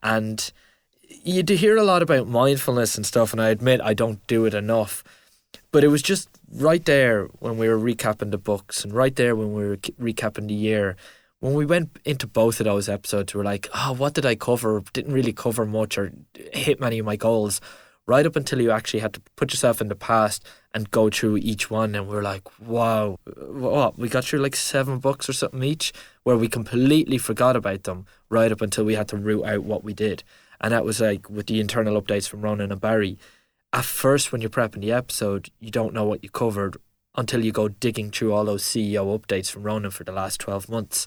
And 0.00 0.52
you 1.08 1.42
do 1.42 1.54
hear 1.54 1.76
a 1.76 1.82
lot 1.82 2.02
about 2.02 2.28
mindfulness 2.28 2.96
and 2.96 3.04
stuff, 3.04 3.32
and 3.32 3.42
I 3.42 3.48
admit 3.48 3.80
I 3.82 3.94
don't 3.94 4.24
do 4.26 4.44
it 4.44 4.54
enough. 4.54 5.02
But 5.72 5.82
it 5.82 5.88
was 5.88 6.02
just 6.02 6.28
right 6.52 6.84
there 6.84 7.24
when 7.40 7.58
we 7.58 7.68
were 7.68 7.78
recapping 7.78 8.30
the 8.30 8.38
books 8.38 8.84
and 8.84 8.92
right 8.92 9.14
there 9.16 9.34
when 9.34 9.52
we 9.52 9.66
were 9.66 9.76
recapping 9.76 10.48
the 10.48 10.54
year. 10.54 10.96
When 11.40 11.54
we 11.54 11.66
went 11.66 11.98
into 12.04 12.26
both 12.26 12.60
of 12.60 12.64
those 12.64 12.88
episodes, 12.88 13.34
we 13.34 13.38
were 13.38 13.44
like, 13.44 13.68
oh, 13.74 13.94
what 13.94 14.14
did 14.14 14.26
I 14.26 14.34
cover? 14.34 14.82
Didn't 14.92 15.12
really 15.12 15.32
cover 15.32 15.64
much 15.64 15.96
or 15.98 16.12
hit 16.34 16.80
many 16.80 16.98
of 16.98 17.06
my 17.06 17.16
goals. 17.16 17.60
Right 18.08 18.26
up 18.26 18.36
until 18.36 18.60
you 18.60 18.70
actually 18.70 19.00
had 19.00 19.12
to 19.12 19.20
put 19.36 19.52
yourself 19.52 19.80
in 19.80 19.88
the 19.88 19.94
past 19.94 20.44
and 20.74 20.90
go 20.90 21.10
through 21.10 21.36
each 21.36 21.70
one. 21.70 21.94
And 21.94 22.08
we 22.08 22.16
are 22.16 22.22
like, 22.22 22.58
wow, 22.58 23.18
what? 23.36 23.98
We 23.98 24.08
got 24.08 24.24
through 24.24 24.40
like 24.40 24.56
seven 24.56 24.98
books 24.98 25.28
or 25.28 25.32
something 25.34 25.62
each 25.62 25.92
where 26.24 26.36
we 26.36 26.48
completely 26.48 27.18
forgot 27.18 27.54
about 27.54 27.84
them 27.84 28.06
right 28.30 28.50
up 28.50 28.62
until 28.62 28.84
we 28.84 28.94
had 28.94 29.08
to 29.08 29.16
root 29.16 29.44
out 29.44 29.62
what 29.62 29.84
we 29.84 29.92
did. 29.92 30.24
And 30.60 30.72
that 30.72 30.84
was 30.84 31.00
like 31.00 31.30
with 31.30 31.46
the 31.46 31.60
internal 31.60 32.00
updates 32.00 32.28
from 32.28 32.40
Ronan 32.40 32.72
and 32.72 32.80
Barry 32.80 33.18
at 33.72 33.84
first 33.84 34.32
when 34.32 34.40
you're 34.40 34.50
prepping 34.50 34.80
the 34.80 34.92
episode, 34.92 35.50
you 35.60 35.70
don't 35.70 35.94
know 35.94 36.04
what 36.04 36.22
you 36.22 36.30
covered 36.30 36.76
until 37.16 37.44
you 37.44 37.52
go 37.52 37.68
digging 37.68 38.10
through 38.10 38.32
all 38.32 38.44
those 38.44 38.62
CEO 38.62 39.18
updates 39.18 39.50
from 39.50 39.64
Ronan 39.64 39.90
for 39.90 40.04
the 40.04 40.12
last 40.12 40.40
12 40.40 40.68
months. 40.68 41.06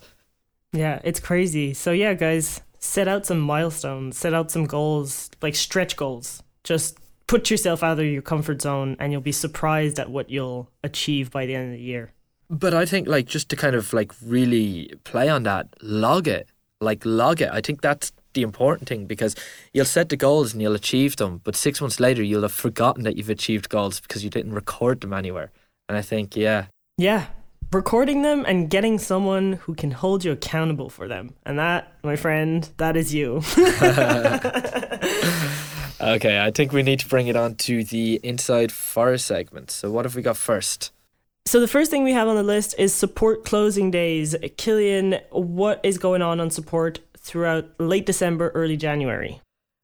Yeah, 0.73 0.99
it's 1.03 1.19
crazy. 1.19 1.73
So, 1.73 1.91
yeah, 1.91 2.13
guys, 2.13 2.61
set 2.79 3.07
out 3.07 3.25
some 3.25 3.39
milestones, 3.39 4.17
set 4.17 4.33
out 4.33 4.51
some 4.51 4.65
goals, 4.65 5.29
like 5.41 5.55
stretch 5.55 5.95
goals. 5.95 6.43
Just 6.63 6.99
put 7.27 7.49
yourself 7.49 7.81
out 7.81 7.97
of 7.97 8.05
your 8.05 8.21
comfort 8.21 8.61
zone 8.61 8.97
and 8.99 9.11
you'll 9.11 9.21
be 9.21 9.31
surprised 9.31 9.99
at 9.99 10.11
what 10.11 10.29
you'll 10.29 10.69
achieve 10.83 11.31
by 11.31 11.45
the 11.45 11.55
end 11.55 11.71
of 11.71 11.77
the 11.77 11.83
year. 11.83 12.11
But 12.49 12.73
I 12.73 12.85
think, 12.85 13.07
like, 13.07 13.25
just 13.25 13.47
to 13.49 13.55
kind 13.55 13.75
of 13.75 13.93
like 13.93 14.11
really 14.21 14.93
play 15.05 15.29
on 15.29 15.43
that, 15.43 15.69
log 15.81 16.27
it. 16.27 16.49
Like, 16.81 17.05
log 17.05 17.41
it. 17.41 17.49
I 17.49 17.61
think 17.61 17.79
that's 17.79 18.11
the 18.33 18.41
important 18.41 18.89
thing 18.89 19.05
because 19.05 19.35
you'll 19.73 19.85
set 19.85 20.09
the 20.09 20.17
goals 20.17 20.51
and 20.51 20.61
you'll 20.61 20.75
achieve 20.75 21.15
them, 21.15 21.39
but 21.45 21.55
six 21.55 21.79
months 21.79 21.99
later 21.99 22.21
you'll 22.21 22.41
have 22.41 22.51
forgotten 22.51 23.03
that 23.03 23.15
you've 23.15 23.29
achieved 23.29 23.69
goals 23.69 24.01
because 24.01 24.23
you 24.23 24.29
didn't 24.29 24.53
record 24.53 24.99
them 24.99 25.13
anywhere. 25.13 25.51
And 25.87 25.97
I 25.97 26.01
think, 26.01 26.35
yeah. 26.35 26.65
Yeah. 26.97 27.27
Recording 27.71 28.23
them 28.23 28.43
and 28.45 28.69
getting 28.69 28.99
someone 28.99 29.53
who 29.53 29.73
can 29.73 29.91
hold 29.91 30.25
you 30.25 30.33
accountable 30.33 30.89
for 30.89 31.07
them. 31.07 31.33
And 31.45 31.57
that, 31.59 31.93
my 32.03 32.17
friend, 32.17 32.69
that 32.77 32.97
is 32.97 33.13
you. 33.13 33.41
okay, 36.01 36.43
I 36.43 36.51
think 36.51 36.71
we 36.71 36.83
need 36.83 36.99
to 36.99 37.07
bring 37.07 37.27
it 37.27 37.35
on 37.35 37.55
to 37.55 37.83
the 37.83 38.19
Inside 38.23 38.69
Phorest 38.69 39.21
segment. 39.21 39.71
So, 39.71 39.91
what 39.91 40.05
have 40.05 40.15
we 40.15 40.21
got 40.21 40.37
first? 40.37 40.91
So 41.47 41.59
the 41.59 41.67
first 41.67 41.89
thing 41.89 42.03
we 42.03 42.13
have 42.13 42.27
on 42.27 42.35
the 42.35 42.43
list 42.43 42.75
is 42.77 42.93
support 42.93 43.43
closing 43.43 43.91
days. 43.91 44.35
Killian, 44.57 45.19
what 45.31 45.79
is 45.83 45.97
going 45.97 46.21
on 46.21 46.39
on 46.39 46.49
support 46.49 46.99
throughout 47.17 47.65
late 47.79 48.05
December, 48.05 48.49
early 48.49 48.77
January. 48.77 49.41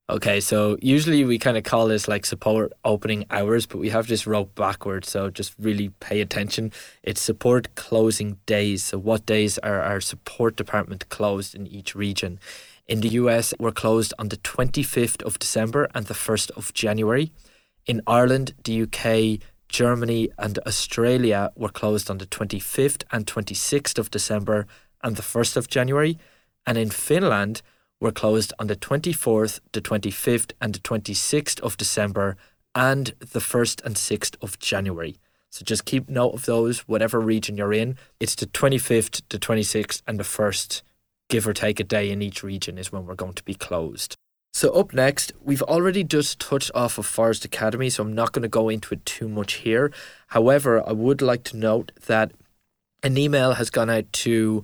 Okay, 0.10 0.40
so 0.40 0.78
usually 0.82 1.26
we 1.26 1.38
kind 1.38 1.58
of 1.58 1.66
call 1.66 1.88
this 1.88 2.08
like 2.08 2.26
support 2.26 2.72
opening 2.86 3.26
hours, 3.30 3.66
but 3.66 3.80
we 3.80 3.90
have 3.90 4.08
this 4.08 4.26
wrote 4.26 4.56
backwards, 4.56 5.10
so 5.10 5.30
just 5.30 5.54
really 5.60 5.90
pay 6.00 6.22
attention. 6.22 6.72
It's 7.04 7.20
support 7.20 7.76
closing 7.76 8.38
days. 8.46 8.86
So, 8.86 8.98
what 8.98 9.26
days 9.26 9.58
are 9.58 9.82
our 9.82 10.00
support 10.00 10.56
department 10.56 11.10
closed 11.10 11.54
in 11.54 11.68
each 11.68 11.94
region? 11.94 12.40
In 12.88 13.02
the 13.02 13.10
US, 13.10 13.54
we're 13.60 13.72
closed 13.72 14.14
on 14.18 14.30
the 14.30 14.38
25th 14.38 15.22
of 15.24 15.40
December 15.40 15.90
and 15.94 16.06
the 16.06 16.14
1st 16.14 16.52
of 16.52 16.74
January. 16.74 17.32
In 17.86 18.02
Ireland, 18.08 18.54
the 18.64 18.84
UK, 18.84 19.40
Germany, 19.68 20.30
and 20.38 20.58
Australia 20.60 21.52
were 21.56 21.70
closed 21.70 22.10
on 22.10 22.18
the 22.18 22.26
25th 22.26 23.04
and 23.12 23.26
26th 23.26 23.98
of 23.98 24.10
December 24.10 24.68
and 25.04 25.16
the 25.16 25.22
1st 25.22 25.58
of 25.58 25.68
January 25.68 26.18
and 26.68 26.78
in 26.78 26.90
Finland 26.90 27.62
we 28.00 28.06
were 28.06 28.12
closed 28.12 28.54
on 28.60 28.68
the 28.68 28.76
24th, 28.76 29.60
the 29.72 29.82
25th, 29.82 30.52
and 30.62 30.76
the 30.76 30.80
26th 30.80 31.60
of 31.62 31.78
December 31.78 32.38
and 32.76 33.16
the 33.20 33.40
1st 33.40 33.84
and 33.84 33.96
6th 33.96 34.36
of 34.44 34.60
January. 34.60 35.16
So 35.50 35.64
just 35.66 35.86
keep 35.86 36.08
note 36.08 36.36
of 36.36 36.46
those, 36.46 36.82
whatever 36.82 37.20
region 37.20 37.58
you're 37.58 37.74
in. 37.74 37.98
It's 38.20 38.36
the 38.36 38.46
25th, 38.46 39.24
the 39.30 39.40
26th, 39.40 40.04
and 40.06 40.20
the 40.20 40.24
1st, 40.24 40.84
give 41.30 41.48
or 41.48 41.54
take 41.54 41.80
a 41.80 41.84
day 41.84 42.10
in 42.12 42.22
each 42.22 42.44
region, 42.44 42.78
is 42.78 42.92
when 42.92 43.06
we're 43.06 43.16
going 43.16 43.34
to 43.34 43.44
be 43.44 43.54
closed. 43.54 44.16
So, 44.54 44.72
up 44.72 44.94
next, 44.94 45.34
we've 45.44 45.62
already 45.62 46.04
just 46.04 46.40
touched 46.40 46.72
off 46.74 46.98
of 46.98 47.06
Phorest 47.06 47.46
Academy, 47.46 47.90
so 47.90 48.04
I'm 48.04 48.14
not 48.14 48.32
going 48.32 48.42
to 48.44 48.48
go 48.48 48.70
into 48.70 48.94
it 48.94 49.06
too 49.06 49.28
much 49.28 49.54
here. 49.56 49.92
However, 50.28 50.82
I 50.88 50.94
would 50.94 51.22
like 51.22 51.44
to 51.46 51.58
note 51.58 51.92
that 52.08 52.32
an 53.04 53.18
email 53.18 53.54
has 53.54 53.70
gone 53.70 53.90
out 53.90 54.12
to 54.12 54.64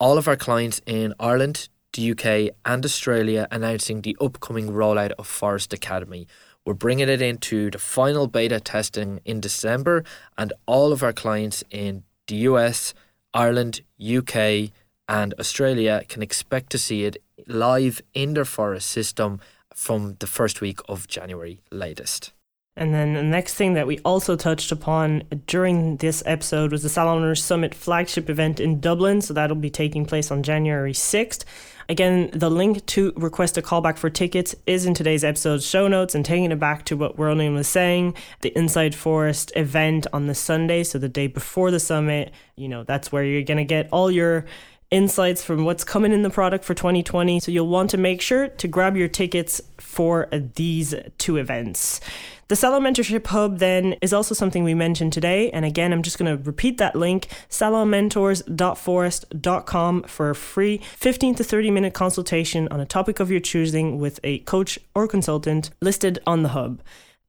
all 0.00 0.18
of 0.18 0.26
our 0.26 0.36
clients 0.36 0.80
in 0.86 1.14
Ireland, 1.20 1.68
the 1.92 2.10
UK, 2.10 2.54
and 2.64 2.84
Australia 2.84 3.46
announcing 3.50 4.02
the 4.02 4.16
upcoming 4.20 4.70
rollout 4.70 5.12
of 5.18 5.28
Phorest 5.28 5.72
Academy. 5.72 6.26
We're 6.64 6.74
bringing 6.74 7.08
it 7.08 7.22
into 7.22 7.70
the 7.70 7.78
final 7.78 8.26
beta 8.26 8.60
testing 8.60 9.20
in 9.24 9.40
December, 9.40 10.04
and 10.36 10.52
all 10.66 10.92
of 10.92 11.02
our 11.02 11.12
clients 11.12 11.62
in 11.70 12.02
the 12.26 12.36
US, 12.48 12.92
Ireland, 13.32 13.82
UK, 14.00 14.70
and 15.08 15.34
Australia 15.38 16.02
can 16.08 16.22
expect 16.22 16.70
to 16.70 16.78
see 16.78 17.04
it 17.04 17.22
live 17.46 18.02
in 18.14 18.34
their 18.34 18.44
Phorest 18.44 18.82
system 18.82 19.40
from 19.74 20.16
the 20.18 20.26
first 20.26 20.60
week 20.60 20.80
of 20.88 21.08
January 21.08 21.60
latest. 21.70 22.32
And 22.76 22.94
then 22.94 23.14
the 23.14 23.22
next 23.24 23.54
thing 23.54 23.74
that 23.74 23.88
we 23.88 23.98
also 24.04 24.36
touched 24.36 24.70
upon 24.70 25.24
during 25.46 25.96
this 25.96 26.22
episode 26.24 26.70
was 26.70 26.84
the 26.84 26.88
Salon 26.88 27.34
Summit 27.34 27.74
flagship 27.74 28.30
event 28.30 28.60
in 28.60 28.78
Dublin. 28.78 29.20
So 29.20 29.34
that'll 29.34 29.56
be 29.56 29.70
taking 29.70 30.06
place 30.06 30.30
on 30.30 30.44
January 30.44 30.92
6th. 30.92 31.44
Again, 31.88 32.30
the 32.32 32.50
link 32.50 32.84
to 32.86 33.12
request 33.16 33.56
a 33.56 33.62
callback 33.62 33.98
for 33.98 34.10
tickets 34.10 34.54
is 34.66 34.84
in 34.84 34.94
today's 34.94 35.24
episode 35.24 35.62
show 35.62 35.88
notes 35.88 36.14
and 36.14 36.24
taking 36.24 36.52
it 36.52 36.60
back 36.60 36.84
to 36.84 36.96
what 36.96 37.18
Ronan 37.18 37.54
was 37.54 37.66
saying, 37.66 38.14
the 38.42 38.56
Inside 38.56 38.92
Phorest 38.92 39.50
event 39.56 40.06
on 40.12 40.26
the 40.26 40.34
Sunday, 40.34 40.84
so 40.84 40.98
the 40.98 41.08
day 41.08 41.28
before 41.28 41.70
the 41.70 41.80
summit, 41.80 42.30
you 42.56 42.68
know, 42.68 42.84
that's 42.84 43.10
where 43.10 43.24
you're 43.24 43.42
going 43.42 43.56
to 43.56 43.64
get 43.64 43.88
all 43.90 44.10
your 44.10 44.44
insights 44.90 45.44
from 45.44 45.64
what's 45.64 45.84
coming 45.84 46.12
in 46.12 46.22
the 46.22 46.30
product 46.30 46.64
for 46.64 46.74
2020. 46.74 47.40
So 47.40 47.50
you'll 47.50 47.68
want 47.68 47.90
to 47.90 47.98
make 47.98 48.20
sure 48.20 48.48
to 48.48 48.68
grab 48.68 48.96
your 48.96 49.08
tickets 49.08 49.60
for 49.78 50.28
these 50.32 50.94
two 51.18 51.36
events. 51.36 52.00
The 52.48 52.56
Salon 52.56 52.82
Mentorship 52.82 53.26
Hub 53.26 53.58
then 53.58 53.96
is 54.00 54.14
also 54.14 54.34
something 54.34 54.64
we 54.64 54.72
mentioned 54.72 55.12
today. 55.12 55.50
And 55.50 55.66
again, 55.66 55.92
I'm 55.92 56.02
just 56.02 56.18
going 56.18 56.34
to 56.34 56.42
repeat 56.42 56.78
that 56.78 56.96
link 56.96 57.28
salonmentors.phorest.com 57.50 60.02
for 60.04 60.30
a 60.30 60.34
free 60.34 60.80
15 60.96 61.34
to 61.34 61.44
30 61.44 61.70
minute 61.70 61.92
consultation 61.92 62.66
on 62.68 62.80
a 62.80 62.86
topic 62.86 63.20
of 63.20 63.30
your 63.30 63.40
choosing 63.40 63.98
with 63.98 64.18
a 64.24 64.38
coach 64.40 64.78
or 64.94 65.06
consultant 65.06 65.68
listed 65.82 66.18
on 66.26 66.42
the 66.42 66.48
hub. 66.50 66.80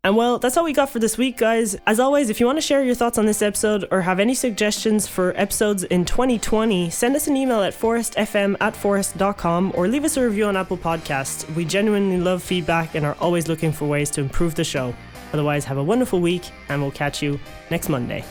And 0.01 0.15
well, 0.15 0.39
that's 0.39 0.55
all 0.55 0.63
we 0.63 0.71
got 0.71 0.89
for 0.89 0.99
this 0.99 1.17
week, 1.17 1.35
guys. 1.35 1.75
As 1.85 1.99
always, 1.99 2.29
if 2.29 2.39
you 2.39 2.45
want 2.45 2.57
to 2.57 2.61
share 2.61 2.81
your 2.81 2.95
thoughts 2.95 3.17
on 3.17 3.25
this 3.25 3.41
episode 3.41 3.85
or 3.91 3.99
have 3.99 4.21
any 4.21 4.33
suggestions 4.33 5.07
for 5.07 5.33
episodes 5.35 5.83
in 5.83 6.05
2020, 6.05 6.89
send 6.89 7.17
us 7.17 7.27
an 7.27 7.35
email 7.35 7.61
at 7.61 7.73
phorestfm 7.73 8.55
at 8.61 8.75
phorest.com 8.75 9.73
or 9.75 9.89
leave 9.89 10.05
us 10.05 10.15
a 10.15 10.23
review 10.23 10.45
on 10.45 10.55
Apple 10.55 10.77
Podcasts. 10.77 11.53
We 11.53 11.65
genuinely 11.65 12.17
love 12.17 12.41
feedback 12.41 12.95
and 12.95 13.05
are 13.05 13.17
always 13.19 13.49
looking 13.49 13.73
for 13.73 13.89
ways 13.89 14.09
to 14.11 14.21
improve 14.21 14.55
the 14.55 14.63
show. 14.63 14.95
Otherwise, 15.33 15.65
have 15.65 15.77
a 15.77 15.83
wonderful 15.83 16.21
week 16.21 16.43
and 16.69 16.81
we'll 16.81 16.91
catch 16.91 17.21
you 17.21 17.37
next 17.69 17.89
Monday. 17.89 18.23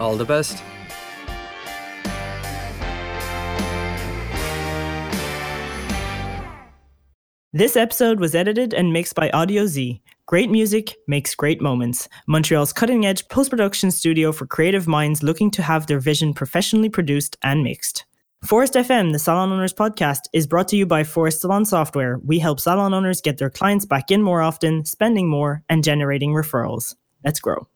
All 0.00 0.16
the 0.16 0.24
best. 0.24 0.62
This 7.52 7.76
episode 7.76 8.18
was 8.18 8.34
edited 8.34 8.72
and 8.72 8.94
mixed 8.94 9.14
by 9.14 9.28
Audio 9.28 9.66
Z. 9.66 10.00
Great 10.26 10.50
music 10.50 10.94
makes 11.08 11.34
great 11.34 11.60
moments. 11.60 12.08
Montreal's 12.28 12.72
cutting 12.72 13.04
edge 13.04 13.26
post 13.28 13.50
production 13.50 13.90
studio 13.90 14.30
for 14.30 14.46
creative 14.46 14.86
minds 14.86 15.22
looking 15.22 15.50
to 15.50 15.62
have 15.62 15.86
their 15.86 15.98
vision 15.98 16.32
professionally 16.32 16.88
produced 16.88 17.36
and 17.42 17.64
mixed. 17.64 18.04
Phorest 18.44 18.74
FM, 18.74 19.12
the 19.12 19.18
Salon 19.18 19.52
Owners 19.52 19.72
podcast, 19.72 20.22
is 20.32 20.46
brought 20.46 20.68
to 20.68 20.76
you 20.76 20.86
by 20.86 21.02
Phorest 21.02 21.40
Salon 21.40 21.64
Software. 21.64 22.18
We 22.24 22.38
help 22.38 22.60
salon 22.60 22.94
owners 22.94 23.20
get 23.20 23.38
their 23.38 23.50
clients 23.50 23.84
back 23.84 24.10
in 24.10 24.22
more 24.22 24.42
often, 24.42 24.84
spending 24.84 25.28
more, 25.28 25.62
and 25.68 25.84
generating 25.84 26.32
referrals. 26.32 26.94
Let's 27.24 27.40
grow. 27.40 27.68